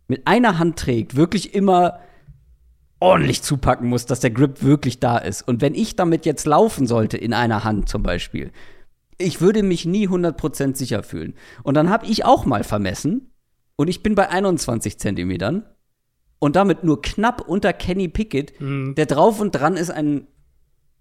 [0.07, 1.99] mit einer Hand trägt, wirklich immer
[2.99, 5.41] ordentlich zupacken muss, dass der Grip wirklich da ist.
[5.41, 8.51] Und wenn ich damit jetzt laufen sollte, in einer Hand zum Beispiel,
[9.17, 11.35] ich würde mich nie 100% sicher fühlen.
[11.63, 13.31] Und dann habe ich auch mal vermessen
[13.75, 15.65] und ich bin bei 21 Zentimetern
[16.39, 20.27] und damit nur knapp unter Kenny Pickett, der drauf und dran ist, ein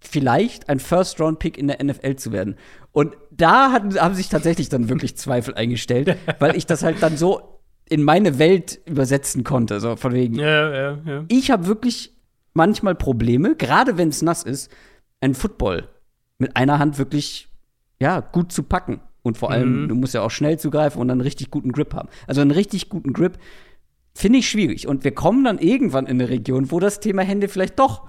[0.09, 2.57] vielleicht ein First-Round-Pick in der NFL zu werden.
[2.93, 7.17] Und da hatten, haben sich tatsächlich dann wirklich Zweifel eingestellt, weil ich das halt dann
[7.17, 9.81] so in meine Welt übersetzen konnte.
[9.81, 11.25] So von wegen, Ja, ja, ja.
[11.29, 12.13] ich habe wirklich
[12.55, 14.71] manchmal Probleme, gerade wenn es nass ist,
[15.21, 15.89] einen Football
[16.39, 17.49] mit einer Hand wirklich
[18.01, 19.01] ja, gut zu packen.
[19.23, 21.95] Und vor allem, du musst ja auch schnell zugreifen und dann einen richtig guten Grip
[21.95, 22.11] haben.
[22.27, 23.39] Also einen richtig guten Grip
[24.15, 24.87] finde ich schwierig.
[24.87, 28.07] Und wir kommen dann irgendwann in eine Region, wo das Thema Hände vielleicht doch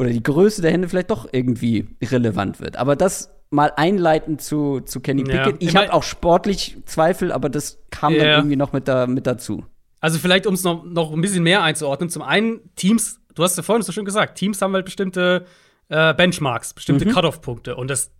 [0.00, 2.76] oder die Größe der Hände vielleicht doch irgendwie relevant wird.
[2.76, 5.44] Aber das mal einleitend zu, zu Kenny Ja.
[5.44, 5.62] Pickett.
[5.62, 8.36] Ich Ich habe auch sportlich Zweifel, aber das kam dann Ja.
[8.38, 9.64] irgendwie noch mit, da, mit dazu.
[10.00, 12.08] Also vielleicht, um es noch, noch ein bisschen mehr einzuordnen.
[12.10, 15.44] Zum einen, Teams, du hast ja vorhin so schön gesagt, Teams haben halt bestimmte
[15.88, 17.10] äh, Benchmarks, bestimmte Mhm.
[17.12, 17.76] Cut-Off-Punkte.
[17.76, 18.12] Und das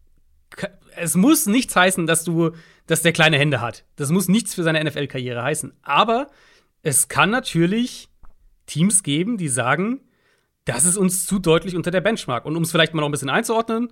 [0.97, 2.51] es muss nichts heißen, dass du,
[2.87, 3.85] dass der kleine Hände hat.
[3.97, 5.73] Das muss nichts für seine NFL-Karriere heißen.
[5.83, 6.27] Aber
[6.83, 8.09] es kann natürlich
[8.67, 10.01] Teams geben, die sagen,
[10.73, 12.45] das ist uns zu deutlich unter der Benchmark.
[12.45, 13.91] Und um es vielleicht mal noch ein bisschen einzuordnen,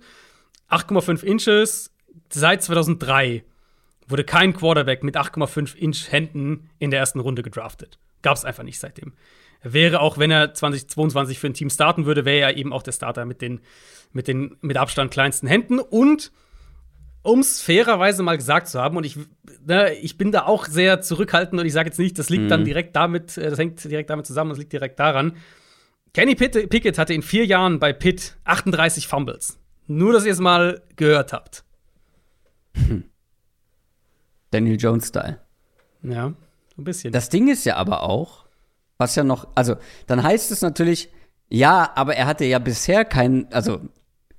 [0.69, 1.91] 8,5 Inches
[2.29, 3.43] seit 2003
[4.07, 7.99] wurde kein Quarterback mit 8,5 Inch Händen in der ersten Runde gedraftet.
[8.21, 9.13] Gab es einfach nicht seitdem.
[9.61, 12.83] Er wäre auch, wenn er 2022 für ein Team starten würde, wäre er eben auch
[12.83, 13.61] der Starter mit den
[14.11, 15.79] mit den mit Abstand kleinsten Händen.
[15.79, 16.31] Und
[17.21, 19.17] um es fairerweise mal gesagt zu haben, und ich,
[19.65, 22.63] ne, ich bin da auch sehr zurückhaltend und ich sage jetzt nicht, das liegt dann
[22.65, 25.33] direkt damit, äh, das hängt direkt damit zusammen, das liegt direkt daran.
[26.13, 29.59] Kenny Pickett hatte in vier Jahren bei Pitt 38 Fumbles.
[29.87, 31.63] Nur, dass ihr es mal gehört habt.
[32.75, 33.03] Hm.
[34.51, 35.39] Daniel Jones-Style.
[36.03, 36.33] Ja,
[36.77, 37.11] ein bisschen.
[37.11, 38.45] Das Ding ist ja aber auch,
[38.97, 39.75] was ja noch, also
[40.07, 41.09] dann heißt es natürlich,
[41.49, 43.81] ja, aber er hatte ja bisher kein, also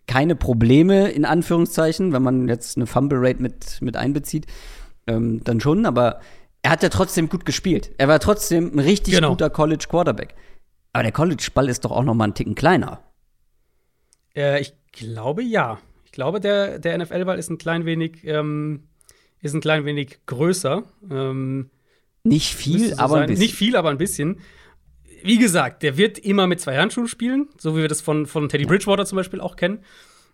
[0.06, 4.46] keine Probleme in Anführungszeichen, wenn man jetzt eine Fumble Rate mit, mit einbezieht,
[5.06, 6.20] ähm, dann schon, aber
[6.62, 7.92] er hat ja trotzdem gut gespielt.
[7.98, 9.30] Er war trotzdem ein richtig genau.
[9.30, 10.34] guter College Quarterback.
[10.92, 13.02] Aber der College-Ball ist doch auch noch mal einen Ticken kleiner.
[14.34, 15.78] Äh, ich glaube ja.
[16.04, 18.88] Ich glaube, der, der NFL-Ball ist ein klein wenig, ähm,
[19.40, 20.82] ist ein klein wenig größer.
[21.10, 21.70] Ähm,
[22.24, 23.22] nicht viel, so aber sein.
[23.22, 23.42] ein bisschen.
[23.42, 24.40] Nicht viel, aber ein bisschen.
[25.22, 28.48] Wie gesagt, der wird immer mit zwei Handschuhen spielen, so wie wir das von, von
[28.48, 29.84] Teddy Bridgewater zum Beispiel auch kennen.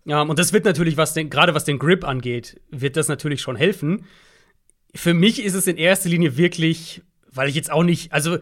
[0.05, 3.41] Ja, und das wird natürlich, was den, gerade was den Grip angeht, wird das natürlich
[3.41, 4.07] schon helfen.
[4.95, 8.39] Für mich ist es in erster Linie wirklich, weil ich jetzt auch nicht, also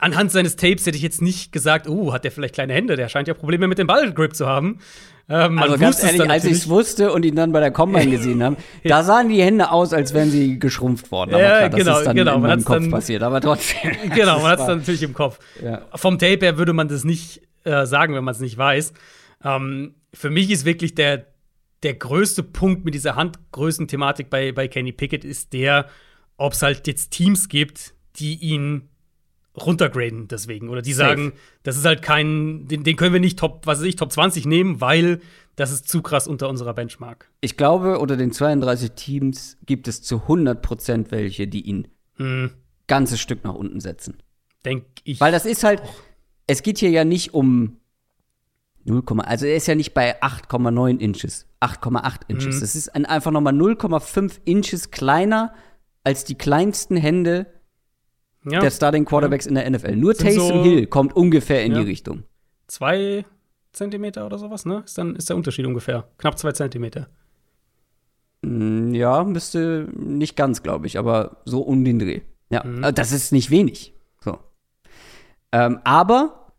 [0.00, 3.08] anhand seines Tapes hätte ich jetzt nicht gesagt, oh, hat der vielleicht kleine Hände, der
[3.08, 4.80] scheint ja Probleme mit dem Ballgrip zu haben.
[5.28, 8.42] Ähm, also ganz ehrlich, als ich es wusste und ihn dann bei der Combine gesehen
[8.42, 11.34] haben, da sahen die Hände aus, als wären sie geschrumpft worden.
[11.34, 13.92] Aber klar, genau, das ist dann genau, in meinem Kopf dann, passiert, aber trotzdem.
[14.14, 15.38] Genau, man hat es dann natürlich im Kopf.
[15.62, 15.82] Ja.
[15.94, 18.92] Vom Tape her würde man das nicht äh, sagen, wenn man es nicht weiß.
[19.44, 21.26] Ähm, für mich ist wirklich der,
[21.84, 25.86] der größte Punkt mit dieser Handgrößen-Thematik bei, bei Kenny Pickett ist der,
[26.36, 28.89] ob es halt jetzt Teams gibt, die ihn
[29.66, 30.68] runtergraden deswegen.
[30.68, 31.36] Oder die sagen, Safe.
[31.62, 34.46] das ist halt kein, den, den, können wir nicht Top, was weiß ich, Top 20
[34.46, 35.20] nehmen, weil
[35.56, 37.30] das ist zu krass unter unserer Benchmark.
[37.40, 42.50] Ich glaube, unter den 32 Teams gibt es zu 100% welche, die ihn hm.
[42.86, 44.18] ganzes Stück nach unten setzen.
[44.64, 45.20] Denk ich.
[45.20, 45.82] Weil das ist halt,
[46.46, 47.76] es geht hier ja nicht um
[48.84, 52.56] 0, also er ist ja nicht bei 8,9 Inches, 8,8 Inches.
[52.56, 52.60] Mhm.
[52.60, 55.54] Das ist einfach nochmal 0,5 Inches kleiner
[56.02, 57.46] als die kleinsten Hände
[58.44, 58.60] ja.
[58.60, 59.50] der Starting Quarterbacks ja.
[59.50, 59.96] in der NFL.
[59.96, 61.80] Nur Taysom so, Hill kommt ungefähr in ja.
[61.80, 62.24] die Richtung.
[62.66, 63.24] Zwei
[63.72, 64.82] Zentimeter oder sowas, ne?
[64.84, 66.08] Ist dann ist der Unterschied ungefähr.
[66.18, 67.08] Knapp zwei Zentimeter.
[68.42, 72.22] Mm, ja, müsste nicht ganz, glaube ich, aber so um den Dreh.
[72.50, 72.84] Ja, mhm.
[72.84, 73.94] Äh, das ist nicht wenig.
[74.20, 74.38] So.
[75.52, 76.52] Ähm, aber,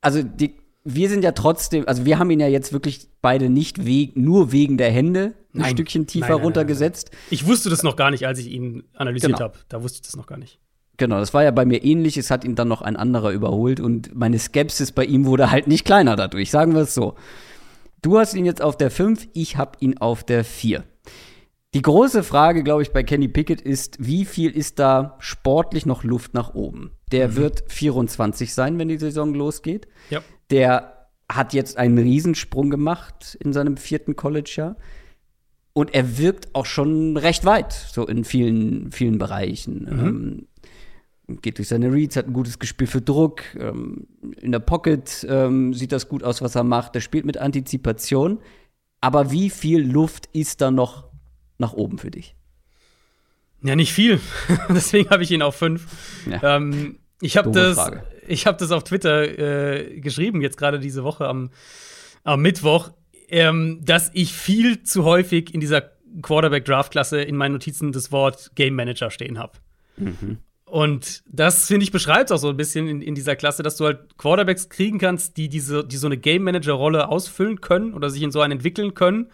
[0.00, 3.86] also die, wir sind ja trotzdem, also wir haben ihn ja jetzt wirklich beide nicht
[3.86, 5.70] we nur wegen der Hände ein nein.
[5.72, 7.10] Stückchen tiefer nein, nein, runtergesetzt.
[7.30, 9.44] Ich wusste das noch gar nicht, als ich ihn analysiert genau.
[9.46, 9.58] habe.
[9.68, 10.60] Da wusste ich das noch gar nicht.
[10.96, 12.16] Genau, das war ja bei mir ähnlich.
[12.16, 15.66] Es hat ihn dann noch ein anderer überholt und meine Skepsis bei ihm wurde halt
[15.66, 17.14] nicht kleiner dadurch, sagen wir es so.
[18.02, 20.84] Du hast ihn jetzt auf der 5, ich habe ihn auf der 4.
[21.74, 26.04] Die große Frage, glaube ich, bei Kenny Pickett ist, wie viel ist da sportlich noch
[26.04, 26.92] Luft nach oben?
[27.12, 27.36] Der mhm.
[27.36, 29.86] wird 24 sein, wenn die Saison losgeht.
[30.08, 30.22] Ja.
[30.50, 34.76] Der hat jetzt einen Riesensprung gemacht in seinem vierten College-Jahr.
[35.72, 39.82] Und er wirkt auch schon recht weit, so in vielen, vielen Bereichen.
[39.82, 40.06] Mhm.
[40.06, 40.46] Ähm,
[41.28, 43.42] geht durch seine Reads, hat ein gutes Gespür für Druck.
[43.58, 44.06] Ähm,
[44.40, 46.94] in der Pocket ähm, sieht das gut aus, was er macht.
[46.94, 48.38] Er spielt mit Antizipation.
[49.00, 51.08] Aber wie viel Luft ist da noch
[51.58, 52.34] nach oben für dich?
[53.62, 54.20] Ja, nicht viel.
[54.68, 55.86] Deswegen habe ich ihn auf fünf.
[56.30, 56.56] Ja.
[56.56, 61.50] Ähm, ich habe das, hab das auf Twitter äh, geschrieben, jetzt gerade diese Woche am,
[62.24, 62.90] am Mittwoch,
[63.28, 65.92] ähm, dass ich viel zu häufig in dieser
[66.22, 69.52] Quarterback-Draft-Klasse in meinen Notizen das Wort Game Manager stehen habe.
[69.96, 70.38] Mhm.
[70.68, 73.84] Und das, finde ich, beschreibt auch so ein bisschen in, in, dieser Klasse, dass du
[73.84, 78.22] halt Quarterbacks kriegen kannst, die, diese, die so eine Game Manager-Rolle ausfüllen können oder sich
[78.22, 79.30] in so einen entwickeln können,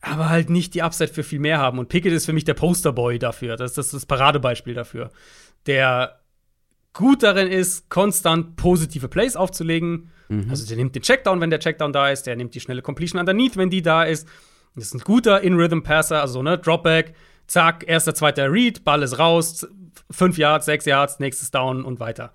[0.00, 1.78] aber halt nicht die Upside für viel mehr haben.
[1.78, 3.56] Und Pickett ist für mich der Posterboy dafür.
[3.56, 5.10] Das, das ist das Paradebeispiel dafür.
[5.66, 6.18] Der
[6.92, 10.10] gut darin ist, konstant positive Plays aufzulegen.
[10.28, 10.50] Mhm.
[10.50, 13.20] Also der nimmt den Checkdown, wenn der Checkdown da ist, der nimmt die schnelle Completion
[13.20, 14.26] underneath, wenn die da ist.
[14.74, 17.14] Das ist ein guter In-Rhythm-Passer, also ne, Dropback,
[17.46, 19.66] zack, erster, zweiter Read, Ball ist raus,
[20.10, 22.32] fünf Yards, sechs Yards, nächstes Down und weiter.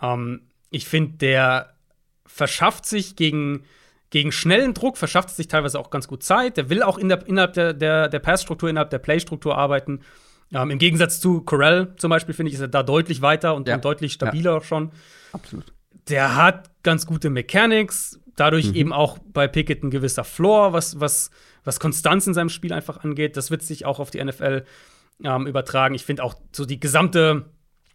[0.00, 1.74] Ähm, ich finde, der
[2.26, 3.64] verschafft sich gegen,
[4.10, 6.56] gegen schnellen Druck, verschafft sich teilweise auch ganz gut Zeit.
[6.56, 10.00] Der will auch in der, innerhalb der, der, der Passstruktur, innerhalb der Playstruktur arbeiten.
[10.52, 13.68] Ähm, Im Gegensatz zu Corell zum Beispiel, finde ich, ist er da deutlich weiter und,
[13.68, 13.76] ja.
[13.76, 14.60] und deutlich stabiler ja.
[14.60, 14.92] schon.
[15.32, 15.72] Absolut.
[16.08, 18.74] Der hat ganz gute Mechanics, dadurch mhm.
[18.74, 21.30] eben auch bei Pickett ein gewisser Floor, was, was,
[21.64, 23.36] was Konstanz in seinem Spiel einfach angeht.
[23.36, 24.64] Das wird sich auch auf die NFL
[25.22, 25.94] ähm, übertragen.
[25.94, 27.46] Ich finde auch so die gesamte,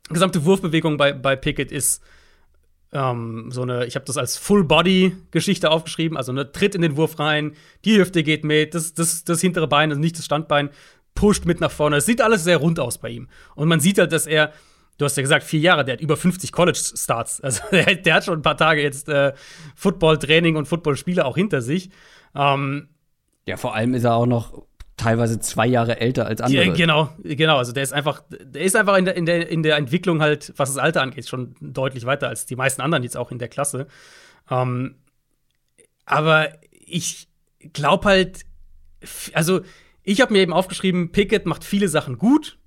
[0.10, 2.04] gesamte Wurfbewegung bei, bei Pickett ist
[2.92, 7.20] ähm, so eine, ich habe das als Full-Body-Geschichte aufgeschrieben, also eine Tritt in den Wurf
[7.20, 7.56] rein,
[7.86, 10.70] die Hüfte geht mit, das, das, das hintere Bein, also nicht das Standbein,
[11.14, 11.98] pusht mit nach vorne.
[11.98, 13.28] Es sieht alles sehr rund aus bei ihm.
[13.56, 14.54] Und man sieht halt, dass er,
[14.98, 17.42] du hast ja gesagt, vier Jahre, der hat über 50 College-Starts.
[17.44, 19.34] Also der, der, hat schon ein paar Tage jetzt äh,
[19.76, 21.90] Football-Training und Football-Spiele auch hinter sich.
[22.36, 22.90] Ähm,
[23.50, 24.64] ja, vor allem ist er auch noch
[24.96, 26.66] teilweise zwei Jahre älter als andere.
[26.66, 27.58] Ja, genau, genau.
[27.58, 30.54] Also der ist einfach, der ist einfach in der, in der, in der Entwicklung halt,
[30.58, 33.48] was das Alter angeht, schon deutlich weiter als die meisten anderen jetzt auch in der
[33.48, 33.88] Klasse.
[34.52, 34.96] Ähm,
[36.06, 37.28] aber ich
[37.74, 38.46] glaube halt,
[39.34, 39.62] also
[40.04, 42.60] ich habe mir eben aufgeschrieben, Pickett macht viele Sachen gut,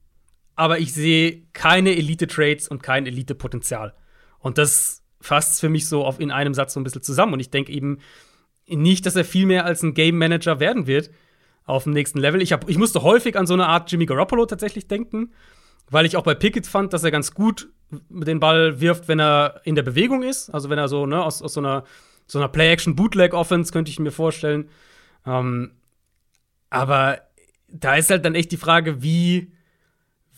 [0.54, 3.94] aber ich sehe keine Elite-Trades und kein Elite-Potenzial.
[4.38, 7.34] Und das fasst für mich so auf in einem Satz so ein bisschen zusammen.
[7.34, 7.98] Und ich denke eben
[8.66, 11.10] nicht, dass er viel mehr als ein Game Manager werden wird
[11.64, 12.42] auf dem nächsten Level.
[12.42, 15.32] Ich, hab, ich musste häufig an so eine Art Jimmy Garoppolo tatsächlich denken,
[15.90, 17.68] weil ich auch bei Pickett fand, dass er ganz gut
[18.08, 20.50] den Ball wirft, wenn er in der Bewegung ist.
[20.50, 21.84] Also wenn er so ne, aus, aus so einer,
[22.26, 24.68] so einer Play-Action-Bootleg-Offense könnte ich mir vorstellen.
[25.26, 25.72] Ähm,
[26.70, 27.20] aber
[27.68, 29.52] da ist halt dann echt die Frage, wie,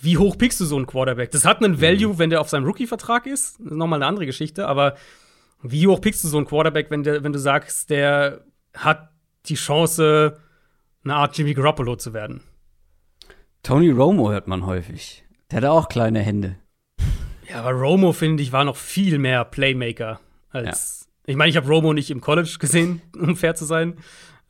[0.01, 1.31] wie hoch pickst du so einen Quarterback?
[1.31, 2.19] Das hat einen Value, mhm.
[2.19, 3.61] wenn der auf seinem Rookie-Vertrag ist.
[3.61, 4.67] Das ist nochmal eine andere Geschichte.
[4.67, 4.97] Aber
[5.65, 9.11] wie hoch pickst du so einen Quarterback, wenn, der, wenn du sagst, der hat
[9.47, 10.39] die Chance,
[11.03, 12.43] eine Art Jimmy Garoppolo zu werden?
[13.63, 15.25] Tony Romo hört man häufig.
[15.51, 16.57] Der hat auch kleine Hände.
[17.49, 20.21] Ja, aber Romo, finde ich, war noch viel mehr Playmaker
[20.51, 21.07] als.
[21.07, 21.33] Ja.
[21.33, 23.97] Ich meine, ich habe Romo nicht im College gesehen, um fair zu sein.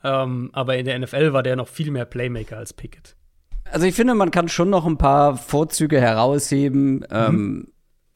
[0.02, 3.16] Ähm, aber in der NFL war der noch viel mehr Playmaker als Pickett.
[3.64, 7.06] Also ich finde, man kann schon noch ein paar Vorzüge herausheben, mhm.
[7.10, 7.68] ähm,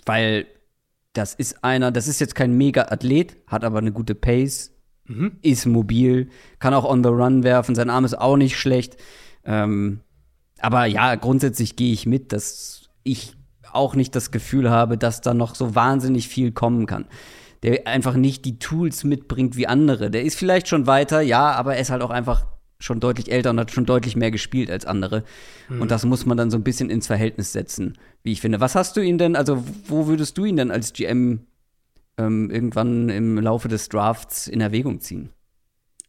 [0.04, 0.46] weil
[1.18, 4.72] das ist einer, das ist jetzt kein Mega-Athlet, hat aber eine gute Pace,
[5.06, 5.38] mhm.
[5.42, 6.28] ist mobil,
[6.58, 8.96] kann auch on the run werfen, sein Arm ist auch nicht schlecht.
[9.44, 10.00] Ähm,
[10.60, 13.36] aber ja, grundsätzlich gehe ich mit, dass ich
[13.72, 17.06] auch nicht das Gefühl habe, dass da noch so wahnsinnig viel kommen kann
[17.62, 20.10] der einfach nicht die Tools mitbringt wie andere.
[20.10, 22.46] Der ist vielleicht schon weiter, ja, aber er ist halt auch einfach
[22.80, 25.24] schon deutlich älter und hat schon deutlich mehr gespielt als andere.
[25.68, 25.82] Mhm.
[25.82, 28.60] Und das muss man dann so ein bisschen ins Verhältnis setzen, wie ich finde.
[28.60, 31.46] Was hast du ihn denn, also wo würdest du ihn denn als GM
[32.16, 35.30] ähm, irgendwann im Laufe des Drafts in Erwägung ziehen?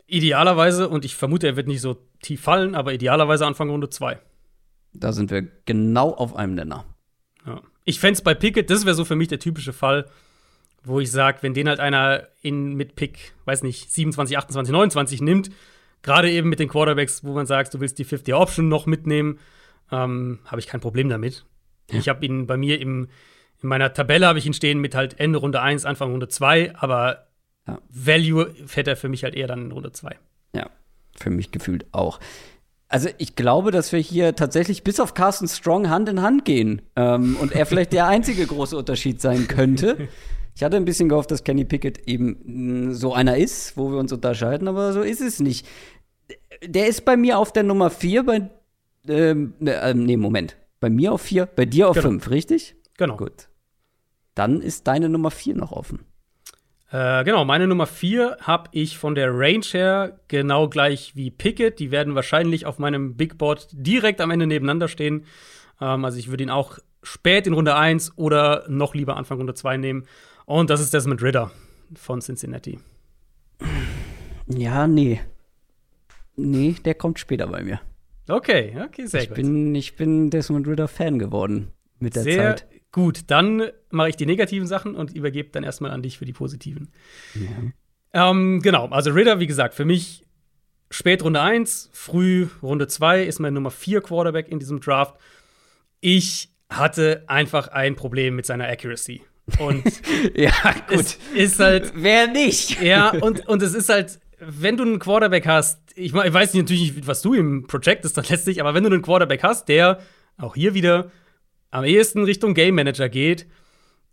[0.06, 4.20] Idealerweise, und ich vermute, er wird nicht so tief fallen, aber idealerweise Anfang Runde 2.
[4.94, 6.86] Da sind wir genau auf einem Nenner.
[7.46, 7.62] Ja.
[7.86, 10.10] Ich fände es bei Pickett, das wäre so für mich der typische Fall,
[10.84, 15.22] wo ich sage, wenn den halt einer in mit Pick, weiß nicht, 27, 28, 29
[15.22, 15.52] nimmt,
[16.02, 19.40] gerade eben mit den Quarterbacks, wo man sagt, du willst die 50 Option noch mitnehmen,
[19.92, 21.46] ähm, habe ich kein Problem damit.
[21.92, 22.00] Ja.
[22.00, 23.08] Ich habe ihn bei mir im,
[23.62, 26.76] in meiner Tabelle habe ich ihn stehen mit halt Ende Runde 1, Anfang Runde 2,
[26.76, 27.28] aber
[27.68, 27.80] ja.
[27.90, 30.18] Value fährt er für mich halt eher dann in Runde 2.
[30.56, 30.70] Ja,
[31.16, 32.20] für mich gefühlt auch.
[32.88, 36.82] Also ich glaube, dass wir hier tatsächlich bis auf Carsten Strong Hand in Hand gehen
[36.96, 40.08] ähm, und er vielleicht der einzige große Unterschied sein könnte.
[40.56, 43.98] Ich hatte ein bisschen gehofft, dass Kenny Pickett eben mm, so einer ist, wo wir
[43.98, 45.68] uns unterscheiden, aber so ist es nicht.
[46.64, 48.50] Der ist bei mir auf der Nummer 4, bei,
[49.08, 50.58] ähm, ne, äh, nee, Moment.
[50.80, 52.34] Bei mir auf 4, bei dir auf 5, genau.
[52.34, 52.76] richtig?
[52.98, 53.18] Genau.
[53.18, 53.48] Gut.
[54.36, 56.06] Dann ist deine Nummer 4 noch offen.
[56.92, 61.80] Äh, genau, meine Nummer 4 habe ich von der Range her genau gleich wie Pickett.
[61.80, 65.26] Die werden wahrscheinlich auf meinem Big Board direkt am Ende nebeneinander stehen.
[65.80, 69.54] Ähm, also ich würde ihn auch spät in Runde 1 oder noch lieber Anfang Runde
[69.54, 70.08] 2 nehmen.
[70.50, 71.52] Und das ist Desmond Ritter
[71.94, 72.80] von Cincinnati.
[74.48, 75.22] Ja, nee.
[76.36, 77.80] Nee, der kommt später bei mir.
[78.28, 79.36] Okay, okay, sehr ich gut.
[79.36, 82.68] Bin, ich bin Desmond Ritter Fan geworden mit der sehr Zeit.
[82.92, 86.34] Gut, dann mache ich die negativen Sachen und übergebe dann erstmal an dich für die
[86.34, 86.90] positiven.
[87.36, 88.32] Ja.
[88.32, 90.26] Ähm, genau, also Ritter, wie gesagt, für mich
[90.90, 95.16] spät Runde 1, früh Runde 2 ist mein Nummer 4 Quarterback in diesem Draft.
[96.00, 99.22] Ich hatte einfach ein Problem mit seiner Accuracy.
[99.60, 99.84] Und
[100.36, 100.52] ja,
[100.88, 101.00] gut.
[101.00, 101.94] Es ist halt.
[101.96, 102.82] Wer nicht?
[102.82, 106.96] Ja, und, und es ist halt, wenn du einen Quarterback hast, ich, ich weiß natürlich
[106.96, 110.00] nicht, was du im Project ist dann letztlich, aber wenn du einen Quarterback hast, der
[110.38, 111.12] auch hier wieder
[111.72, 113.48] am ehesten Richtung Game Manager geht,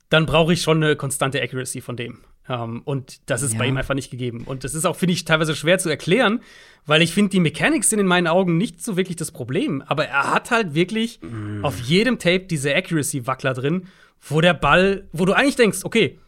[0.08, 2.18] dann brauche ich schon eine konstante Accuracy von dem.
[2.48, 3.58] Um, ähm, und das ist ja.
[3.58, 4.44] bei ihm einfach nicht gegeben.
[4.44, 6.40] Und das ist auch, finde ich, teilweise schwer zu erklären,
[6.84, 9.82] weil ich finde, die Mechanics sind in meinen Augen nicht so wirklich das Problem.
[9.82, 11.64] Aber er hat halt wirklich mm.
[11.64, 13.88] auf jedem Tape diese Accuracy-Wackler drin
[14.28, 16.18] wo der Ball, wo du eigentlich denkst, okay,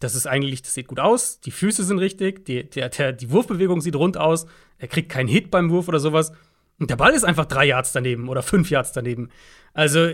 [0.00, 3.30] das ist eigentlich, das sieht gut aus, die Füße sind richtig, die, der, der, die
[3.30, 4.46] Wurfbewegung sieht rund aus,
[4.78, 6.32] er kriegt keinen Hit beim Wurf oder sowas.
[6.78, 9.30] Und der Ball ist einfach drei Yards daneben oder fünf Yards daneben.
[9.72, 10.10] Also,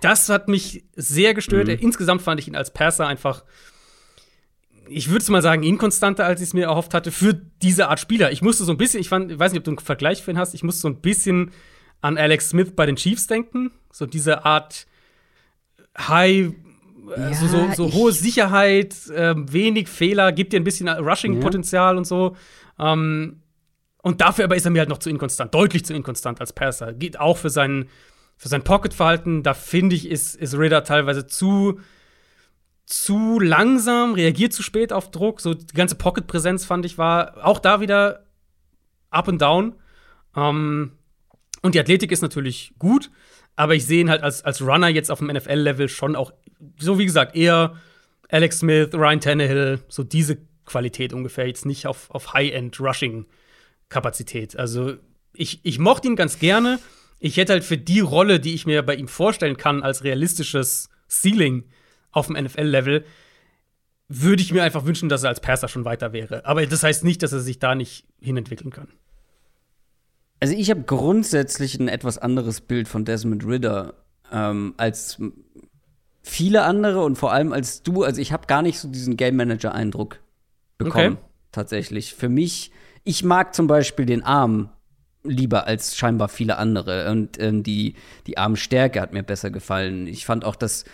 [0.00, 1.68] das hat mich sehr gestört.
[1.68, 1.74] Mhm.
[1.74, 3.44] Insgesamt fand ich ihn als Passer einfach,
[4.88, 8.00] ich würde es mal sagen, inkonstanter, als ich es mir erhofft hatte, für diese Art
[8.00, 8.32] Spieler.
[8.32, 10.32] Ich musste so ein bisschen, ich fand, ich weiß nicht, ob du einen Vergleich für
[10.32, 11.52] ihn hast, ich musste so ein bisschen
[12.00, 13.70] an Alex Smith bei den Chiefs denken.
[13.92, 14.86] So diese Art
[15.96, 16.54] High
[17.16, 21.98] ja, also so, so hohe Sicherheit, äh, wenig Fehler, gibt dir ein bisschen Rushing-Potenzial ja.
[21.98, 22.36] und so.
[22.78, 23.42] Ähm,
[24.02, 26.92] und dafür aber ist er mir halt noch zu inkonstant, deutlich zu inkonstant als Passer.
[26.94, 27.88] Geht auch für sein,
[28.36, 31.80] für sein Pocket-Verhalten, da finde ich, ist, ist Ritter teilweise zu,
[32.86, 35.40] zu langsam, reagiert zu spät auf Druck.
[35.40, 38.24] So die ganze Pocket-Präsenz fand ich war auch da wieder
[39.10, 39.74] up and down.
[40.34, 40.92] Ähm,
[41.62, 43.10] Und die Athletik ist natürlich gut,
[43.56, 46.32] aber ich sehe ihn halt als, als Runner jetzt auf dem NFL-Level schon auch,
[46.78, 47.76] so wie gesagt, eher
[48.28, 54.56] Alex Smith, Ryan Tannehill, so diese Qualität ungefähr, jetzt nicht auf, auf High-End-Rushing-Kapazität.
[54.56, 54.94] Also
[55.32, 56.78] ich, ich mochte ihn ganz gerne.
[57.18, 60.88] Ich hätte halt für die Rolle, die ich mir bei ihm vorstellen kann, als realistisches
[61.08, 61.64] Ceiling
[62.12, 63.04] auf dem NFL-Level,
[64.08, 66.44] würde ich mir einfach wünschen, dass er als Passer schon weiter wäre.
[66.44, 68.88] Aber das heißt nicht, dass er sich da nicht hinentwickeln kann.
[70.40, 73.94] Also ich habe grundsätzlich ein etwas anderes Bild von Desmond Ritter
[74.32, 75.20] ähm, als
[76.22, 78.02] viele andere und vor allem als du.
[78.02, 80.20] Also ich habe gar nicht so diesen Game Manager Eindruck
[80.78, 81.14] bekommen.
[81.14, 81.24] Okay.
[81.52, 82.14] Tatsächlich.
[82.14, 82.70] Für mich,
[83.04, 84.70] ich mag zum Beispiel den Arm
[85.22, 87.10] lieber als scheinbar viele andere.
[87.10, 87.94] Und ähm, die,
[88.26, 90.06] die Armstärke hat mir besser gefallen.
[90.06, 90.84] Ich fand auch, dass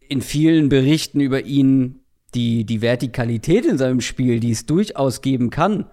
[0.00, 2.00] in vielen Berichten über ihn
[2.34, 5.86] die, die Vertikalität in seinem Spiel, die es durchaus geben kann,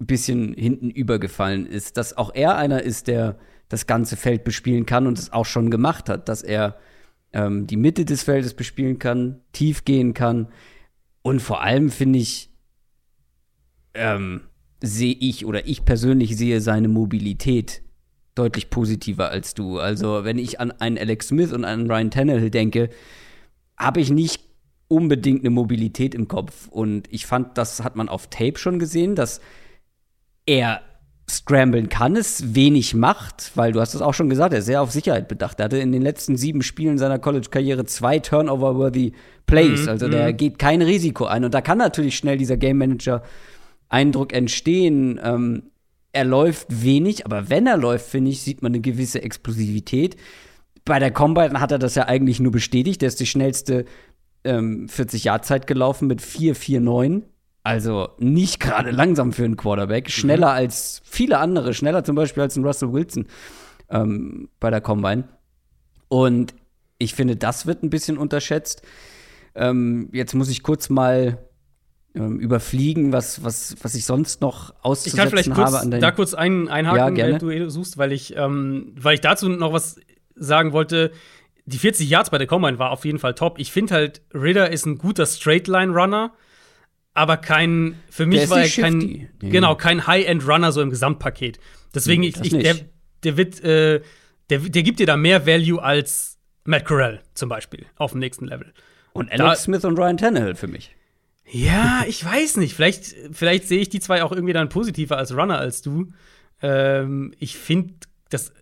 [0.00, 1.96] ein bisschen hinten übergefallen ist.
[1.96, 3.38] Dass auch er einer ist, der
[3.68, 6.76] das ganze Feld bespielen kann und es auch schon gemacht hat, dass er
[7.34, 10.48] ähm, die Mitte des Feldes bespielen kann, tief gehen kann.
[11.22, 12.50] Und vor allem finde ich,
[13.92, 14.42] ähm,
[14.82, 17.82] sehe ich oder ich persönlich sehe seine Mobilität
[18.34, 19.78] deutlich positiver als du.
[19.78, 22.90] Also, wenn ich an einen Alex Smith und einen Ryan Tannehill denke,
[23.76, 24.42] habe ich nicht
[24.88, 26.68] unbedingt eine Mobilität im Kopf.
[26.68, 29.40] Und ich fand, das hat man auf Tape schon gesehen, dass
[30.46, 30.82] er
[31.28, 34.82] scramblen kann, es wenig macht, weil du hast es auch schon gesagt, er ist sehr
[34.82, 35.58] auf Sicherheit bedacht.
[35.58, 39.12] Er hatte in den letzten sieben Spielen seiner College-Karriere zwei Turnover-worthy
[39.46, 39.82] Plays.
[39.82, 40.36] Mhm, also der mhm.
[40.36, 41.44] geht kein Risiko ein.
[41.44, 43.22] Und da kann natürlich schnell dieser Game Manager
[43.88, 45.18] Eindruck entstehen.
[45.22, 45.70] Ähm,
[46.12, 50.16] er läuft wenig, aber wenn er läuft, finde ich, sieht man eine gewisse Explosivität.
[50.84, 53.00] Bei der Combine hat er das ja eigentlich nur bestätigt.
[53.00, 53.86] Der ist die schnellste
[54.44, 57.22] ähm, 40-Jahr-Zeit gelaufen mit 4,49.
[57.64, 60.10] Also nicht gerade langsam für einen Quarterback.
[60.10, 60.56] Schneller mhm.
[60.56, 61.74] als viele andere.
[61.74, 63.26] Schneller zum Beispiel als ein Russell Wilson
[63.88, 65.24] ähm, bei der Combine.
[66.08, 66.54] Und
[66.98, 68.82] ich finde, das wird ein bisschen unterschätzt.
[69.54, 71.38] Ähm, jetzt muss ich kurz mal
[72.14, 75.40] ähm, überfliegen, was, was, was ich sonst noch auszusetzen habe.
[75.40, 78.92] Ich kann vielleicht kurz, da kurz ein, einhaken, ja, wenn du suchst, weil ich, ähm,
[78.94, 79.98] weil ich dazu noch was
[80.34, 81.12] sagen wollte.
[81.66, 83.58] Die 40 Yards bei der Combine war auf jeden Fall top.
[83.58, 86.32] Ich finde halt, Ritter ist ein guter Straight-Line-Runner,
[87.14, 89.48] aber kein, für mich war er kein, ja.
[89.48, 91.60] genau, kein High-End-Runner so im Gesamtpaket.
[91.94, 92.76] Deswegen, ich, ich der,
[93.22, 94.02] der wird, äh,
[94.50, 98.46] der, der gibt dir da mehr Value als Matt Corral zum Beispiel auf dem nächsten
[98.46, 98.72] Level.
[99.12, 100.94] Und Alex da, Smith und Ryan Tannehill für mich.
[101.46, 102.74] Ja, ich weiß nicht.
[102.74, 106.12] Vielleicht, vielleicht sehe ich die zwei auch irgendwie dann positiver als Runner als du.
[106.62, 107.94] Ähm, ich finde,
[108.30, 108.52] dass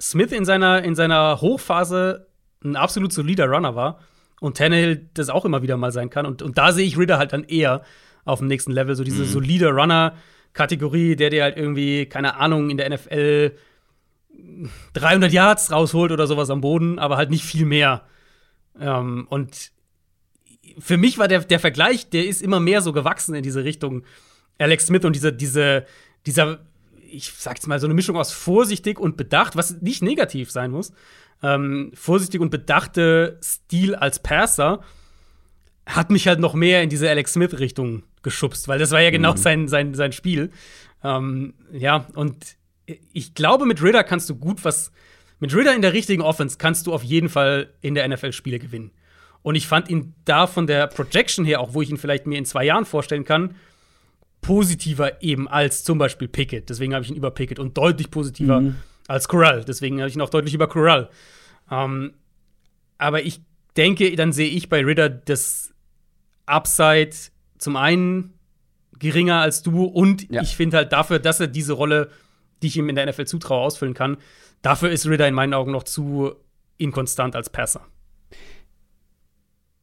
[0.00, 2.26] Smith in seiner, in seiner Hochphase
[2.64, 4.00] ein absolut solider Runner war
[4.40, 6.26] und Tannehill das auch immer wieder mal sein kann.
[6.26, 7.82] Und, und da sehe ich Ritter halt dann eher
[8.24, 9.28] auf dem nächsten Level, so diese mhm.
[9.28, 13.52] solide Runner-Kategorie, der dir halt irgendwie, keine Ahnung, in der NFL
[14.94, 18.02] 300 Yards rausholt oder sowas am Boden, aber halt nicht viel mehr.
[18.78, 19.72] Ähm, und
[20.78, 24.04] für mich war der, der Vergleich, der ist immer mehr so gewachsen in diese Richtung.
[24.58, 25.86] Alex Smith und diese, diese,
[26.26, 26.60] dieser,
[27.10, 30.92] ich sag's mal, so eine Mischung aus vorsichtig und bedacht, was nicht negativ sein muss.
[31.42, 34.80] Ähm, vorsichtig und bedachte Stil als Passer
[35.86, 39.32] hat mich halt noch mehr in diese Alex Smith-Richtung geschubst, weil das war ja genau
[39.32, 39.38] mhm.
[39.38, 40.50] sein, sein, sein Spiel.
[41.02, 42.56] Ähm, ja, und
[43.12, 44.92] ich glaube, mit Ritter kannst du gut was.
[45.38, 48.58] Mit Ritter in der richtigen Offense kannst du auf jeden Fall in der NFL Spiele
[48.58, 48.90] gewinnen.
[49.42, 52.38] Und ich fand ihn da von der Projection her, auch wo ich ihn vielleicht mir
[52.38, 53.54] in zwei Jahren vorstellen kann,
[54.42, 56.68] positiver eben als zum Beispiel Pickett.
[56.68, 58.76] Deswegen habe ich ihn über Pickett und deutlich positiver mhm.
[59.10, 59.64] Als Corral.
[59.64, 61.10] Deswegen habe ich ihn auch deutlich über Corral.
[61.70, 62.14] Ähm,
[62.96, 63.40] aber ich
[63.76, 65.74] denke, dann sehe ich bei Ritter das
[66.46, 67.16] Upside
[67.58, 68.34] zum einen
[68.98, 70.42] geringer als du und ja.
[70.42, 72.10] ich finde halt dafür, dass er diese Rolle,
[72.62, 74.16] die ich ihm in der NFL zutraue, ausfüllen kann,
[74.62, 76.34] dafür ist Ritter in meinen Augen noch zu
[76.76, 77.86] inkonstant als Passer.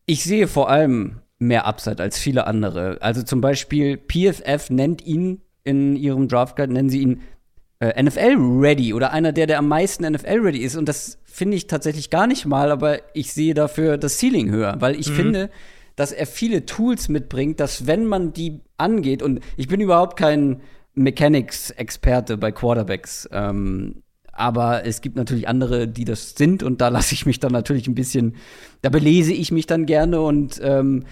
[0.05, 3.01] Ich sehe vor allem mehr Upside als viele andere.
[3.01, 7.21] Also zum Beispiel PFF nennt ihn in ihrem Draft Guide, nennen sie ihn
[7.79, 10.75] äh, NFL-ready oder einer der, der am meisten NFL-ready ist.
[10.75, 14.75] Und das finde ich tatsächlich gar nicht mal, aber ich sehe dafür das Ceiling höher,
[14.79, 15.15] weil ich mhm.
[15.15, 15.49] finde,
[15.95, 20.61] dass er viele Tools mitbringt, dass wenn man die angeht, und ich bin überhaupt kein
[20.93, 27.13] Mechanics-Experte bei Quarterbacks, ähm, aber es gibt natürlich andere, die das sind und da lasse
[27.13, 28.35] ich mich dann natürlich ein bisschen,
[28.81, 31.05] da belese ich mich dann gerne und ähm,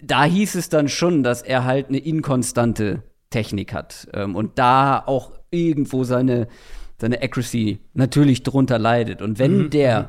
[0.00, 5.02] da hieß es dann schon, dass er halt eine inkonstante Technik hat ähm, und da
[5.04, 6.48] auch irgendwo seine,
[7.00, 9.22] seine Accuracy natürlich drunter leidet.
[9.22, 9.70] Und wenn mhm.
[9.70, 10.02] der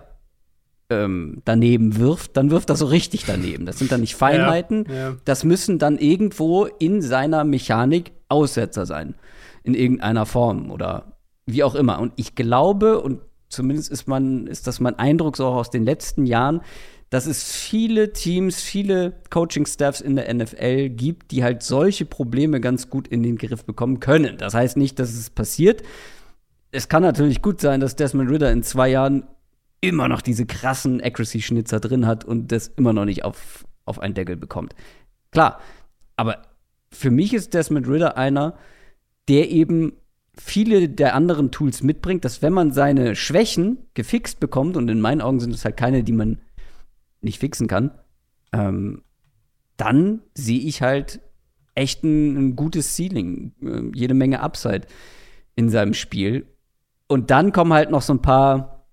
[0.90, 0.96] mhm.
[0.96, 3.66] ähm, daneben wirft, dann wirft er so richtig daneben.
[3.66, 4.86] Das sind dann nicht Feinheiten.
[4.88, 5.16] Ja, ja.
[5.26, 9.16] Das müssen dann irgendwo in seiner Mechanik Aussetzer sein.
[9.64, 12.00] In irgendeiner Form oder wie auch immer.
[12.00, 15.84] Und ich glaube, und zumindest ist man, ist das mein Eindruck so auch aus den
[15.84, 16.62] letzten Jahren,
[17.10, 22.90] dass es viele Teams, viele Coaching-Staffs in der NFL gibt, die halt solche Probleme ganz
[22.90, 24.38] gut in den Griff bekommen können.
[24.38, 25.82] Das heißt nicht, dass es passiert.
[26.72, 29.24] Es kann natürlich gut sein, dass Desmond Ritter in zwei Jahren
[29.82, 34.14] immer noch diese krassen Accuracy-Schnitzer drin hat und das immer noch nicht auf, auf einen
[34.14, 34.76] Deckel bekommt.
[35.32, 35.60] Klar,
[36.16, 36.44] aber
[36.92, 38.56] für mich ist Desmond Ritter einer,
[39.30, 39.94] der eben
[40.36, 45.22] viele der anderen Tools mitbringt, dass wenn man seine Schwächen gefixt bekommt, und in meinen
[45.22, 46.40] Augen sind es halt keine, die man
[47.22, 47.92] nicht fixen kann,
[48.54, 49.04] ähm,
[49.78, 51.22] dann sehe ich halt
[51.76, 54.88] echt ein, ein gutes Ceiling, äh, jede Menge Upside
[55.56, 56.48] in seinem Spiel.
[57.08, 58.86] Und dann kommen halt noch so ein paar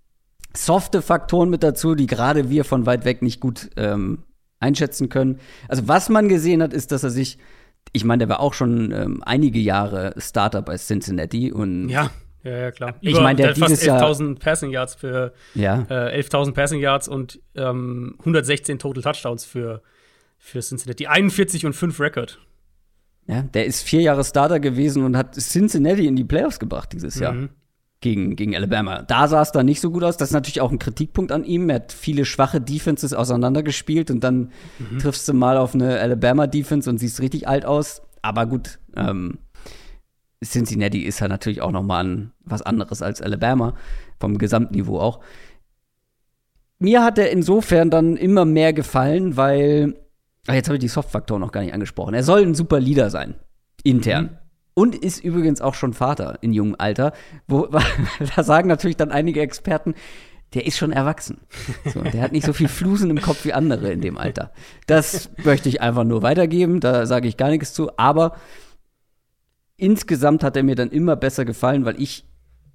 [0.57, 4.25] softe Faktoren mit dazu, die gerade wir von weit weg nicht gut ähm,
[4.59, 5.39] einschätzen können.
[5.69, 7.39] Also was man gesehen hat, ist, dass er sich,
[7.93, 12.11] ich meine, der war auch schon ähm, einige Jahre Starter bei Cincinnati und ja.
[12.47, 12.95] Ja, ja, klar.
[13.01, 15.85] Ich meine, der, hat fast 11.000 Passing Yards für ja.
[15.91, 19.83] äh, 11.000 Passing Yards und ähm, 116 Total Touchdowns für,
[20.39, 21.09] für Cincinnati.
[21.09, 22.39] 41 und 5 Record.
[23.27, 27.19] Ja, der ist vier Jahre Starter gewesen und hat Cincinnati in die Playoffs gebracht dieses
[27.19, 27.33] Jahr.
[27.33, 27.49] Mhm.
[28.01, 29.03] Gegen, gegen Alabama.
[29.03, 30.17] Da sah es dann nicht so gut aus.
[30.17, 31.69] Das ist natürlich auch ein Kritikpunkt an ihm.
[31.69, 34.99] Er hat viele schwache Defenses auseinandergespielt und dann mhm.
[35.01, 38.03] triffst du mal auf eine Alabama-Defense und siehst richtig alt aus.
[38.23, 39.39] Aber gut, ähm,
[40.45, 43.75] Cincinnati ist ja natürlich auch noch mal was anderes als Alabama,
[44.19, 45.21] vom Gesamtniveau auch.
[46.79, 49.95] Mir hat er insofern dann immer mehr gefallen, weil,
[50.47, 52.15] ach, jetzt habe ich die Soft-Faktoren noch gar nicht angesprochen.
[52.15, 53.35] Er soll ein super Leader sein,
[53.83, 54.25] intern.
[54.25, 54.39] Mhm.
[54.75, 57.15] Und ist übrigens auch schon Vater in jungem Alter.
[57.49, 57.69] Wo,
[58.37, 59.95] da sagen natürlich dann einige Experten,
[60.53, 61.41] der ist schon erwachsen.
[61.93, 64.53] So, der hat nicht so viel Flusen im Kopf wie andere in dem Alter.
[64.87, 67.99] Das möchte ich einfach nur weitergeben, da sage ich gar nichts zu.
[67.99, 68.37] Aber
[69.77, 72.25] insgesamt hat er mir dann immer besser gefallen, weil ich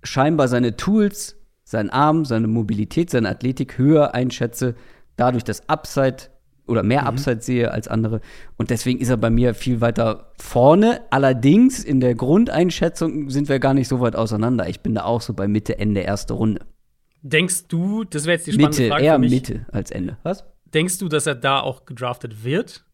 [0.03, 4.75] scheinbar seine Tools, seinen Arm, seine Mobilität, seine Athletik höher einschätze,
[5.15, 6.29] dadurch das Upside
[6.67, 7.07] oder mehr mhm.
[7.07, 8.21] Upside sehe als andere.
[8.57, 11.01] Und deswegen ist er bei mir viel weiter vorne.
[11.09, 14.69] Allerdings in der Grundeinschätzung sind wir gar nicht so weit auseinander.
[14.69, 16.65] Ich bin da auch so bei Mitte, Ende erste Runde.
[17.23, 19.31] Denkst du, das wäre jetzt die spannende Mitte, Frage eher für mich.
[19.31, 20.17] Mitte als Ende.
[20.23, 20.43] Was?
[20.73, 22.85] Denkst du, dass er da auch gedraftet wird?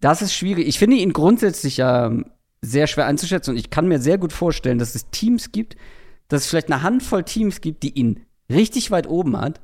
[0.00, 0.66] Das ist schwierig.
[0.68, 2.12] Ich finde ihn grundsätzlich ja
[2.62, 3.50] sehr schwer einzuschätzen.
[3.50, 5.76] Und ich kann mir sehr gut vorstellen, dass es Teams gibt,
[6.28, 9.60] dass es vielleicht eine Handvoll Teams gibt, die ihn richtig weit oben hat.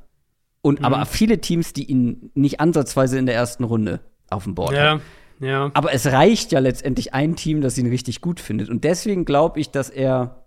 [0.61, 0.85] Und mhm.
[0.85, 4.83] aber viele Teams, die ihn nicht ansatzweise in der ersten Runde auf dem Board ja,
[4.83, 5.01] haben.
[5.39, 5.71] Ja.
[5.73, 8.69] Aber es reicht ja letztendlich ein Team, das ihn richtig gut findet.
[8.69, 10.45] Und deswegen glaube ich, dass er.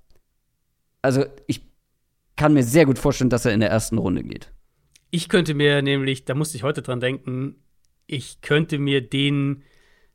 [1.00, 1.62] Also, ich
[2.36, 4.52] kann mir sehr gut vorstellen, dass er in der ersten Runde geht.
[5.10, 7.56] Ich könnte mir nämlich, da musste ich heute dran denken,
[8.06, 9.62] ich könnte mir den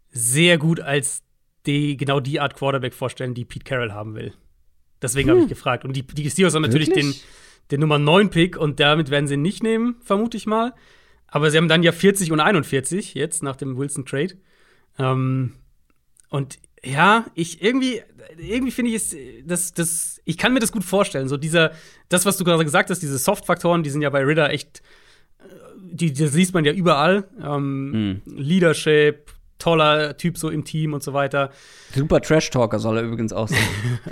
[0.09, 1.23] sehr gut als
[1.67, 4.33] die, genau die Art Quarterback vorstellen, die Pete Carroll haben will.
[5.01, 5.35] Deswegen hm.
[5.35, 5.85] habe ich gefragt.
[5.85, 7.13] Und die, die Steelers haben natürlich den,
[7.71, 10.73] den Nummer 9 Pick und damit werden sie ihn nicht nehmen, vermute ich mal.
[11.27, 14.35] Aber sie haben dann ja 40 und 41 jetzt nach dem Wilson Trade.
[14.97, 15.53] Ähm,
[16.29, 18.01] und ja, ich irgendwie,
[18.37, 19.15] irgendwie finde ich es,
[19.45, 21.27] das, das, ich kann mir das gut vorstellen.
[21.27, 21.71] So dieser,
[22.09, 24.81] das, was du gerade gesagt hast, diese Soft-Faktoren, die sind ja bei Ritter echt,
[25.39, 25.43] äh,
[25.79, 27.27] die, das liest man ja überall.
[27.41, 28.21] Ähm, mhm.
[28.25, 31.51] Leadership, toller Typ so im Team und so weiter.
[31.93, 33.57] Super Trash-Talker soll er übrigens auch sein.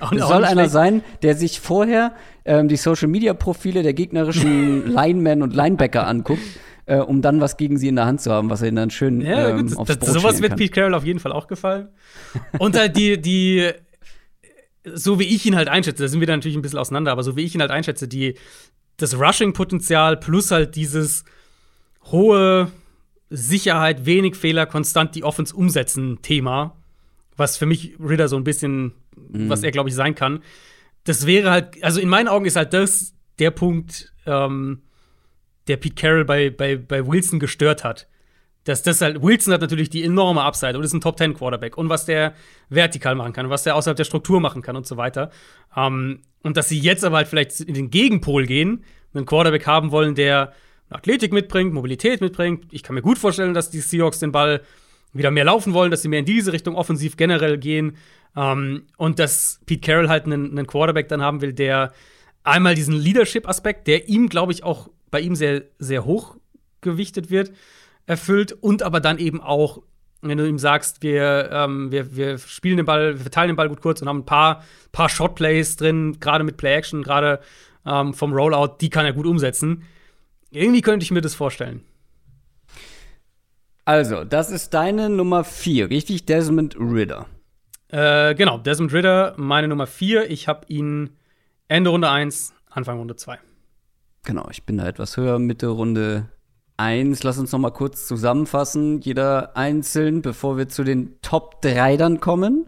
[0.11, 2.13] Es soll einer sein, der sich vorher
[2.45, 6.41] ähm, die Social-Media-Profile der gegnerischen Linemen und Linebacker anguckt.
[6.87, 8.91] Äh, um dann was gegen sie in der Hand zu haben, was er ihnen dann
[8.91, 11.89] schön ja, ähm, gut, aufs das, Sowas wird Pete Carroll auf jeden Fall auch gefallen.
[12.59, 13.71] Und halt die, die,
[14.93, 17.23] so wie ich ihn halt einschätze, da sind wir dann natürlich ein bisschen auseinander, aber
[17.23, 18.35] so wie ich ihn halt einschätze, die,
[18.97, 21.25] das Rushing-Potenzial plus halt dieses
[22.11, 22.71] hohe
[23.29, 26.77] Sicherheit, wenig Fehler, konstant die Offense umsetzen Thema,
[27.35, 29.49] was für mich Ritter so ein bisschen, mhm.
[29.49, 30.41] was er, glaube ich, sein kann.
[31.03, 34.81] Das wäre halt, also in meinen Augen ist halt das der Punkt, ähm,
[35.67, 38.07] der Pete Carroll bei, bei, bei Wilson gestört hat.
[38.63, 41.77] Dass das halt, Wilson hat natürlich die enorme Upside und ist ein Top 10 Quarterback
[41.77, 42.33] und was der
[42.69, 45.29] vertikal machen kann, was der außerhalb der Struktur machen kann und so weiter.
[45.75, 48.83] Ähm, und dass sie jetzt aber halt vielleicht in den Gegenpol gehen,
[49.13, 50.53] einen Quarterback haben wollen, der
[50.89, 52.65] Athletik mitbringt, Mobilität mitbringt.
[52.71, 54.61] Ich kann mir gut vorstellen, dass die Seahawks den Ball
[55.13, 57.97] wieder mehr laufen wollen, dass sie mehr in diese Richtung offensiv generell gehen.
[58.35, 61.93] Ähm, und dass Pete Carroll halt einen, einen, Quarterback dann haben will, der
[62.43, 66.35] einmal diesen Leadership-Aspekt, der ihm, glaube ich, auch bei ihm sehr, sehr hoch
[66.81, 67.53] gewichtet wird,
[68.05, 69.81] erfüllt und aber dann eben auch,
[70.21, 73.69] wenn du ihm sagst, wir, ähm, wir, wir spielen den Ball, wir verteilen den Ball
[73.69, 77.39] gut kurz und haben ein paar, paar Shot-Plays drin, gerade mit Play-Action, gerade
[77.85, 79.83] ähm, vom Rollout, die kann er gut umsetzen
[80.55, 81.81] irgendwie könnte ich mir das vorstellen.
[83.83, 86.25] Also, das ist deine Nummer 4, richtig?
[86.25, 87.27] Desmond Ritter.
[87.89, 90.31] Äh, genau, Desmond Ritter, meine Nummer 4.
[90.31, 91.11] Ich habe ihn
[91.67, 93.37] Ende Runde 1, Anfang Runde 2.
[94.23, 96.29] Genau, ich bin da etwas höher, Mitte Runde
[96.77, 97.21] 1.
[97.23, 102.19] Lass uns noch mal kurz zusammenfassen, jeder einzeln, bevor wir zu den Top 3 dann
[102.19, 102.65] kommen.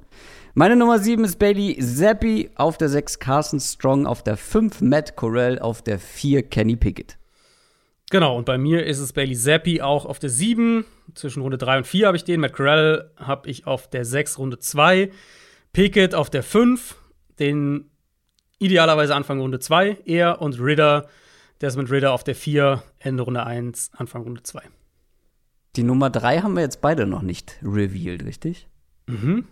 [0.53, 5.15] Meine Nummer 7 ist Bailey Zappi, auf der 6 Carson Strong, auf der 5 Matt
[5.15, 7.17] Corell, auf der 4 Kenny Pickett.
[8.09, 10.85] Genau, und bei mir ist es Bailey Zappi auch auf der 7.
[11.13, 12.39] Zwischen Runde 3 und 4 habe ich den.
[12.39, 15.11] Matt Corell habe ich auf der 6, Runde 2.
[15.73, 16.95] Pickett auf der 5.
[17.39, 17.89] Den
[18.59, 21.07] idealerweise Anfang Runde 2 er und Ritter,
[21.61, 24.61] Desmond Ritter auf der 4, Ende Runde 1, Anfang Runde 2.
[25.75, 28.67] Die Nummer 3 haben wir jetzt beide noch nicht revealed, richtig?
[29.07, 29.45] Mhm.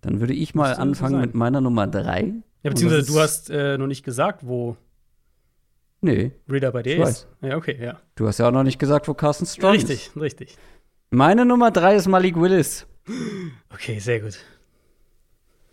[0.00, 2.32] Dann würde ich mal anfangen mit meiner Nummer 3.
[2.62, 4.76] Ja, beziehungsweise du hast äh, noch nicht gesagt, wo
[6.00, 7.28] Nee, bei dir Ich ist.
[7.40, 8.00] Ja, okay, ja.
[8.14, 9.88] du hast ja auch noch nicht gesagt, wo Carson Strong ist.
[9.88, 10.56] Richtig, richtig.
[11.10, 12.86] Meine Nummer 3 ist Malik Willis.
[13.70, 14.38] Okay, sehr gut.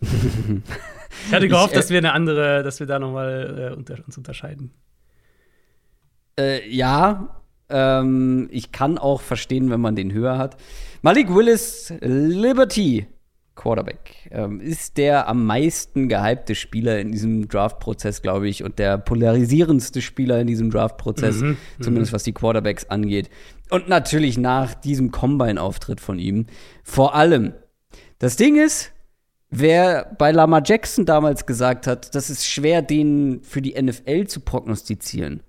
[0.00, 3.76] ich hatte gehofft, Ich, äh, dass wir eine andere, dass wir da noch mal äh,
[3.76, 4.72] unter, uns unterscheiden.
[6.38, 10.56] Äh, ja, ähm, ich kann auch verstehen, wenn man den höher hat.
[11.02, 13.06] Malik Willis, Liberty
[13.56, 18.98] Quarterback, ähm, ist der am meisten gehypte Spieler in diesem Draft-Prozess, glaube ich, und der
[18.98, 23.30] polarisierendste Spieler in diesem Draft-Prozess, Mhm, zumindest was die Quarterbacks angeht.
[23.70, 26.46] Und natürlich nach diesem Combine-Auftritt von ihm.
[26.84, 27.54] Vor allem,
[28.18, 28.92] das Ding ist,
[29.50, 34.40] wer bei Lama Jackson damals gesagt hat, das ist schwer, den für die NFL zu
[34.40, 35.42] prognostizieren.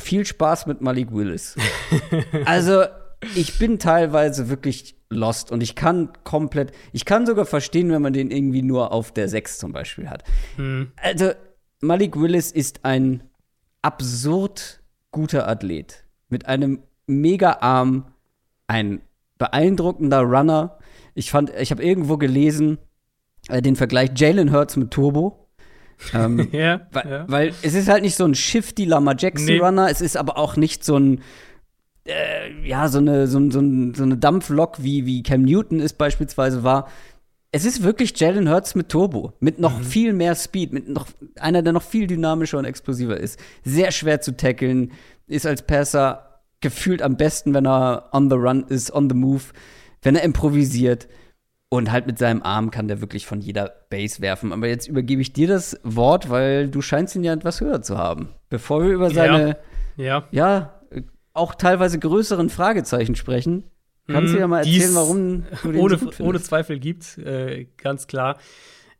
[0.00, 1.56] Viel Spaß mit Malik Willis.
[2.44, 2.84] also,
[3.34, 8.12] ich bin teilweise wirklich lost und ich kann komplett, ich kann sogar verstehen, wenn man
[8.12, 10.24] den irgendwie nur auf der 6 zum Beispiel hat.
[10.56, 10.92] Hm.
[10.96, 11.32] Also,
[11.80, 13.22] Malik Willis ist ein
[13.82, 14.80] absurd
[15.10, 18.06] guter Athlet mit einem mega Arm,
[18.66, 19.00] ein
[19.38, 20.78] beeindruckender Runner.
[21.14, 22.78] Ich fand, ich habe irgendwo gelesen,
[23.48, 25.48] äh, den Vergleich Jalen Hurts mit Turbo.
[26.12, 27.24] ähm, Ja, weil, ja.
[27.28, 29.58] weil es ist halt nicht so ein shifty Lama Jackson Nee.
[29.58, 31.22] Runner, es ist aber auch nicht so ein
[32.08, 36.64] äh, ja, so eine, so, so, so eine Dampflok, wie, wie Cam Newton es beispielsweise
[36.64, 36.88] war.
[37.50, 39.62] Es ist wirklich Jalen Hurts mit Turbo, mit Mhm.
[39.62, 41.06] noch viel mehr Speed, mit noch
[41.38, 43.38] einer, der noch viel dynamischer und explosiver ist.
[43.64, 44.92] Sehr schwer zu tackeln,
[45.26, 49.44] ist als Passer gefühlt am besten, wenn er on the run ist, on the move,
[50.02, 51.08] wenn er improvisiert.
[51.70, 54.54] Und halt mit seinem Arm kann der wirklich von jeder Base werfen.
[54.54, 57.98] Aber jetzt übergebe ich dir das Wort, weil du scheinst ihn ja etwas höher zu
[57.98, 58.30] haben.
[58.48, 59.58] Bevor wir über seine,
[59.96, 60.24] ja.
[60.30, 60.77] ja, äh,
[61.38, 63.64] auch teilweise größeren Fragezeichen sprechen,
[64.06, 64.64] kannst du ja mal Mhm.
[64.64, 66.40] Die's erzählen, warum du den ohne, so ohne.
[66.40, 68.38] Zweifel gibt, äh, ganz klar.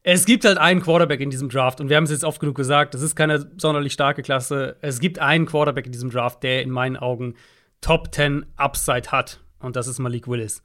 [0.03, 2.57] Es gibt halt einen Quarterback in diesem Draft und wir haben es jetzt oft genug
[2.57, 4.77] gesagt, das ist keine sonderlich starke Klasse.
[4.81, 7.35] Es gibt einen Quarterback in diesem Draft, der in meinen Augen
[7.81, 10.63] Top 10 Upside hat und das ist Malik Willis.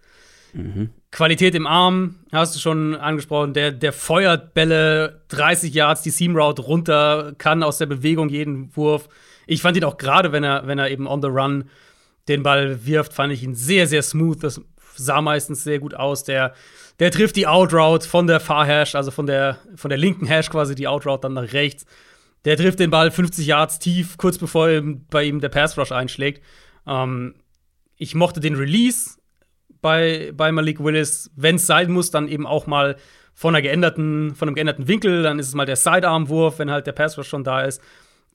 [1.12, 6.36] Qualität im Arm, hast du schon angesprochen, der, der feuert Bälle 30 Yards die Seam
[6.36, 9.10] Route runter, kann aus der Bewegung jeden Wurf.
[9.46, 11.70] Ich fand ihn auch gerade, wenn er, wenn er eben on the run
[12.28, 14.44] den Ball wirft, fand ich ihn sehr, sehr smooth.
[14.44, 14.62] Das
[14.96, 16.24] sah meistens sehr gut aus.
[16.24, 16.54] Der,
[17.00, 20.50] der trifft die Outroute von der Far Hash, also von der, von der linken Hash
[20.50, 21.86] quasi die Outroute dann nach rechts.
[22.46, 24.70] Der trifft den Ball 50 Yards tief, kurz bevor
[25.10, 26.44] bei ihm der Pass Rush einschlägt.
[26.86, 27.36] Ähm,
[27.98, 29.18] ich mochte den Release
[29.82, 31.32] bei, bei Malik Willis.
[31.36, 32.98] Wenn es sein muss, dann eben auch mal
[33.34, 35.24] von, einer geänderten, von einem geänderten Winkel.
[35.24, 37.82] Dann ist es mal der Sidearm-Wurf, wenn halt der Pass Rush schon da ist.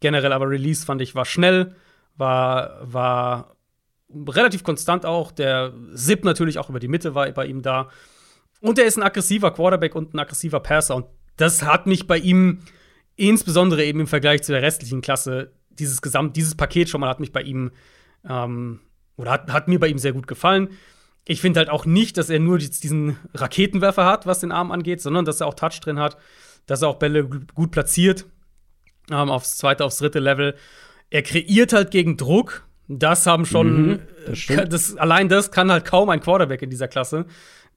[0.01, 1.75] Generell aber Release fand ich war schnell,
[2.17, 3.57] war, war
[4.29, 5.33] relativ konstant auch.
[5.33, 7.89] Der Zip natürlich auch über die Mitte war bei ihm da.
[8.61, 10.97] Und er ist ein aggressiver Quarterback und ein aggressiver Passer.
[10.97, 11.07] Und
[11.37, 12.61] das hat mich bei ihm
[13.17, 17.21] insbesondere eben im Vergleich zu der restlichen Klasse, dieses Gesamt, dieses Paket schon mal hat
[17.21, 17.71] mich bei ihm
[18.29, 18.81] ähm,
[19.17, 20.71] oder hat, hat mir bei ihm sehr gut gefallen.
[21.25, 25.01] Ich finde halt auch nicht, dass er nur diesen Raketenwerfer hat, was den Arm angeht,
[25.01, 26.17] sondern dass er auch Touch drin hat,
[26.67, 28.27] dass er auch Bälle gu- gut platziert,
[29.11, 30.55] ähm, aufs zweite, aufs dritte Level.
[31.11, 32.67] Er kreiert halt gegen Druck.
[32.89, 36.71] Das haben schon, Mhm, das äh, das, allein das kann halt kaum ein Quarterback in
[36.71, 37.27] dieser Klasse.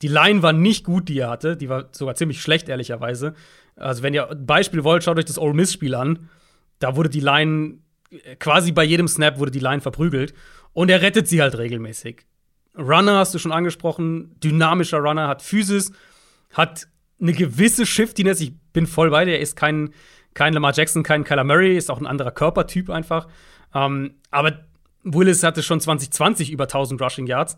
[0.01, 1.57] Die Line war nicht gut, die er hatte.
[1.57, 3.33] Die war sogar ziemlich schlecht, ehrlicherweise.
[3.75, 6.29] Also, wenn ihr ein Beispiel wollt, schaut euch das Ole Miss-Spiel an.
[6.79, 7.79] Da wurde die Line,
[8.09, 10.33] äh, quasi bei jedem Snap wurde die Line verprügelt.
[10.73, 12.25] Und er rettet sie halt regelmäßig.
[12.77, 15.91] Runner hast du schon angesprochen, dynamischer Runner, hat Physis,
[16.53, 16.87] hat
[17.19, 18.39] eine gewisse Shiftiness.
[18.39, 19.33] Ich bin voll bei dir.
[19.33, 19.93] Er ist kein,
[20.33, 23.27] kein Lamar Jackson, kein Kyler Murray, ist auch ein anderer Körpertyp einfach.
[23.73, 24.65] Ähm, aber
[25.03, 27.57] Willis hatte schon 2020 über 1000 Rushing Yards,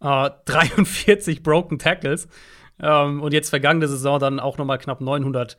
[0.00, 2.28] äh, 43 Broken Tackles
[2.80, 5.56] ähm, und jetzt vergangene Saison dann auch noch mal knapp 900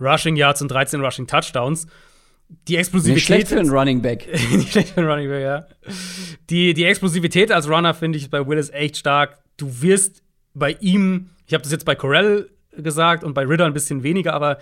[0.00, 1.86] Rushing Yards und 13 Rushing Touchdowns.
[2.68, 4.28] Die Explosivität Nicht schlecht für einen Running Back.
[4.50, 5.66] nicht schlecht für einen Running Back, ja.
[6.50, 9.38] Die, die Explosivität als Runner finde ich bei Willis echt stark.
[9.56, 10.22] Du wirst
[10.54, 14.34] bei ihm, ich habe das jetzt bei Corell gesagt und bei Ritter ein bisschen weniger,
[14.34, 14.58] aber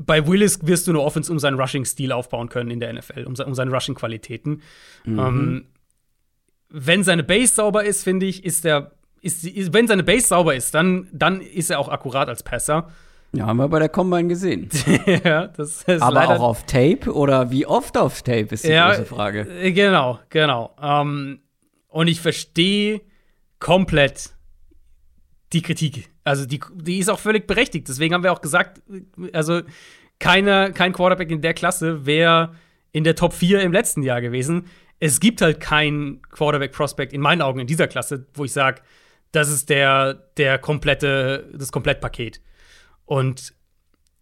[0.00, 3.34] bei Willis wirst du eine Offense um seinen Rushing-Stil aufbauen können in der NFL, um,
[3.34, 4.62] um seine Rushing-Qualitäten.
[5.04, 5.18] Mhm.
[5.18, 5.66] Ähm,
[6.70, 10.54] wenn seine Base sauber ist, finde ich, ist der, ist, ist, wenn seine Base sauber
[10.54, 12.88] ist, dann, dann ist er auch akkurat als Passer.
[13.32, 14.70] Ja, haben wir bei der Combine gesehen.
[15.24, 18.88] ja, das ist Aber auch auf Tape oder wie oft auf Tape ist die ja,
[18.88, 19.40] große Frage.
[19.42, 20.74] Äh, genau, genau.
[20.82, 21.40] Ähm,
[21.88, 23.02] und ich verstehe
[23.58, 24.30] komplett
[25.52, 26.10] die Kritik.
[26.30, 27.88] Also die, die ist auch völlig berechtigt.
[27.88, 28.80] Deswegen haben wir auch gesagt,
[29.32, 29.62] also
[30.20, 32.54] keine, kein Quarterback in der Klasse wäre
[32.92, 34.66] in der Top 4 im letzten Jahr gewesen.
[35.00, 38.80] Es gibt halt keinen Quarterback-Prospect in meinen Augen in dieser Klasse, wo ich sage,
[39.32, 42.40] das ist der, der komplette, das Komplettpaket.
[43.06, 43.52] Und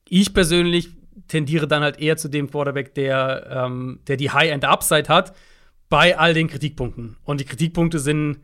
[0.08, 5.36] ich persönlich tendiere dann halt eher zu dem Quarterback, der, ähm, der die High-End-Upside hat,
[5.90, 7.18] bei all den Kritikpunkten.
[7.24, 8.38] Und die Kritikpunkte sind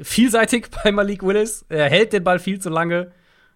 [0.00, 1.64] vielseitig bei Malik Willis.
[1.68, 3.12] Er hält den Ball viel zu lange.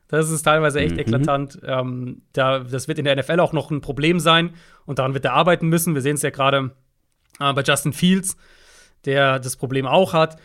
[0.08, 1.00] Das ist teilweise echt mhm.
[1.00, 1.60] eklatant.
[1.64, 4.54] Ähm, da, das wird in der NFL auch noch ein Problem sein
[4.86, 5.94] und daran wird er arbeiten müssen.
[5.94, 6.72] Wir sehen es ja gerade
[7.40, 8.36] äh, bei Justin Fields,
[9.04, 10.38] der das Problem auch hat.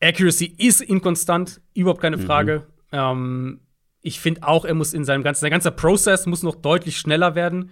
[0.00, 2.22] Accuracy ist inkonstant, überhaupt keine mhm.
[2.22, 2.62] Frage.
[2.92, 2.98] Mhm.
[2.98, 3.60] Ähm,
[4.00, 7.34] ich finde auch, er muss in seinem ganzen, sein ganzer Prozess muss noch deutlich schneller
[7.34, 7.70] werden.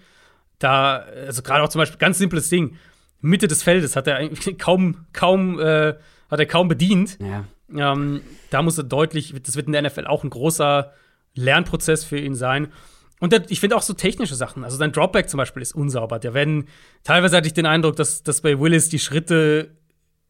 [0.58, 2.76] Da, also gerade auch zum Beispiel ganz simples Ding.
[3.20, 4.28] Mitte des Feldes hat er
[4.58, 5.94] kaum, kaum, äh,
[6.28, 7.18] hat er kaum bedient.
[7.20, 7.44] Ja.
[7.74, 8.20] Ähm,
[8.50, 10.92] da muss er deutlich, das wird in der NFL auch ein großer
[11.34, 12.68] Lernprozess für ihn sein.
[13.18, 14.62] Und der, ich finde auch so technische Sachen.
[14.64, 16.18] Also sein Dropback zum Beispiel ist unsauber.
[16.18, 16.68] Da werden,
[17.02, 19.76] teilweise hatte ich den Eindruck, dass, dass bei Willis die Schritte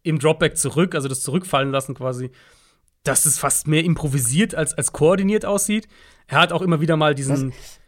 [0.03, 2.31] im Dropback zurück, also das Zurückfallen lassen quasi,
[3.03, 5.89] dass es fast mehr improvisiert als, als koordiniert aussieht.
[6.29, 7.51] Er hat auch immer wieder mal diesen.
[7.51, 7.81] Das,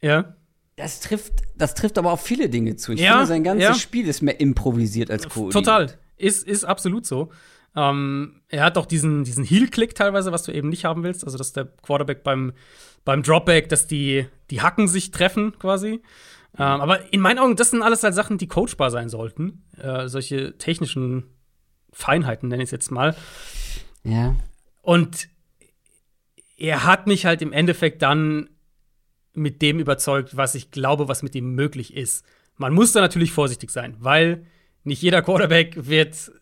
[0.00, 0.34] ja.
[0.76, 2.92] Das trifft, das trifft aber auf viele Dinge zu.
[2.92, 3.74] Ich ja, finde, sein ganzes ja.
[3.74, 5.52] Spiel ist mehr improvisiert als koordiniert.
[5.52, 5.98] Total.
[6.16, 7.30] Ist, ist absolut so.
[7.76, 11.24] Ähm, er hat auch diesen, diesen Heel-Click teilweise, was du eben nicht haben willst.
[11.24, 12.52] Also, dass der Quarterback beim,
[13.04, 16.02] beim Dropback, dass die, die Hacken sich treffen quasi.
[16.58, 19.62] Ähm, aber in meinen Augen, das sind alles halt Sachen, die coachbar sein sollten.
[19.78, 21.24] Äh, solche technischen
[21.92, 23.14] Feinheiten, nenne ich es jetzt mal.
[24.02, 24.34] Ja.
[24.82, 25.28] Und
[26.56, 28.50] er hat mich halt im Endeffekt dann
[29.32, 32.24] mit dem überzeugt, was ich glaube, was mit ihm möglich ist.
[32.56, 34.46] Man muss da natürlich vorsichtig sein, weil
[34.82, 36.32] nicht jeder Quarterback wird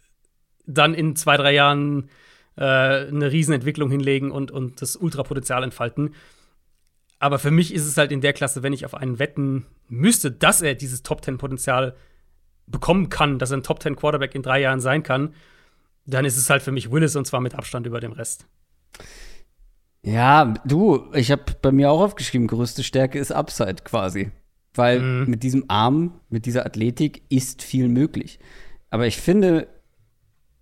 [0.69, 2.09] dann in zwei, drei Jahren
[2.57, 6.15] äh, eine Riesenentwicklung hinlegen und, und das Ultrapotenzial entfalten.
[7.19, 10.31] Aber für mich ist es halt in der Klasse, wenn ich auf einen wetten müsste,
[10.31, 11.97] dass er dieses Top-10-Potenzial
[12.67, 15.35] bekommen kann, dass er ein Top-10-Quarterback in drei Jahren sein kann,
[16.07, 18.47] dann ist es halt für mich Willis und zwar mit Abstand über dem Rest.
[20.03, 24.31] Ja, du, ich habe bei mir auch aufgeschrieben, größte Stärke ist Upside quasi.
[24.75, 25.31] Weil mhm.
[25.31, 28.39] mit diesem Arm, mit dieser Athletik ist viel möglich.
[28.91, 29.67] Aber ich finde,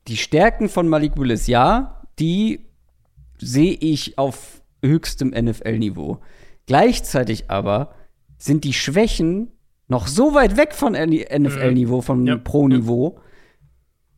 [0.09, 2.67] die Stärken von Malik Willis, ja, die
[3.39, 6.19] sehe ich auf höchstem NFL-Niveau.
[6.67, 7.95] Gleichzeitig aber
[8.39, 9.53] sind die Schwächen
[9.89, 12.37] noch so weit weg von NFL-Niveau, von ja.
[12.37, 13.19] Pro-Niveau,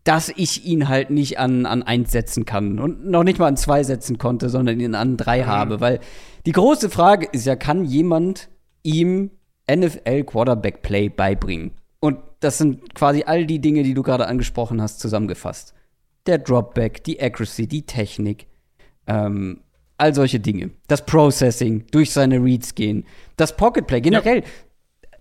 [0.05, 3.57] dass ich ihn halt nicht an, an eins setzen kann und noch nicht mal an
[3.57, 5.47] zwei setzen konnte, sondern ihn an drei mhm.
[5.47, 5.81] habe.
[5.81, 6.01] Weil
[6.47, 8.49] die große Frage ist ja, kann jemand
[8.83, 9.31] ihm
[9.71, 11.73] NFL Quarterback Play beibringen?
[12.01, 15.75] Und das sind quasi all die Dinge, die du gerade angesprochen hast, zusammengefasst.
[16.27, 18.47] Der Dropback, die Accuracy, die Technik,
[19.07, 19.61] ähm,
[19.97, 20.71] all solche Dinge.
[20.87, 23.05] Das Processing, durch seine Reads gehen,
[23.37, 24.41] das Pocket Play, generell.
[24.41, 24.45] Ja.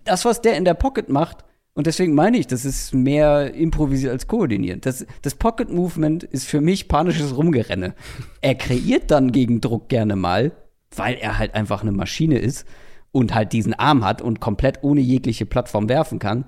[0.04, 1.44] Das, was der in der Pocket macht,
[1.78, 4.84] und deswegen meine ich, das ist mehr improvisiert als koordiniert.
[4.84, 7.94] Das, das Pocket Movement ist für mich panisches Rumgerenne.
[8.40, 10.50] Er kreiert dann gegen Druck gerne mal,
[10.96, 12.66] weil er halt einfach eine Maschine ist
[13.12, 16.46] und halt diesen Arm hat und komplett ohne jegliche Plattform werfen kann.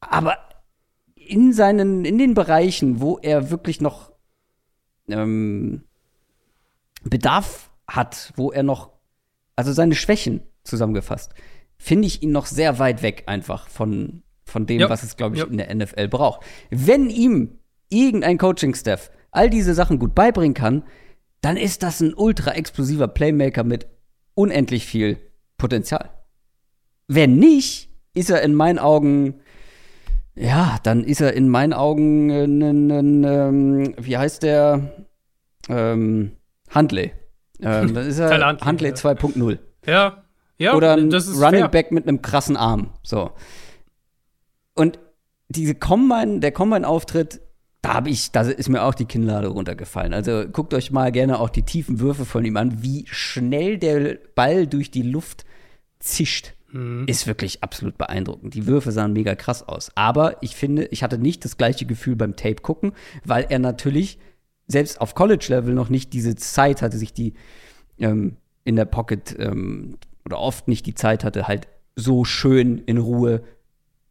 [0.00, 0.36] Aber
[1.28, 4.12] in seinen, in den Bereichen, wo er wirklich noch
[5.08, 5.82] ähm,
[7.02, 8.90] Bedarf hat, wo er noch,
[9.56, 11.34] also seine Schwächen zusammengefasst,
[11.76, 14.88] finde ich ihn noch sehr weit weg einfach von, von dem, ja.
[14.88, 15.48] was es, glaube ich, ja.
[15.48, 16.44] in der NFL braucht.
[16.70, 20.84] Wenn ihm irgendein Coaching-Staff all diese Sachen gut beibringen kann,
[21.40, 23.86] dann ist das ein ultra explosiver Playmaker mit
[24.34, 25.18] unendlich viel
[25.58, 26.10] Potenzial.
[27.06, 29.40] Wenn nicht, ist er in meinen Augen,
[30.36, 35.06] ja, dann ist er in meinen Augen ein, ein, ein wie heißt der?
[35.68, 36.32] Ähm,
[36.70, 37.12] Handley.
[37.60, 38.30] Ähm, dann ist er
[38.60, 39.58] Handley 2.0.
[39.86, 40.24] Ja,
[40.58, 41.68] ja, oder ein Running fair.
[41.68, 42.90] Back mit einem krassen Arm.
[43.02, 43.32] So.
[44.74, 44.98] Und
[45.48, 47.40] diese Combine, der Combine-Auftritt,
[47.82, 50.14] da habe ich, da ist mir auch die Kinnlade runtergefallen.
[50.14, 54.18] Also guckt euch mal gerne auch die tiefen Würfe von ihm an, wie schnell der
[54.34, 55.44] Ball durch die Luft
[55.98, 56.54] zischt.
[56.74, 57.04] Mhm.
[57.06, 58.52] Ist wirklich absolut beeindruckend.
[58.54, 59.92] Die Würfe sahen mega krass aus.
[59.94, 62.92] Aber ich finde, ich hatte nicht das gleiche Gefühl beim Tape gucken,
[63.24, 64.18] weil er natürlich
[64.66, 67.34] selbst auf College-Level noch nicht diese Zeit hatte, sich die
[67.98, 72.98] ähm, in der Pocket ähm, oder oft nicht die Zeit hatte, halt so schön in
[72.98, 73.44] Ruhe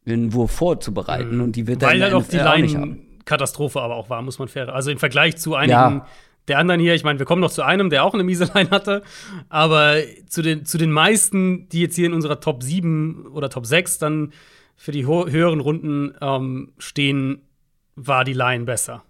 [0.06, 1.42] einen Wurf vorzubereiten.
[1.42, 2.38] Und die wird Weil dann halt auch die.
[2.38, 4.74] Line-Katastrophe aber auch war, muss man fair.
[4.74, 6.08] Also im Vergleich zu einigen Ja.
[6.48, 8.70] Der anderen hier, ich meine, wir kommen noch zu einem, der auch eine miese Line
[8.70, 9.04] hatte,
[9.50, 9.98] aber
[10.28, 13.98] zu den, zu den meisten, die jetzt hier in unserer Top 7 oder Top 6
[14.00, 14.34] dann
[14.76, 17.42] für die höheren Runden ähm, stehen,
[17.96, 19.04] war die Line besser.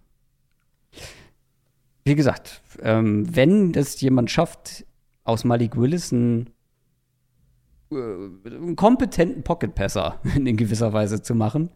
[2.05, 4.85] Wie gesagt, ähm, wenn das jemand schafft,
[5.23, 6.49] aus Malik Willis einen,
[7.91, 11.69] äh, einen kompetenten Pocket-Passer in gewisser Weise zu machen,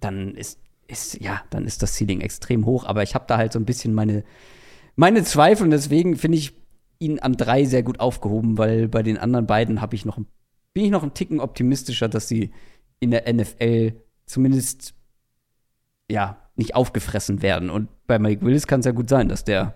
[0.00, 2.84] dann ist, ist, ja, dann ist das Ceiling extrem hoch.
[2.84, 4.24] Aber ich habe da halt so ein bisschen meine,
[4.96, 6.52] meine Zweifel und deswegen finde ich
[6.98, 10.26] ihn am 3 sehr gut aufgehoben, weil bei den anderen beiden habe ich noch, ein-
[10.72, 12.50] bin ich noch einen Ticken optimistischer, dass sie
[13.00, 13.92] in der NFL
[14.24, 14.94] zumindest
[16.10, 17.68] ja, nicht aufgefressen werden.
[17.70, 19.74] Und bei Malik Willis kann es ja gut sein, dass der,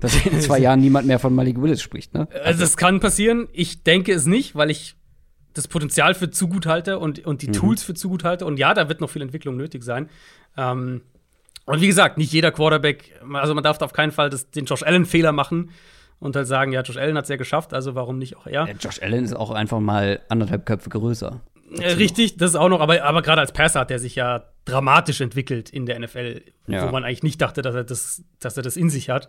[0.00, 2.28] dass in zwei Jahren niemand mehr von Malik Willis spricht, ne?
[2.44, 3.48] Also, das kann passieren.
[3.52, 4.96] Ich denke es nicht, weil ich
[5.54, 8.44] das Potenzial für zu gut halte und, und die Tools für zu gut halte.
[8.44, 10.08] Und ja, da wird noch viel Entwicklung nötig sein.
[10.56, 11.02] Ähm,
[11.68, 14.64] und wie gesagt, nicht jeder Quarterback, also man darf da auf keinen Fall das, den
[14.64, 15.70] Josh Allen-Fehler machen
[16.20, 18.64] und halt sagen, ja, Josh Allen hat es ja geschafft, also warum nicht auch er?
[18.64, 21.40] Der Josh Allen ist auch einfach mal anderthalb Köpfe größer.
[21.78, 24.44] Äh, richtig, das ist auch noch, aber, aber gerade als Passer hat er sich ja
[24.64, 26.86] dramatisch entwickelt in der NFL, Ja.
[26.88, 29.28] wo man eigentlich nicht dachte, dass er das, dass er das in sich hat.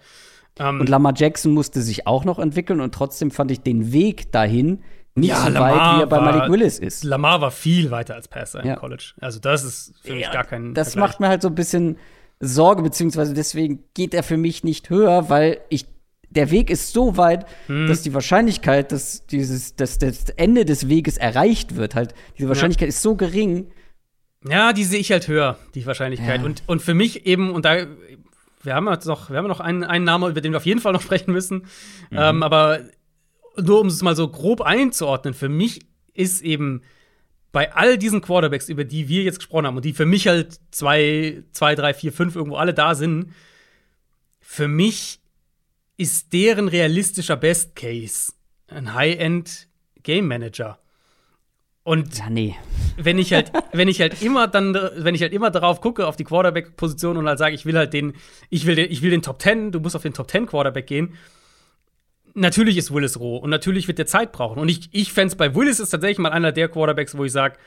[0.58, 4.32] Ähm, Und Lamar Jackson musste sich auch noch entwickeln und trotzdem fand ich den Weg
[4.32, 4.82] dahin
[5.16, 7.04] nicht Ja, so Lamar weit, wie er bei Malik Willis ist.
[7.04, 8.74] Lamar war viel weiter als Passer Ja.
[8.76, 9.14] im College.
[9.20, 11.10] Also das ist für mich gar kein das Vergleich.
[11.10, 11.98] macht mir halt so ein bisschen
[12.40, 15.86] Sorge, beziehungsweise deswegen geht er für mich nicht höher, weil ich
[16.30, 17.88] der Weg ist so weit, Hm.
[17.88, 22.88] dass die Wahrscheinlichkeit, dass dieses, dass das Ende des Weges erreicht wird, halt, diese Wahrscheinlichkeit
[22.90, 23.72] ist so gering.
[24.48, 26.40] Ja, die sehe ich halt höher, die Wahrscheinlichkeit.
[26.42, 26.46] Ja.
[26.46, 27.88] Und, und für mich eben, und da,
[28.64, 30.82] wir haben jetzt noch, wir haben noch einen, einen Namen, über den wir auf jeden
[30.82, 31.66] Fall noch sprechen müssen.
[32.12, 32.82] Ähm, aber
[33.58, 35.82] nur um es mal so grob einzuordnen, für mich
[36.14, 36.82] ist eben
[37.52, 40.60] bei all diesen Quarterbacks, über die wir jetzt gesprochen haben und die für mich halt
[40.72, 43.34] zwei, zwei, drei, vier, fünf irgendwo alle da sind,
[44.40, 45.20] für mich
[45.98, 48.34] ist deren realistischer Best Case
[48.68, 49.68] ein High-End
[50.04, 50.80] Game Manager.
[51.84, 52.56] Und Ja, nee.
[52.98, 56.16] wenn ich halt, wenn ich halt immer dann, wenn ich halt immer darauf gucke, auf
[56.16, 58.14] die Quarterback-Position und halt sage, ich will halt den,
[58.50, 60.88] ich will den, ich will den Top 10, du musst auf den Top 10 Quarterback
[60.88, 61.16] gehen.
[62.34, 64.60] Natürlich ist Willis roh und natürlich wird der Zeit brauchen.
[64.60, 67.32] Und ich, ich fände es bei Willis ist tatsächlich mal einer der Quarterbacks, wo ich
[67.32, 67.58] sage,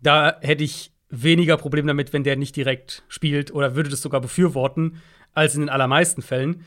[0.00, 4.20] da hätte ich weniger Problem damit, wenn der nicht direkt spielt oder würde das sogar
[4.20, 5.00] befürworten,
[5.32, 6.64] als in den allermeisten Fällen.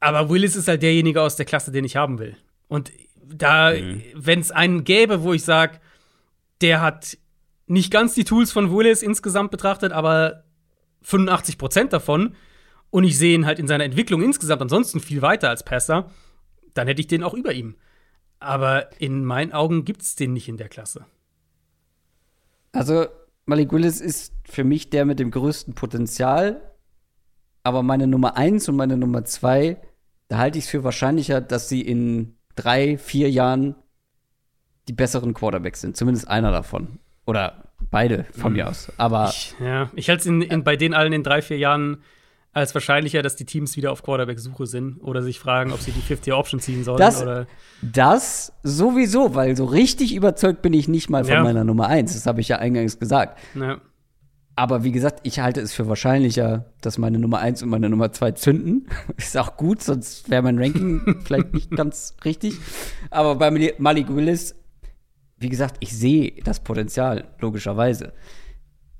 [0.00, 2.36] Aber Willis ist halt derjenige aus der Klasse, den ich haben will.
[2.68, 2.92] Und
[3.24, 3.72] da,
[4.14, 5.80] wenn es einen gäbe, wo ich sage,
[6.60, 7.18] der hat
[7.66, 10.44] nicht ganz die Tools von Willis insgesamt betrachtet, aber
[11.02, 12.34] 85 Prozent davon
[12.96, 16.08] und ich sehe ihn halt in seiner Entwicklung insgesamt ansonsten viel weiter als Passer,
[16.72, 17.76] dann hätte ich den auch über ihm.
[18.38, 21.04] Aber in meinen Augen gibt es den nicht in der Klasse.
[22.72, 23.04] Also,
[23.44, 26.72] Malik Willis ist für mich der mit dem größten Potenzial.
[27.64, 29.76] Aber meine Nummer eins und meine Nummer zwei,
[30.28, 33.74] da halte ich es für wahrscheinlicher, dass sie in drei, vier Jahren
[34.88, 35.98] die besseren Quarterbacks sind.
[35.98, 36.98] Zumindest einer davon.
[37.26, 38.90] Oder beide von mir aus.
[38.96, 42.02] Aber Ich, ja, ich halte es bei den allen in drei, vier Jahren
[42.56, 46.00] als wahrscheinlicher, dass die Teams wieder auf Quarterback-Suche sind oder sich fragen, ob sie die
[46.00, 46.98] 50-Option ziehen sollen.
[46.98, 47.46] Das- oder
[47.82, 51.42] das sowieso, weil so richtig überzeugt bin ich nicht mal von Ja.
[51.42, 52.14] meiner Nummer eins.
[52.14, 53.38] Das habe ich ja eingangs gesagt.
[53.54, 53.80] na,
[54.58, 58.10] Aber wie gesagt, ich halte es für wahrscheinlicher, dass meine Nummer 1 und meine Nummer
[58.12, 58.86] 2 zünden.
[59.18, 62.54] Ist auch gut, sonst wäre mein Ranking vielleicht nicht ganz richtig.
[63.10, 64.54] Aber bei Mali- Malik Willis,
[65.36, 68.14] wie gesagt, ich sehe das Potenzial, logischerweise.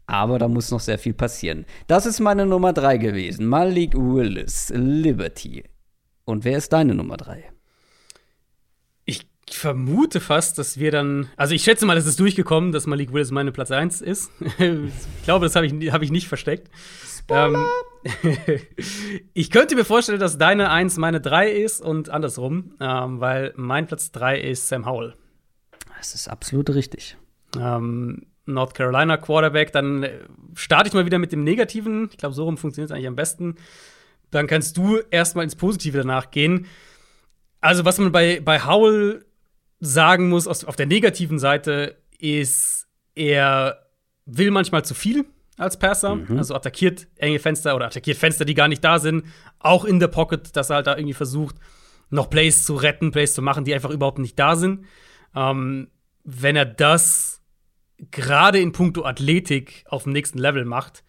[0.07, 1.67] Aber da muss noch sehr viel passieren.
[1.89, 3.47] Das ist meine Nummer 3 gewesen.
[3.47, 5.65] Malik Willis, Liberty.
[6.25, 7.51] Und wer ist deine Nummer 3?
[9.05, 11.29] Ich vermute fast, dass wir dann.
[11.37, 14.31] Also, ich schätze mal, es ist durchgekommen, dass Malik Willis meine Platz 1 ist.
[14.59, 16.71] ich glaube, das habe ich, hab ich nicht versteckt.
[17.29, 17.67] Ähm,
[19.35, 23.87] ich könnte mir vorstellen, dass deine 1 meine 3 ist und andersrum, ähm, weil mein
[23.87, 25.15] Platz 3 ist Sam Howell.
[25.97, 27.17] Das ist absolut richtig.
[27.59, 29.73] Ähm, North Carolina Quarterback.
[29.73, 30.21] Dann äh,
[30.55, 32.09] starte ich mal wieder mit dem Negativen.
[32.11, 33.57] Ich glaube, so rum funktioniert es eigentlich am besten.
[34.31, 36.67] Dann kannst du erstmal ins Positive danach gehen.
[37.61, 39.25] Also, was man bei, bei Howell
[39.81, 43.87] sagen muss, aus, auf der negativen Seite, ist, er
[44.25, 46.19] will manchmal zu viel als Passer.
[46.39, 49.25] Also attackiert enge Fenster oder attackiert Fenster, die gar nicht da sind.
[49.59, 51.57] Auch in der Pocket, dass er halt da irgendwie versucht,
[52.11, 54.85] noch Plays zu retten, Plays zu machen, die einfach überhaupt nicht da sind.
[55.35, 55.89] Ähm,
[56.25, 57.43] wenn er das
[58.11, 61.05] gerade in puncto Athletik auf dem nächsten Level macht,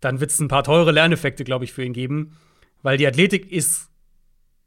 [0.00, 2.36] dann wird es ein paar teure Lerneffekte, glaube ich, für ihn geben.
[2.82, 3.90] Weil die Athletik ist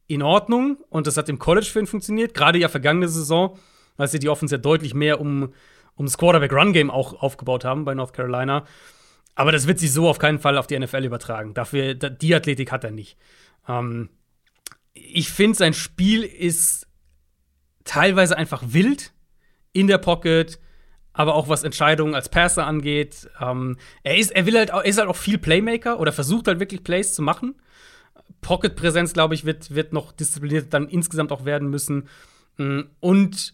[0.07, 2.33] in Ordnung und das hat im College für ihn funktioniert.
[2.33, 3.57] Gerade ja vergangene Saison,
[3.97, 5.53] als sie die Offense ja deutlich mehr um,
[5.95, 8.65] um das Quarterback-Run-Game auch aufgebaut haben bei North Carolina.
[9.35, 11.53] Aber das wird sich so auf keinen Fall auf die NFL übertragen.
[11.53, 13.17] Dafür, die Athletik hat er nicht.
[13.67, 14.09] Ähm,
[14.93, 16.87] ich finde, sein Spiel ist
[17.85, 19.13] teilweise einfach wild
[19.71, 20.59] in der Pocket,
[21.13, 23.29] aber auch was Entscheidungen als Passer angeht.
[23.39, 26.83] Ähm, er, ist, er will halt, ist halt auch viel Playmaker oder versucht halt wirklich
[26.83, 27.55] Plays zu machen.
[28.41, 32.07] Pocket-Präsenz, glaube ich, wird, wird noch diszipliniert dann insgesamt auch werden müssen.
[32.57, 33.53] Mm, und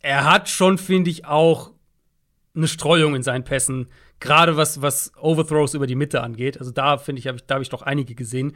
[0.00, 1.72] er hat schon, finde ich, auch
[2.54, 3.88] eine Streuung in seinen Pässen,
[4.20, 6.58] gerade was, was Overthrows über die Mitte angeht.
[6.58, 8.54] Also da, finde ich, hab ich, da habe ich doch einige gesehen.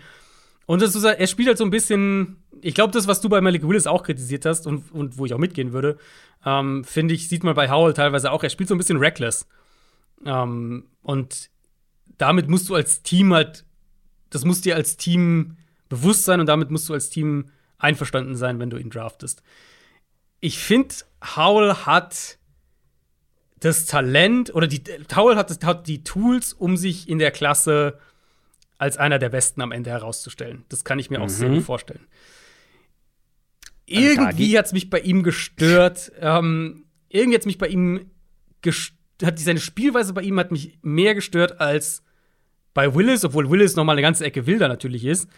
[0.69, 3.41] Und das ist, er spielt halt so ein bisschen, ich glaube, das, was du bei
[3.41, 5.99] Malik Willis auch kritisiert hast und, und wo ich auch mitgehen würde,
[6.45, 9.49] ähm, finde ich, sieht man bei Howell teilweise auch, er spielt so ein bisschen reckless.
[10.25, 11.51] Ähm, und
[12.19, 13.65] damit musst du als Team halt
[14.31, 15.57] das muss dir als Team
[15.89, 19.43] bewusst sein und damit musst du als Team einverstanden sein, wenn du ihn draftest.
[20.41, 20.95] Ich finde,
[21.37, 22.39] Howell hat
[23.61, 24.83] das Talent oder die
[25.15, 27.99] Howell hat, hat die Tools, um sich in der Klasse
[28.79, 30.65] als einer der Besten am Ende herauszustellen.
[30.69, 31.25] Das kann ich mir mhm.
[31.25, 32.07] auch sehr gut vorstellen.
[33.87, 36.13] Irgendwie hat es mich bei ihm gestört.
[36.21, 38.11] ähm, irgendwie hat es mich bei ihm
[38.63, 38.97] gestört.
[39.25, 42.05] Hat seine Spielweise bei ihm hat mich mehr gestört als
[42.73, 45.29] bei Willis, obwohl Willis noch mal eine ganze Ecke wilder natürlich ist.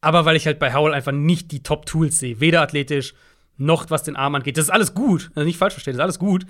[0.00, 2.40] Aber weil ich halt bei Howell einfach nicht die Top-Tools sehe.
[2.40, 3.12] Weder athletisch
[3.58, 4.56] noch was den Arm angeht.
[4.56, 5.30] Das ist alles gut.
[5.34, 6.46] Also nicht falsch verstehen, das ist alles gut.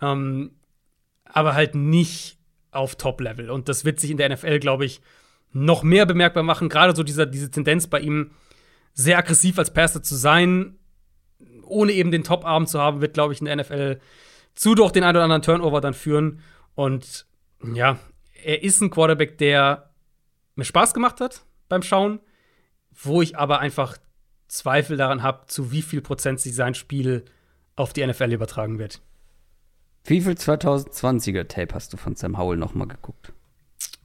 [0.00, 0.52] Ähm,
[1.24, 2.38] aber halt nicht
[2.70, 3.50] auf Top-Level.
[3.50, 5.02] Und das wird sich in der NFL, glaube ich,
[5.52, 6.68] noch mehr bemerkbar machen.
[6.68, 8.32] Gerade so dieser, diese Tendenz bei ihm,
[8.92, 10.78] sehr aggressiv als Passer zu sein,
[11.64, 14.00] ohne eben den Top-Arm zu haben, wird, glaube ich, in der NFL
[14.54, 16.40] zu doch den einen oder anderen Turnover dann führen.
[16.74, 17.26] Und
[17.74, 17.98] ja,
[18.42, 19.90] er ist ein Quarterback, der
[20.56, 22.20] mir Spaß gemacht hat beim Schauen,
[22.90, 23.96] wo ich aber einfach
[24.48, 27.24] Zweifel daran habe, zu wie viel Prozent sich sein Spiel
[27.76, 29.00] auf die NFL übertragen wird.
[30.04, 33.32] Wie viel 2020er Tape hast du von Sam Howell noch mal geguckt?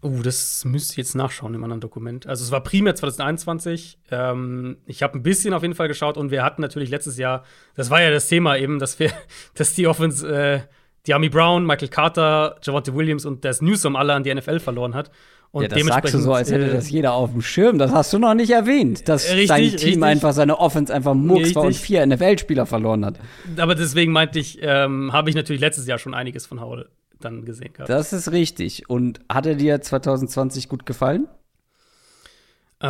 [0.01, 2.27] Oh, das müsste ich jetzt nachschauen im anderen Dokument.
[2.27, 3.97] Also es war primär 2021.
[4.11, 7.43] Ähm, ich habe ein bisschen auf jeden Fall geschaut und wir hatten natürlich letztes Jahr,
[7.75, 9.11] das war ja das Thema eben, dass wir,
[9.55, 10.59] dass die Offense äh,
[11.07, 15.11] Diami Brown, Michael Carter, Javante Williams und Des Newsom alle an die NFL verloren hat.
[15.51, 17.77] Und ja, das sagst du so, als hätte das jeder auf dem Schirm.
[17.77, 20.03] Das hast du noch nicht erwähnt, dass richtig, dein Team richtig.
[20.03, 23.19] einfach seine Offense einfach Murks war und vier NFL-Spieler verloren hat.
[23.57, 26.89] Aber deswegen meinte ich, ähm, habe ich natürlich letztes Jahr schon einiges von Howell
[27.19, 27.89] dann gesehen gehabt.
[27.89, 28.89] Das ist richtig.
[28.89, 31.27] Und hat er dir 2020 gut gefallen?
[32.81, 32.87] Äh,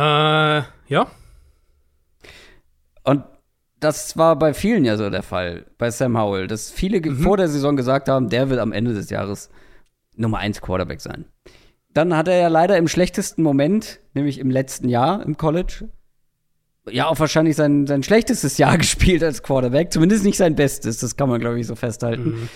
[0.88, 1.10] ja.
[3.04, 3.24] Und
[3.80, 7.18] das war bei vielen ja so der Fall, bei Sam Howell, dass viele mhm.
[7.18, 9.50] vor der Saison gesagt haben, der wird am Ende des Jahres
[10.16, 11.26] Nummer 1 Quarterback sein.
[11.92, 15.88] Dann hat er ja leider im schlechtesten Moment, nämlich im letzten Jahr im College,
[16.90, 19.92] ja auch wahrscheinlich sein, sein schlechtestes Jahr gespielt als Quarterback.
[19.92, 22.30] Zumindest nicht sein bestes, das kann man, glaube ich, so festhalten.
[22.30, 22.48] Mhm.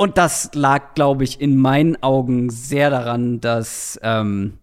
[0.00, 4.54] Und das lag, glaube ich, in meinen Augen sehr daran, dass ähm,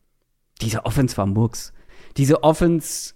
[0.61, 1.73] diese Offense war Murks.
[2.17, 3.13] Diese Offense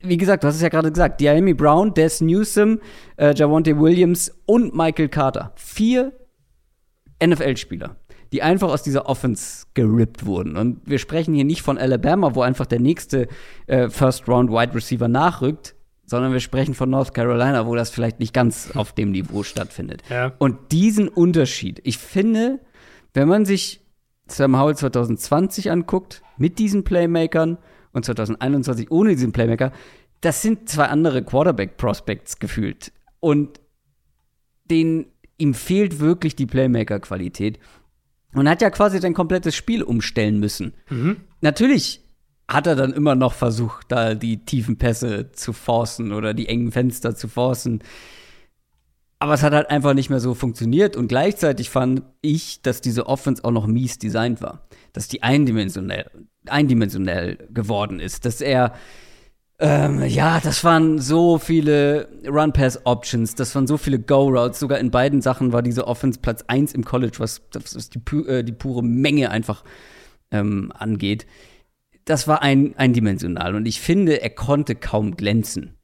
[0.00, 2.80] wie gesagt, du hast es ja gerade gesagt, Diami Brown, Des Newsom,
[3.16, 5.52] äh, Javonte Williams und Michael Carter.
[5.54, 6.12] Vier
[7.24, 7.94] NFL-Spieler,
[8.32, 10.56] die einfach aus dieser Offense gerippt wurden.
[10.56, 13.28] Und wir sprechen hier nicht von Alabama, wo einfach der nächste
[13.68, 15.76] äh, First-Round-Wide Receiver nachrückt,
[16.10, 20.02] sondern wir sprechen von North Carolina, wo das vielleicht nicht ganz auf dem Niveau stattfindet.
[20.10, 20.32] Ja.
[20.38, 22.58] Und diesen Unterschied, ich finde,
[23.14, 23.80] wenn man sich
[24.26, 27.58] Sam Howell 2020 anguckt, mit diesen Playmakern
[27.92, 29.70] und 2021 ohne diesen Playmaker,
[30.20, 32.90] das sind zwei andere Quarterback-Prospects gefühlt.
[33.20, 33.60] Und
[34.64, 35.06] den,
[35.38, 37.60] ihm fehlt wirklich die Playmaker-Qualität.
[38.34, 40.74] Und hat ja quasi sein komplettes Spiel umstellen müssen.
[40.88, 41.18] Mhm.
[41.40, 42.02] Natürlich
[42.50, 46.72] hat er dann immer noch versucht, da die tiefen Pässe zu forcen oder die engen
[46.72, 47.82] Fenster zu forcen.
[49.20, 50.96] Aber es hat halt einfach nicht mehr so funktioniert.
[50.96, 54.66] Und gleichzeitig fand ich, dass diese Offense auch noch mies designt war.
[54.92, 56.10] Dass die eindimensionell,
[56.46, 58.24] eindimensionell geworden ist.
[58.24, 58.72] Dass er,
[59.60, 64.58] ähm, ja, das waren so viele Run-Pass-Options, das waren so viele Go-Routes.
[64.58, 68.42] Sogar in beiden Sachen war diese Offense Platz 1 im College, was, was die, äh,
[68.42, 69.62] die pure Menge einfach
[70.32, 71.26] ähm, angeht.
[72.10, 73.54] Das war ein, eindimensional.
[73.54, 75.76] Und ich finde, er konnte kaum glänzen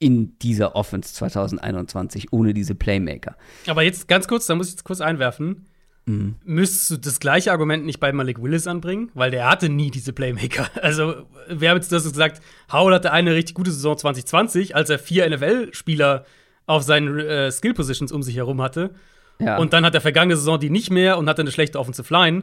[0.00, 3.36] in dieser Offense 2021 ohne diese Playmaker.
[3.68, 5.68] Aber jetzt ganz kurz, da muss ich jetzt kurz einwerfen.
[6.06, 6.34] Mhm.
[6.44, 9.12] Müsstest du das gleiche Argument nicht bei Malik Willis anbringen?
[9.14, 10.68] Weil der hatte nie diese Playmaker.
[10.82, 14.98] Also, wir haben jetzt das gesagt, Howell hatte eine richtig gute Saison 2020, als er
[14.98, 16.24] vier NFL-Spieler
[16.66, 18.90] auf seinen äh, Skill-Positions um sich herum hatte.
[19.38, 19.58] Ja.
[19.58, 22.42] Und dann hat er vergangene Saison die nicht mehr und hatte eine schlechte Offensive Line.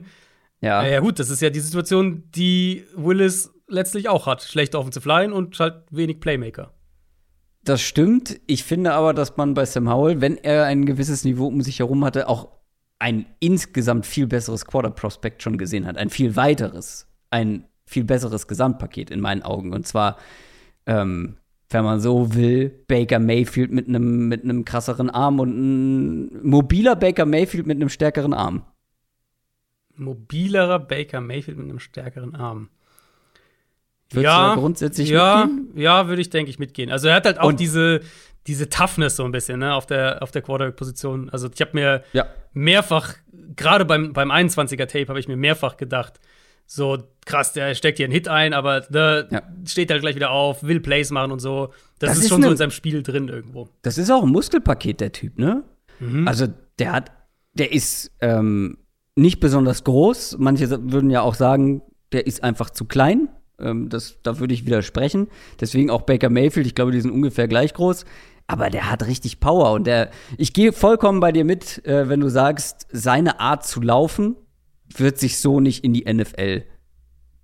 [0.62, 0.86] Ja.
[0.86, 4.44] ja, gut, das ist ja die Situation, die Willis letztlich auch hat.
[4.44, 6.74] Schlechte Offensive Line und halt wenig Playmaker.
[7.64, 8.40] Das stimmt.
[8.48, 11.80] Ich finde aber, dass man bei Sam Howell, wenn er ein gewisses Niveau um sich
[11.80, 12.50] herum hatte, auch
[13.00, 15.98] ein insgesamt viel besseres Quarter-Prospect schon gesehen hat.
[15.98, 19.74] Ein viel weiteres, ein viel besseres Gesamtpaket in meinen Augen.
[19.74, 20.18] Und zwar,
[20.86, 21.38] ähm,
[21.70, 26.96] wenn man so will, Baker Mayfield mit einem mit einem krasseren Arm und ein mobiler
[26.96, 28.66] Baker Mayfield mit einem stärkeren Arm.
[30.02, 32.70] Mobilerer Baker Mayfield mit einem stärkeren Arm.
[34.10, 35.82] Würdest ja, du da grundsätzlich ja, mitgehen?
[35.82, 36.92] ja, würde ich denke ich mitgehen.
[36.92, 38.02] Also er hat halt auch Und- diese
[38.48, 41.30] diese Toughness so ein bisschen, ne, auf der auf der Quarterback-Position.
[41.30, 42.26] Also ich habe mir Ja.
[42.54, 43.14] mehrfach,
[43.56, 46.20] gerade beim, beim 21er Tape, habe ich mir mehrfach gedacht,
[46.66, 49.42] so krass, der steckt hier einen Hit ein, aber der Ja.
[49.68, 51.68] steht halt gleich wieder auf, will Plays machen und so.
[52.00, 53.70] Das, Das ist ist schon so ne- in seinem Spiel drin irgendwo.
[53.84, 55.64] Das ist auch ein Muskelpaket, der Typ, ne?
[56.00, 56.28] Mhm.
[56.28, 56.48] Also,
[56.80, 57.12] der hat,
[57.54, 58.80] der ist ähm,
[59.16, 60.38] nicht besonders groß.
[60.40, 61.82] Manche würden ja auch sagen,
[62.12, 63.30] der ist einfach zu klein.
[63.60, 65.28] Ähm, das, da würde ich widersprechen.
[65.60, 68.06] Deswegen auch Baker Mayfield, ich glaube, die sind ungefähr gleich groß.
[68.48, 72.20] Aber der hat richtig Power und der, ich gehe vollkommen bei dir mit, äh, wenn
[72.20, 74.36] du sagst, seine Art zu laufen
[74.98, 76.64] wird sich so nicht in die NFL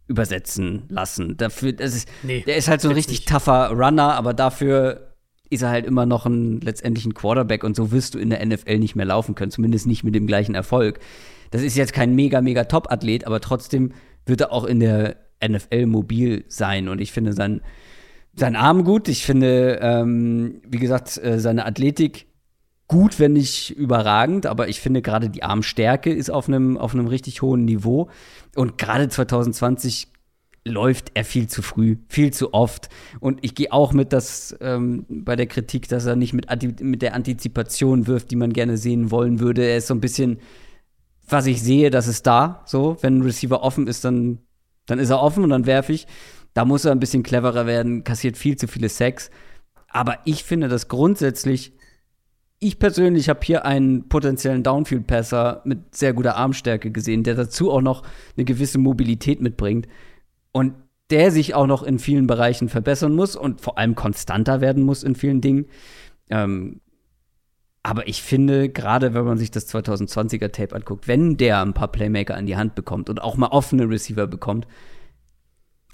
[0.07, 1.37] übersetzen lassen.
[1.37, 3.29] Dafür, das ist, Nee, der ist halt so ein richtig nicht.
[3.29, 5.15] tougher Runner, aber dafür
[5.49, 8.45] ist er halt immer noch ein letztendlich ein Quarterback und so wirst du in der
[8.45, 10.99] NFL nicht mehr laufen können, zumindest nicht mit dem gleichen Erfolg.
[11.51, 13.91] Das ist jetzt kein mega, mega Top-Athlet, aber trotzdem
[14.25, 17.61] wird er auch in der NFL mobil sein und ich finde sein,
[18.35, 19.07] sein Arm gut.
[19.07, 22.27] Ich finde, ähm, wie gesagt, äh, seine Athletik
[22.87, 27.07] gut, wenn nicht überragend, aber ich finde gerade die Armstärke ist auf einem auf einem
[27.07, 28.09] richtig hohen Niveau
[28.55, 30.07] und gerade 2020
[30.67, 32.89] läuft er viel zu früh, viel zu oft.
[33.19, 36.47] Und ich gehe auch mit, dass ähm, bei der Kritik, dass er nicht mit,
[36.81, 39.63] mit der Antizipation wirft, die man gerne sehen wollen würde.
[39.63, 40.39] Er ist so ein bisschen,
[41.27, 42.63] was ich sehe, das ist da.
[42.65, 44.39] So, wenn ein Receiver offen ist, dann,
[44.85, 46.07] dann ist er offen und dann werfe ich.
[46.53, 49.29] Da muss er ein bisschen cleverer werden, kassiert viel zu viele Sacks.
[49.89, 51.73] Aber ich finde, dass grundsätzlich
[52.59, 57.81] ich persönlich habe hier einen potenziellen Downfield-Passer mit sehr guter Armstärke gesehen, der dazu auch
[57.81, 58.03] noch
[58.35, 59.87] eine gewisse Mobilität mitbringt
[60.51, 60.73] und
[61.11, 65.03] der sich auch noch in vielen Bereichen verbessern muss und vor allem konstanter werden muss
[65.03, 65.67] in vielen Dingen.
[66.29, 66.81] Ähm,
[67.83, 71.87] aber ich finde, gerade wenn man sich das 2020er Tape anguckt, wenn der ein paar
[71.89, 74.67] Playmaker an die Hand bekommt und auch mal offene Receiver bekommt,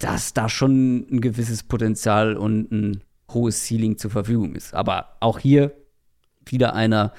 [0.00, 3.02] dass da schon ein gewisses Potenzial und ein
[3.32, 4.74] hohes Ceiling zur Verfügung ist.
[4.74, 5.72] Aber auch hier
[6.46, 7.12] wieder einer,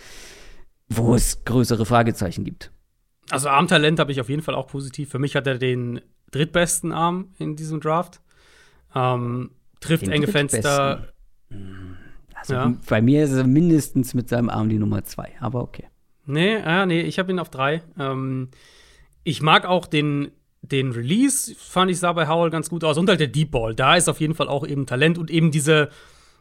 [0.88, 2.72] wo es größere Fragezeichen gibt.
[3.30, 5.10] Also Armtalent habe ich auf jeden Fall auch positiv.
[5.10, 6.02] Für mich hat er den
[6.32, 8.22] drittbesten Arm in diesem Draft.
[8.94, 10.28] Ähm, trifft Den enge?
[10.28, 11.08] Fenster.
[12.50, 12.74] Also Ja.
[12.88, 15.86] bei mir ist er mindestens mit seinem Arm die Nummer zwei, aber okay.
[16.26, 17.82] Nee, ah, nee, ich habe ihn auf drei.
[18.00, 18.50] Ähm,
[19.24, 20.32] ich mag auch den,
[20.62, 22.98] den Release, fand ich, sah bei Howell ganz gut aus.
[22.98, 23.76] Und halt der Deep Ball.
[23.76, 25.90] Da ist auf jeden Fall auch eben Talent und eben diese,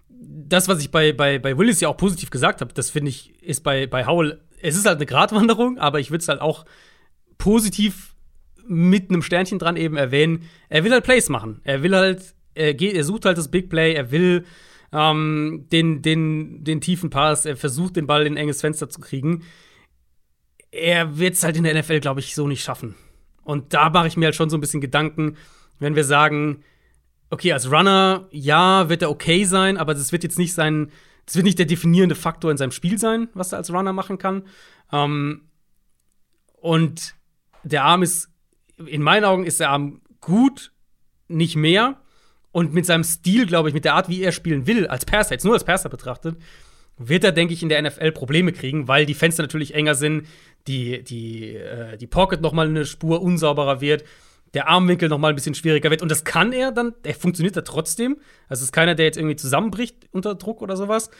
[0.09, 3.43] das, was ich bei, bei, bei Willis ja auch positiv gesagt habe, das finde ich,
[3.43, 6.65] ist bei, bei Howell, es ist halt eine Gratwanderung, aber ich würde es halt auch
[7.37, 8.15] positiv
[8.67, 10.49] mit einem Sternchen dran eben erwähnen.
[10.71, 11.61] Er will halt Plays machen.
[11.65, 14.47] Er will halt, er, geht, er sucht halt das Big Play, er will
[14.95, 19.01] ähm, den, den, den tiefen Pass, er versucht den Ball in ein enges Fenster zu
[19.01, 19.43] kriegen.
[20.71, 22.95] Er wird es halt in der NFL, glaube ich, so nicht schaffen.
[23.43, 25.37] Und da mache ich mir halt schon so ein bisschen Gedanken,
[25.81, 26.63] wenn wir sagen,
[27.31, 30.93] okay, als Runner, ja, wird er okay sein, aber das wird jetzt nicht sein,
[31.27, 34.19] das wird nicht der definierende Faktor in seinem Spiel sein, was er als Runner machen
[34.19, 34.45] kann.
[34.93, 35.43] Ähm,
[36.61, 37.17] und
[37.65, 38.31] der Arm ist,
[38.87, 40.73] in meinen Augen ist der Arm gut,
[41.27, 42.01] nicht mehr.
[42.55, 45.33] Und mit seinem Stil, glaube ich, mit der Art, wie er spielen will, als Passer,
[45.33, 46.37] jetzt nur als Passer betrachtet,
[46.97, 50.29] wird er, denke ich, in der NFL Probleme kriegen, weil die Fenster natürlich enger sind,
[50.69, 54.05] die, die, äh, die Pocket noch mal eine Spur unsauberer wird,
[54.55, 56.01] der Armwinkel noch mal ein bisschen schwieriger wird.
[56.01, 58.19] Und das kann er dann, er funktioniert da trotzdem.
[58.49, 61.11] Also es ist keiner, der jetzt irgendwie zusammenbricht unter Druck oder sowas.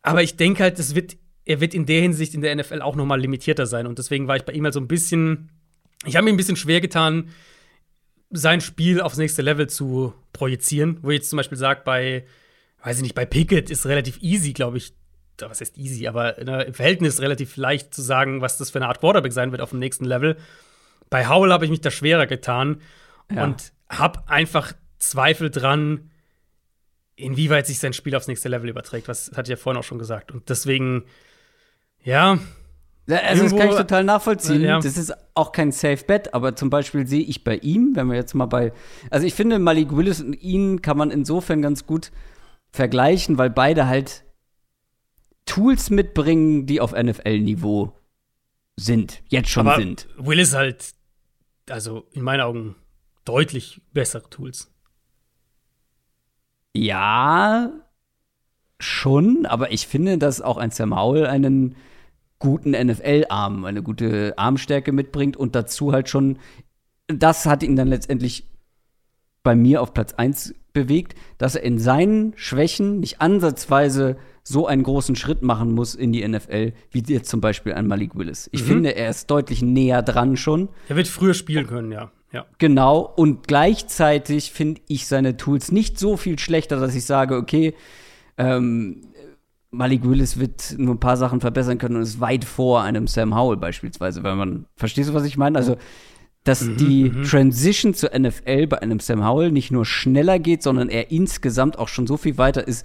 [0.00, 2.96] Aber ich denke halt, das wird, er wird in der Hinsicht in der NFL auch
[2.96, 3.86] noch mal limitierter sein.
[3.86, 5.50] Und deswegen war ich bei ihm halt so ein bisschen,
[6.06, 7.28] ich habe mir ein bisschen schwer getan,
[8.30, 10.98] sein Spiel aufs nächste Level zu projizieren.
[11.02, 12.24] Wo ich jetzt zum Beispiel sagt, bei,
[12.82, 14.94] weiß ich nicht, bei Pickett ist relativ easy, glaube ich.
[15.40, 19.00] Was heißt easy, aber im Verhältnis relativ leicht zu sagen, was das für eine Art
[19.00, 20.36] Quarterback sein wird auf dem nächsten Level.
[21.08, 22.82] Bei Howell habe ich mich da schwerer getan
[23.34, 23.44] Ja.
[23.44, 26.10] und habe einfach Zweifel dran,
[27.16, 29.08] inwieweit sich sein Spiel aufs nächste Level überträgt.
[29.08, 30.30] Was hatte ich ja vorhin auch schon gesagt.
[30.30, 31.04] Und deswegen,
[32.02, 32.38] Ja,
[33.10, 34.62] Also das kann ich total nachvollziehen.
[34.62, 34.80] Ja.
[34.80, 38.16] Das ist auch kein Safe Bet, aber zum Beispiel sehe ich bei ihm, wenn wir
[38.16, 38.72] jetzt mal bei,
[39.10, 42.10] also ich finde Malik Willis und ihn kann man insofern ganz gut
[42.70, 44.24] vergleichen, weil beide halt
[45.46, 47.92] Tools mitbringen, die auf NFL-Niveau
[48.76, 50.08] sind, jetzt schon aber sind.
[50.16, 50.92] Will ist halt,
[51.68, 52.76] also in meinen Augen,
[53.24, 54.72] deutlich bessere Tools.
[56.72, 57.72] Ja,
[58.78, 61.76] schon, aber ich finde, dass auch ein Sam Howell einen
[62.40, 66.38] guten NFL-Arm, eine gute Armstärke mitbringt und dazu halt schon,
[67.06, 68.48] das hat ihn dann letztendlich
[69.42, 74.82] bei mir auf Platz 1 bewegt, dass er in seinen Schwächen nicht ansatzweise so einen
[74.82, 78.48] großen Schritt machen muss in die NFL, wie jetzt zum Beispiel ein Malik Willis.
[78.52, 78.68] Ich mhm.
[78.68, 80.68] finde, er ist deutlich näher dran schon.
[80.88, 82.10] Er wird früher spielen können, ja.
[82.32, 82.46] ja.
[82.58, 87.74] Genau, und gleichzeitig finde ich seine Tools nicht so viel schlechter, dass ich sage, okay,
[88.38, 89.02] ähm,
[89.70, 93.36] Malik Willis wird nur ein paar Sachen verbessern können und ist weit vor einem Sam
[93.36, 95.56] Howell beispielsweise, wenn man, verstehst du, was ich meine?
[95.56, 95.76] Also,
[96.44, 97.22] dass mhm, die mhm.
[97.22, 101.88] Transition zur NFL bei einem Sam Howell nicht nur schneller geht, sondern er insgesamt auch
[101.88, 102.84] schon so viel weiter ist,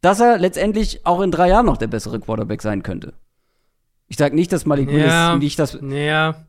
[0.00, 3.14] dass er letztendlich auch in drei Jahren noch der bessere Quarterback sein könnte.
[4.08, 6.44] Ich sage nicht, dass Malik Willis ja, nicht das, ja.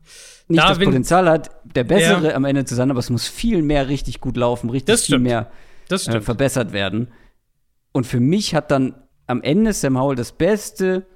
[0.48, 2.34] nicht da das Potenzial hat, der bessere ja.
[2.34, 5.50] am Ende zu sein, aber es muss viel mehr richtig gut laufen, richtig viel mehr
[5.88, 7.08] äh, verbessert werden.
[7.92, 11.06] Und für mich hat dann am Ende Sam Howell das beste,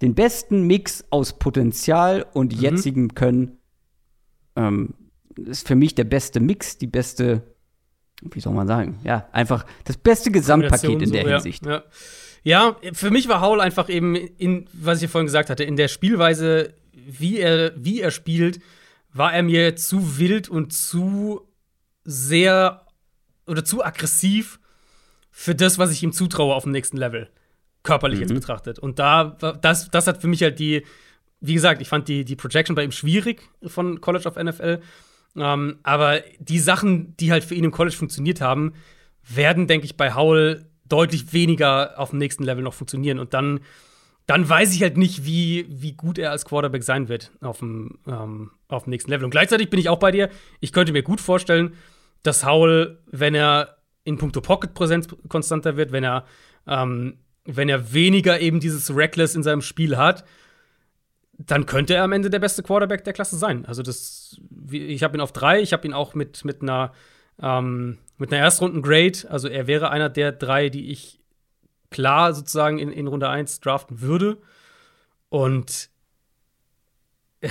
[0.00, 2.60] den besten Mix aus Potenzial und mhm.
[2.60, 3.58] jetzigem Können.
[4.56, 4.94] Ähm,
[5.46, 7.42] ist für mich der beste Mix, die beste
[8.30, 11.66] wie soll man sagen, ja, einfach das beste Gesamtpaket in der so, Hinsicht.
[11.66, 11.82] Ja,
[12.42, 12.76] ja.
[12.82, 15.88] ja, für mich war Howell einfach eben in, was ich vorhin gesagt hatte, in der
[15.88, 18.60] Spielweise, wie er, wie er spielt,
[19.12, 21.42] war er mir zu wild und zu
[22.04, 22.86] sehr
[23.46, 24.60] oder zu aggressiv
[25.30, 27.28] für das, was ich ihm zutraue auf dem nächsten Level.
[27.82, 28.22] Körperlich mhm.
[28.22, 28.78] jetzt betrachtet.
[28.78, 30.84] Und da, das, das hat für mich halt die,
[31.40, 34.80] wie gesagt, ich fand die, die Projection bei ihm schwierig von College of NFL.
[35.36, 38.74] Ähm, aber die Sachen, die halt für ihn im College funktioniert haben,
[39.22, 43.18] werden, denke ich, bei Howell deutlich weniger auf dem nächsten Level noch funktionieren.
[43.18, 43.60] Und dann,
[44.26, 47.98] dann weiß ich halt nicht, wie, wie gut er als Quarterback sein wird auf dem,
[48.06, 49.24] ähm, auf dem nächsten Level.
[49.24, 50.28] Und gleichzeitig bin ich auch bei dir.
[50.60, 51.74] Ich könnte mir gut vorstellen,
[52.22, 56.24] dass Howell, wenn er in puncto Pocket-Präsenz konstanter wird, wenn er,
[56.66, 60.24] ähm, wenn er weniger eben dieses Reckless in seinem Spiel hat,
[61.38, 63.66] dann könnte er am Ende der beste Quarterback der Klasse sein.
[63.66, 64.40] Also das,
[64.70, 66.92] ich habe ihn auf drei, ich habe ihn auch mit, mit einer
[67.40, 69.28] ähm, mit einer Erstrunden-Grade.
[69.28, 71.20] Also er wäre einer der drei, die ich
[71.90, 74.38] klar sozusagen in, in Runde 1 draften würde.
[75.28, 75.90] Und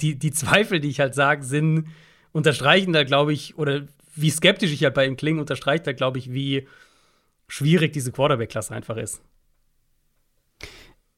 [0.00, 1.88] die, die Zweifel, die ich halt sage, sind,
[2.32, 6.18] unterstreichen da, glaube ich, oder wie skeptisch ich halt bei ihm klinge, unterstreicht da, glaube
[6.18, 6.68] ich, wie
[7.48, 9.22] schwierig diese Quarterback-Klasse einfach ist.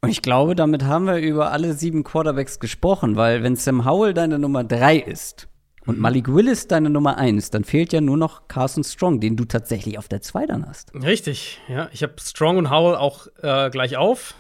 [0.07, 4.15] Und ich glaube, damit haben wir über alle sieben Quarterbacks gesprochen, weil wenn Sam Howell
[4.15, 5.48] deine Nummer drei ist
[5.85, 6.03] und mhm.
[6.03, 9.98] Malik Willis deine Nummer eins, dann fehlt ja nur noch Carson Strong, den du tatsächlich
[9.98, 10.94] auf der zwei dann hast.
[10.94, 11.89] Richtig, ja.
[11.93, 14.35] Ich habe Strong und Howell auch äh, gleich auf.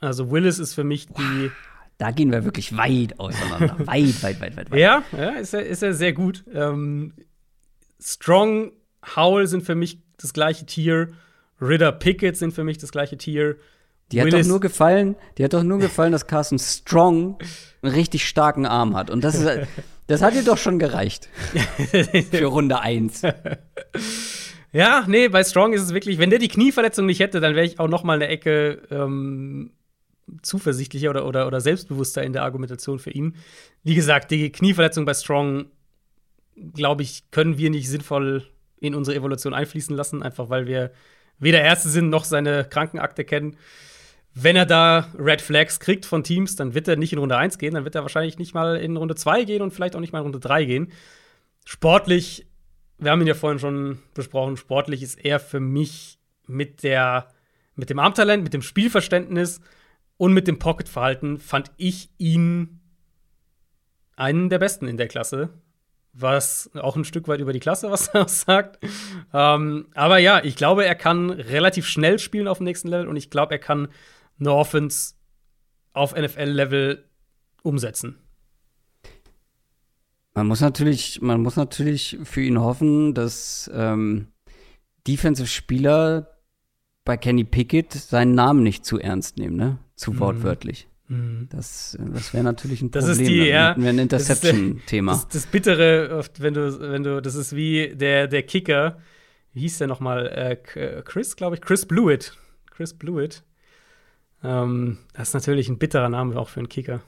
[0.00, 1.50] Also Willis ist für mich die.
[1.96, 3.74] Da gehen wir wirklich weit auseinander.
[3.86, 4.78] weit, weit, weit, weit, weit.
[4.78, 6.44] Ja, ja ist, er, ist er sehr gut.
[6.54, 7.14] Ähm,
[8.00, 8.70] Strong,
[9.16, 11.08] Howell sind für mich das gleiche Tier.
[11.60, 13.56] Ritter Pickett sind für mich das gleiche Tier.
[14.12, 17.38] Die hat doch nur gefallen, die hat doch nur gefallen, dass Carson Strong
[17.82, 19.10] einen richtig starken Arm hat.
[19.10, 19.68] Und das ist,
[20.06, 21.28] das hat ihr doch schon gereicht.
[22.30, 23.22] Für Runde 1.
[24.72, 27.66] Ja, nee, bei Strong ist es wirklich, wenn der die Knieverletzung nicht hätte, dann wäre
[27.66, 29.72] ich auch noch mal eine Ecke ähm,
[30.42, 33.36] zuversichtlicher oder, oder, oder selbstbewusster in der Argumentation für ihn.
[33.82, 35.66] Wie gesagt, die Knieverletzung bei Strong,
[36.74, 38.46] glaube ich, können wir nicht sinnvoll
[38.80, 40.92] in unsere Evolution einfließen lassen, einfach weil wir
[41.38, 43.56] weder Ärzte sind noch seine Krankenakte kennen
[44.40, 47.58] wenn er da Red Flags kriegt von Teams, dann wird er nicht in Runde 1
[47.58, 50.12] gehen, dann wird er wahrscheinlich nicht mal in Runde 2 gehen und vielleicht auch nicht
[50.12, 50.92] mal in Runde 3 gehen.
[51.64, 52.46] Sportlich,
[52.98, 57.28] wir haben ihn ja vorhin schon besprochen, sportlich ist er für mich mit der
[57.74, 59.60] mit dem Armtalent, mit dem Spielverständnis
[60.16, 62.80] und mit dem Pocket-Verhalten fand ich ihn
[64.16, 65.50] einen der besten in der Klasse.
[66.20, 68.84] Was auch ein Stück weit über die Klasse was aussagt.
[69.32, 73.16] Ähm, aber ja, ich glaube, er kann relativ schnell spielen auf dem nächsten Level und
[73.16, 73.88] ich glaube, er kann
[74.40, 75.14] eine Offense
[75.92, 77.04] auf NFL-Level
[77.62, 78.18] umsetzen.
[80.34, 84.28] Man muss natürlich, man muss natürlich für ihn hoffen, dass ähm,
[85.06, 86.38] Defensive-Spieler
[87.04, 89.78] bei Kenny Pickett seinen Namen nicht zu ernst nehmen, ne?
[89.96, 90.20] Zu mhm.
[90.20, 90.88] wortwörtlich.
[91.08, 91.48] Mhm.
[91.50, 93.08] Das, das wäre natürlich ein Problem.
[93.08, 95.12] Das ist die, ja, ein Interception-Thema.
[95.12, 98.98] Das, das, das, Bittere, wenn du, wenn du, das ist wie der, der Kicker,
[99.54, 100.26] wie hieß der nochmal?
[100.28, 102.36] Äh, Chris, glaube ich, Chris Blewett.
[102.70, 103.42] Chris Blewett.
[104.44, 107.00] Ähm, das ist natürlich ein bitterer Name auch für einen Kicker.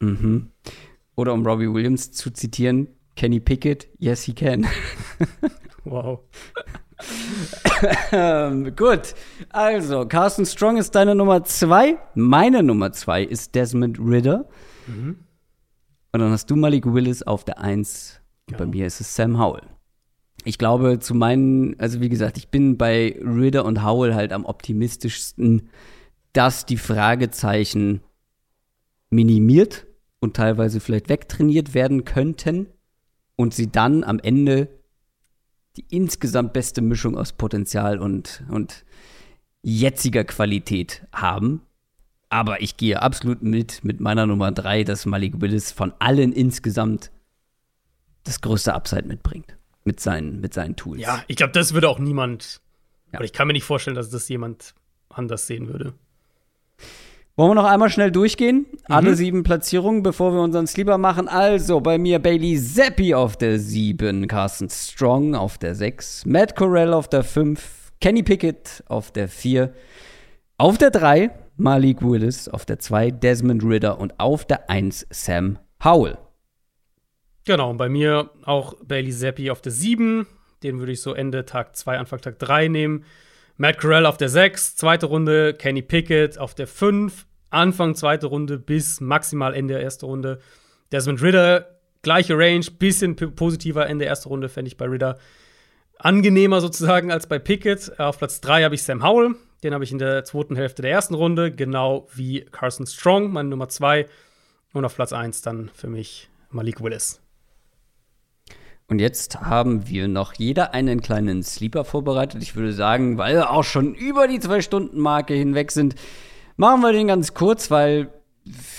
[0.00, 0.50] Mhm.
[1.14, 4.66] Oder um Robbie Williams zu zitieren, Kenny Pickett, yes he can.
[5.84, 6.20] wow.
[8.12, 9.14] ähm, gut,
[9.50, 11.96] also Carsten Strong ist deine Nummer zwei.
[12.14, 14.46] Meine Nummer zwei ist Desmond Ritter.
[14.86, 15.18] Mhm.
[16.12, 18.20] Und dann hast du Malik Willis auf der Eins
[18.50, 18.58] Ja.
[18.58, 19.62] Bei mir ist es Sam Howell.
[20.44, 24.44] Ich glaube, zu meinen, also wie gesagt, ich bin bei Ritter und Howell halt am
[24.44, 25.70] optimistischsten,
[26.32, 28.02] dass die Fragezeichen
[29.10, 29.86] minimiert
[30.20, 32.66] und teilweise vielleicht wegtrainiert werden könnten
[33.36, 34.68] und sie dann am Ende
[35.76, 38.84] die insgesamt beste Mischung aus Potenzial und, und
[39.62, 41.62] jetziger Qualität haben.
[42.28, 47.10] Aber ich gehe absolut mit, mit meiner Nummer drei, dass Malik Willis von allen insgesamt
[48.24, 49.56] das größte Upside mitbringt.
[49.84, 51.00] Mit seinen, mit seinen Tools.
[51.00, 52.60] Ja, ich glaube, das würde auch niemand.
[53.12, 53.18] Ja.
[53.18, 54.74] Aber ich kann mir nicht vorstellen, dass das jemand
[55.10, 55.94] anders sehen würde.
[57.36, 58.66] Wollen wir noch einmal schnell durchgehen?
[58.70, 58.78] Mhm.
[58.84, 61.26] Alle sieben Platzierungen, bevor wir unseren Sleeper machen.
[61.26, 66.92] Also bei mir Bailey Zappi auf der sieben, Carson Strong auf der sechs, Matt Corell
[66.92, 69.74] auf der fünf, Kenny Pickett auf der vier,
[70.58, 75.58] auf der drei Malik Willis, auf der zwei Desmond Ritter und auf der eins Sam
[75.82, 76.18] Howell.
[77.46, 80.26] Genau, und bei mir auch Bailey Zappi auf der 7.
[80.62, 83.04] Den würde ich so Ende Tag 2, Anfang Tag 3 nehmen.
[83.56, 85.54] Matt Corral auf der 6, zweite Runde.
[85.54, 90.40] Kenny Pickett auf der 5, Anfang zweite Runde bis maximal Ende der ersten Runde.
[90.90, 95.18] Desmond Ritter, gleiche Range, bisschen positiver Ende der ersten Runde, fände ich bei Ritter
[95.98, 97.98] angenehmer sozusagen als bei Pickett.
[97.98, 99.36] Auf Platz 3 habe ich Sam Howell.
[99.62, 103.48] Den habe ich in der zweiten Hälfte der ersten Runde, genau wie Carson Strong, meine
[103.48, 104.06] Nummer 2.
[104.72, 107.23] Und auf Platz 1 dann für mich Malik Willis.
[108.86, 112.42] Und jetzt haben wir noch jeder einen kleinen Sleeper vorbereitet.
[112.42, 115.94] Ich würde sagen, weil wir auch schon über die Zwei-Stunden-Marke hinweg sind,
[116.56, 118.10] machen wir den ganz kurz, weil,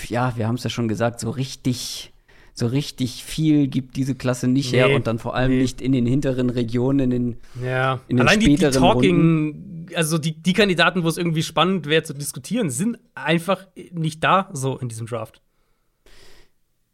[0.08, 2.12] ja, wir haben es ja schon gesagt, so richtig,
[2.54, 5.62] so richtig viel gibt diese Klasse nicht nee, her und dann vor allem nee.
[5.62, 8.00] nicht in den hinteren Regionen, in den, ja.
[8.06, 9.86] in den Allein späteren die, die Talking, Runden.
[9.96, 14.50] also die, die Kandidaten, wo es irgendwie spannend wäre zu diskutieren, sind einfach nicht da
[14.52, 15.42] so in diesem Draft.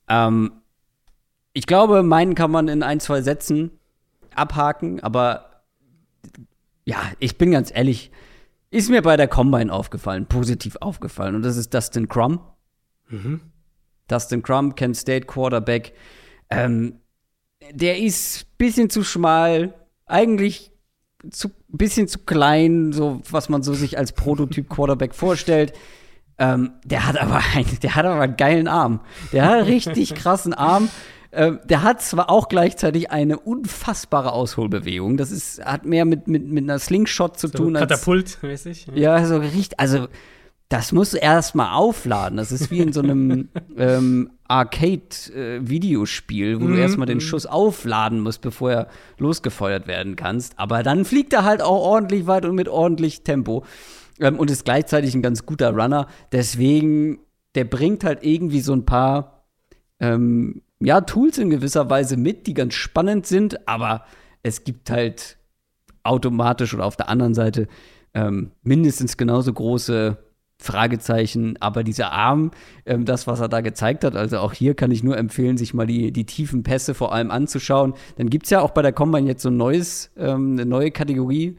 [0.09, 0.53] Ähm,
[1.53, 3.71] ich glaube, meinen kann man in ein, zwei Sätzen
[4.35, 5.63] abhaken, aber
[6.85, 8.11] ja, ich bin ganz ehrlich,
[8.71, 11.35] ist mir bei der Combine aufgefallen, positiv aufgefallen.
[11.35, 12.41] Und das ist Dustin Crum.
[13.09, 13.41] Mhm.
[14.09, 15.93] Dustin Crum, Kent State Quarterback.
[16.49, 17.01] Ähm,
[17.71, 19.75] der ist ein bisschen zu schmal,
[20.07, 20.73] eigentlich
[21.31, 25.73] zu bisschen zu klein, so was man so sich als Prototyp Quarterback vorstellt.
[26.39, 29.01] Ähm, der hat aber einen, der hat aber einen geilen Arm.
[29.33, 30.89] Der hat einen richtig krassen Arm.
[31.35, 35.17] Ähm, der hat zwar auch gleichzeitig eine unfassbare Ausholbewegung.
[35.17, 37.73] Das ist, hat mehr mit, mit, mit einer Slingshot zu so tun.
[37.75, 38.89] Katapultmäßig.
[38.89, 39.19] Ja.
[39.19, 39.81] ja, so richtig.
[39.81, 40.09] Also,
[40.69, 42.37] das musst du erstmal aufladen.
[42.37, 43.49] Das ist wie in so einem
[43.79, 47.23] ähm, Arcade-Videospiel, wo mm, du mhm, erstmal den mhm.
[47.23, 50.59] Schuss aufladen musst, bevor er losgefeuert werden kannst.
[50.59, 53.65] Aber dann fliegt er halt auch ordentlich weit und mit ordentlich Tempo.
[54.21, 56.09] Ähm, und ist gleichzeitig ein ganz guter Runner.
[56.31, 57.21] Deswegen,
[57.55, 59.47] der bringt halt irgendwie so ein paar
[59.99, 64.05] ähm, ja, Tools in gewisser Weise mit, die ganz spannend sind, aber
[64.43, 65.39] es gibt halt
[66.03, 67.69] automatisch oder auf der anderen Seite
[68.15, 70.19] ähm, mindestens genauso große
[70.59, 72.53] Fragezeichen, aber dieser Arm,
[72.87, 75.75] ähm, das, was er da gezeigt hat, also auch hier kann ich nur empfehlen, sich
[75.75, 77.95] mal die, die tiefen Pässe vor allem anzuschauen.
[78.17, 80.91] Dann gibt es ja auch bei der Combine jetzt so ein neues, ähm, eine neue
[80.91, 81.59] Kategorie,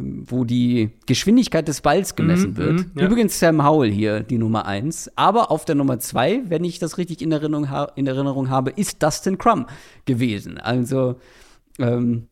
[0.00, 2.72] wo die Geschwindigkeit des Balls gemessen mm, wird.
[2.72, 3.06] Mm, ja.
[3.06, 5.12] Übrigens Sam Howell hier, die Nummer 1.
[5.16, 9.02] Aber auf der Nummer 2, wenn ich das richtig in Erinnerung, in Erinnerung habe, ist
[9.02, 9.66] Dustin Crum
[10.04, 10.58] gewesen.
[10.58, 11.16] Also
[11.78, 12.28] ähm,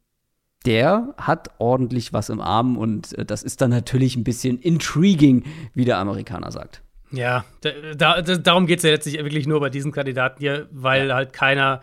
[0.65, 5.45] der hat ordentlich was im Arm und äh, das ist dann natürlich ein bisschen intriguing,
[5.74, 6.82] wie der Amerikaner sagt.
[7.11, 11.09] Ja, da, da, darum geht es ja letztlich wirklich nur bei diesem Kandidaten hier, weil
[11.09, 11.15] ja.
[11.15, 11.81] halt keiner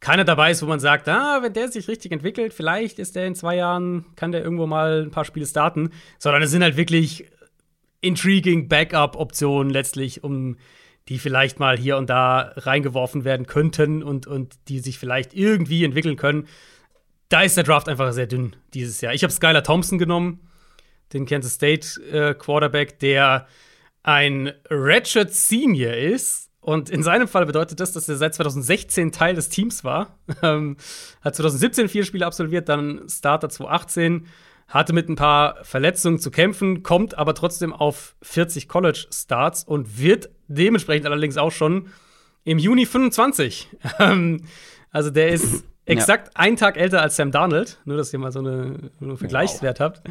[0.00, 3.26] keiner dabei ist, wo man sagt, ah, wenn der sich richtig entwickelt, vielleicht ist der
[3.26, 6.76] in zwei Jahren, kann der irgendwo mal ein paar Spiele starten, sondern es sind halt
[6.76, 7.26] wirklich
[8.00, 10.56] intriguing Backup-Optionen letztlich, um
[11.08, 15.84] die vielleicht mal hier und da reingeworfen werden könnten und, und die sich vielleicht irgendwie
[15.84, 16.46] entwickeln können.
[17.28, 19.14] Da ist der Draft einfach sehr dünn dieses Jahr.
[19.14, 20.40] Ich habe Skylar Thompson genommen,
[21.12, 23.46] den Kansas State äh, Quarterback, der
[24.02, 29.36] ein Ratchet Senior ist, und in seinem Fall bedeutet das, dass er seit 2016 Teil
[29.36, 30.18] des Teams war.
[30.42, 30.76] Ähm,
[31.22, 34.26] hat 2017 vier Spiele absolviert, dann Starter 2018,
[34.66, 40.28] hatte mit ein paar Verletzungen zu kämpfen, kommt aber trotzdem auf 40 College-Starts und wird
[40.48, 41.88] dementsprechend allerdings auch schon
[42.44, 43.68] im Juni 25.
[44.00, 44.42] Ähm,
[44.90, 46.32] also der ist exakt ja.
[46.34, 49.84] einen Tag älter als Sam Darnold, nur dass ihr mal so eine, einen Vergleichswert wow.
[49.86, 50.02] habt.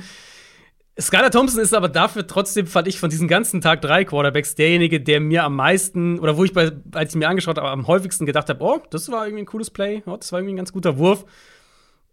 [0.99, 5.01] Skylar Thompson ist aber dafür trotzdem, fand ich, von diesen ganzen Tag 3 Quarterbacks derjenige,
[5.01, 8.26] der mir am meisten, oder wo ich bei, als ich mir angeschaut habe, am häufigsten
[8.26, 10.72] gedacht habe, oh, das war irgendwie ein cooles Play, oh, das war irgendwie ein ganz
[10.72, 11.26] guter Wurf,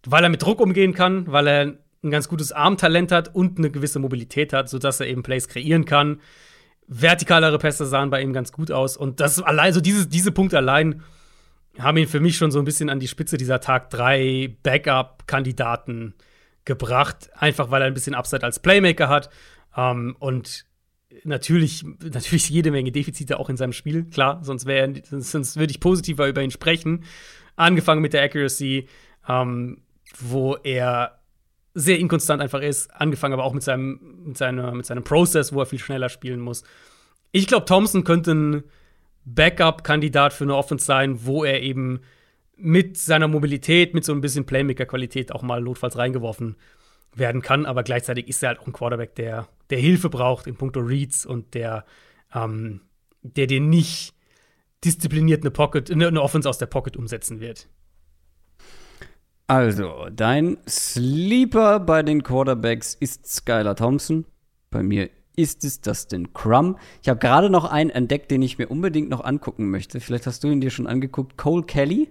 [0.04, 3.70] weil er mit Druck umgehen kann, weil er ein ganz gutes Armtalent hat und eine
[3.70, 6.20] gewisse Mobilität hat, sodass er eben Plays kreieren kann.
[6.88, 8.96] Vertikalere Pässe sahen bei ihm ganz gut aus.
[8.96, 11.02] Und das allein, so diese, diese Punkte allein
[11.78, 16.14] haben ihn für mich schon so ein bisschen an die Spitze dieser Tag 3 Backup-Kandidaten
[16.64, 19.30] gebracht, einfach weil er ein bisschen Upside als Playmaker hat.
[19.76, 20.66] Ähm, und
[21.24, 25.80] natürlich, natürlich jede Menge Defizite auch in seinem Spiel, klar, sonst, wär, sonst würde ich
[25.80, 27.04] positiver über ihn sprechen.
[27.56, 28.88] Angefangen mit der Accuracy,
[29.28, 29.82] ähm,
[30.18, 31.18] wo er
[31.74, 35.60] sehr inkonstant einfach ist, angefangen aber auch mit seinem, mit, seiner, mit seinem Process, wo
[35.60, 36.64] er viel schneller spielen muss.
[37.30, 38.64] Ich glaube, Thompson könnte ein
[39.24, 42.00] Backup-Kandidat für eine Offense sein, wo er eben
[42.62, 46.56] mit seiner Mobilität, mit so ein bisschen Playmaker-Qualität auch mal notfalls reingeworfen
[47.14, 47.66] werden kann.
[47.66, 51.26] Aber gleichzeitig ist er halt auch ein Quarterback, der, der Hilfe braucht in puncto Reads
[51.26, 51.84] und der,
[52.34, 52.80] ähm,
[53.22, 54.14] der dir nicht
[54.84, 57.68] diszipliniert eine Pocket, eine Offense aus der Pocket umsetzen wird.
[59.46, 64.24] Also, dein Sleeper bei den Quarterbacks ist Skylar Thompson.
[64.70, 66.78] Bei mir ist es Dustin Crumb.
[67.02, 70.00] Ich habe gerade noch einen entdeckt, den ich mir unbedingt noch angucken möchte.
[70.00, 71.36] Vielleicht hast du ihn dir schon angeguckt.
[71.36, 72.08] Cole Kelly.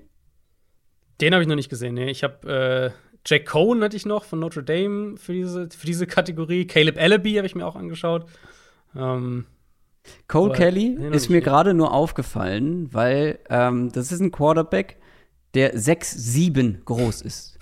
[1.22, 1.94] Den habe ich noch nicht gesehen.
[1.94, 2.10] Nee.
[2.10, 6.08] Ich habe äh, Jack Cohen hatte ich noch von Notre Dame für diese, für diese
[6.08, 6.66] Kategorie.
[6.66, 8.26] Caleb Allaby habe ich mir auch angeschaut.
[8.96, 9.46] Ähm,
[10.28, 14.98] Cole Kelly ist mir gerade nur aufgefallen, weil ähm, das ist ein Quarterback,
[15.54, 17.60] der 6'7 groß ist.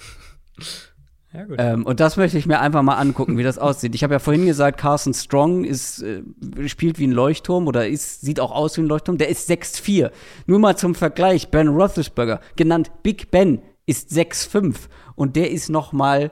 [1.31, 1.57] Ja, gut.
[1.59, 3.93] Ähm, und das möchte ich mir einfach mal angucken, wie das aussieht.
[3.93, 6.23] Ich habe ja vorhin gesagt, Carson Strong ist, äh,
[6.67, 9.19] spielt wie ein Leuchtturm oder ist, sieht auch aus wie ein Leuchtturm.
[9.19, 10.11] Der ist 6'4.
[10.47, 15.93] Nur mal zum Vergleich, Ben Roethlisberger, genannt Big Ben, ist 6'5 und der ist noch
[15.93, 16.31] mal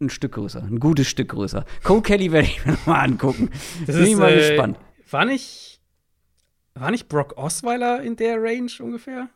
[0.00, 1.64] ein Stück größer, ein gutes Stück größer.
[1.82, 3.50] Cole Kelly werde ich mir noch mal angucken.
[3.86, 4.78] Das Bin ist, ich mal äh, gespannt.
[5.10, 5.80] War nicht,
[6.74, 9.28] war nicht Brock Osweiler in der Range ungefähr?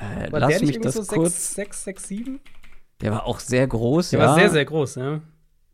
[0.00, 1.54] Äh, lass mich das so kurz.
[1.54, 2.40] 6, 6, 7?
[3.02, 4.26] Der war auch sehr groß, der ja.
[4.26, 5.20] war sehr, sehr groß, ja.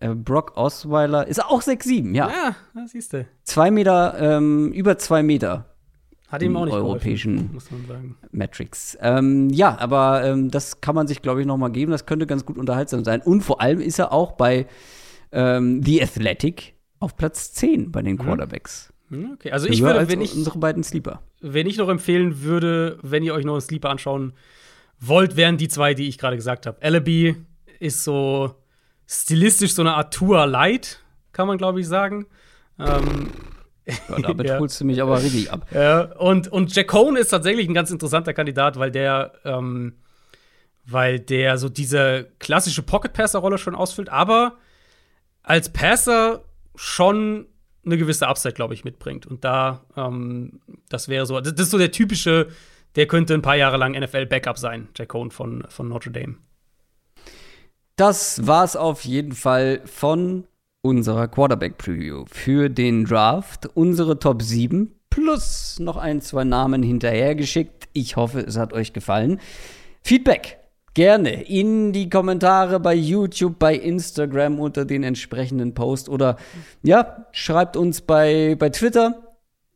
[0.00, 2.28] Äh, Brock Osweiler ist auch 6'7, ja.
[2.28, 3.26] Ja, das siehst du.
[3.42, 5.66] Zwei Meter, ähm, über zwei Meter.
[6.28, 8.16] Hat ihm auch nicht europäischen muss man sagen.
[8.32, 8.98] Metrics.
[9.00, 11.90] Ähm, ja, aber ähm, das kann man sich, glaube ich, noch mal geben.
[11.90, 13.22] Das könnte ganz gut unterhaltsam sein.
[13.22, 14.66] Und vor allem ist er auch bei
[15.32, 18.18] ähm, The Athletic auf Platz 10 bei den mhm.
[18.18, 18.92] Quarterbacks.
[19.08, 19.32] Mhm.
[19.34, 21.22] Okay, also ich würde, wenn ich unsere beiden Sleeper.
[21.40, 24.34] Wenn ich noch empfehlen würde, wenn ihr euch noch einen Sleeper anschauen
[25.00, 26.80] wollt, wären die zwei, die ich gerade gesagt habe.
[26.82, 27.36] Allaby
[27.78, 28.54] ist so
[29.06, 31.00] stilistisch so eine Art Tour Light,
[31.32, 32.26] kann man glaube ich sagen.
[32.78, 33.30] Ähm,
[33.86, 34.58] ja, damit ja.
[34.58, 35.66] holst du mich aber richtig ab.
[35.72, 39.94] Ja, und, und Jack Cohn ist tatsächlich ein ganz interessanter Kandidat, weil der, ähm,
[40.84, 44.58] weil der so diese klassische Pocket-Passer-Rolle schon ausfüllt, aber
[45.42, 46.44] als Passer
[46.74, 47.46] schon
[47.84, 49.26] eine gewisse Upside, glaube ich, mitbringt.
[49.26, 52.48] Und da, ähm, das wäre so, das ist so der typische,
[52.96, 56.36] der könnte ein paar Jahre lang NFL-Backup sein, Jack Cohn von, von Notre Dame.
[57.96, 60.44] Das war's auf jeden Fall von
[60.82, 63.68] unserer Quarterback-Preview für den Draft.
[63.74, 67.88] Unsere Top 7 plus noch ein, zwei Namen hinterhergeschickt.
[67.92, 69.40] Ich hoffe, es hat euch gefallen.
[70.02, 70.58] Feedback
[70.94, 76.36] gerne in die Kommentare bei YouTube, bei Instagram unter den entsprechenden Post oder
[76.82, 79.27] ja, schreibt uns bei, bei Twitter,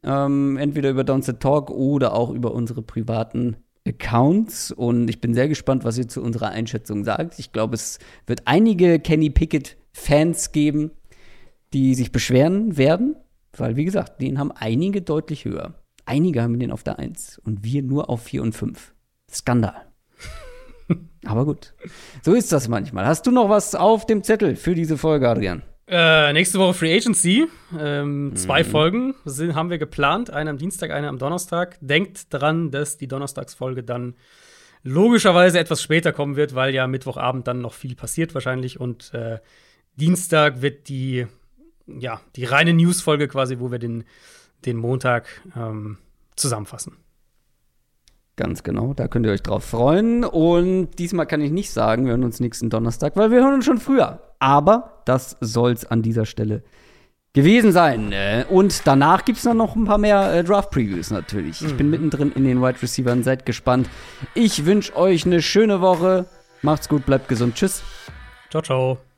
[0.05, 3.57] ähm, entweder über Downset Talk oder auch über unsere privaten
[3.87, 4.71] Accounts.
[4.71, 7.39] Und ich bin sehr gespannt, was ihr zu unserer Einschätzung sagt.
[7.39, 10.91] Ich glaube, es wird einige Kenny Pickett-Fans geben,
[11.73, 13.17] die sich beschweren werden,
[13.57, 15.75] weil, wie gesagt, den haben einige deutlich höher.
[16.05, 18.95] Einige haben den auf der 1 und wir nur auf 4 und 5.
[19.31, 19.87] Skandal.
[21.25, 21.75] Aber gut.
[22.23, 23.07] So ist das manchmal.
[23.07, 25.63] Hast du noch was auf dem Zettel für diese Folge, Adrian?
[25.89, 27.49] Äh, nächste Woche Free Agency.
[27.79, 28.37] Ähm, mhm.
[28.37, 30.31] Zwei Folgen sind, haben wir geplant.
[30.31, 31.79] Eine am Dienstag, eine am Donnerstag.
[31.81, 34.15] Denkt dran, dass die Donnerstagsfolge dann
[34.85, 38.81] logischerweise etwas später kommen wird, weil ja Mittwochabend dann noch viel passiert wahrscheinlich.
[38.81, 39.39] Und äh,
[39.97, 41.27] Dienstag wird die,
[41.87, 44.05] ja, die reine News-Folge quasi, wo wir den,
[44.65, 45.27] den Montag
[45.57, 45.99] ähm,
[46.37, 46.97] zusammenfassen.
[48.37, 50.25] Ganz genau, da könnt ihr euch drauf freuen.
[50.25, 53.65] Und diesmal kann ich nicht sagen, wir hören uns nächsten Donnerstag, weil wir hören uns
[53.65, 54.21] schon früher.
[54.39, 56.63] Aber das soll es an dieser Stelle
[57.35, 58.13] gewesen sein.
[58.49, 61.63] Und danach gibt es dann noch ein paar mehr äh, Draft-Previews natürlich.
[61.65, 61.93] Ich bin mhm.
[61.93, 63.89] mittendrin in den Wide Receivers, seid gespannt.
[64.35, 66.27] Ich wünsche euch eine schöne Woche.
[66.63, 67.55] Macht's gut, bleibt gesund.
[67.55, 67.83] Tschüss.
[68.51, 69.12] Ciao, ciao.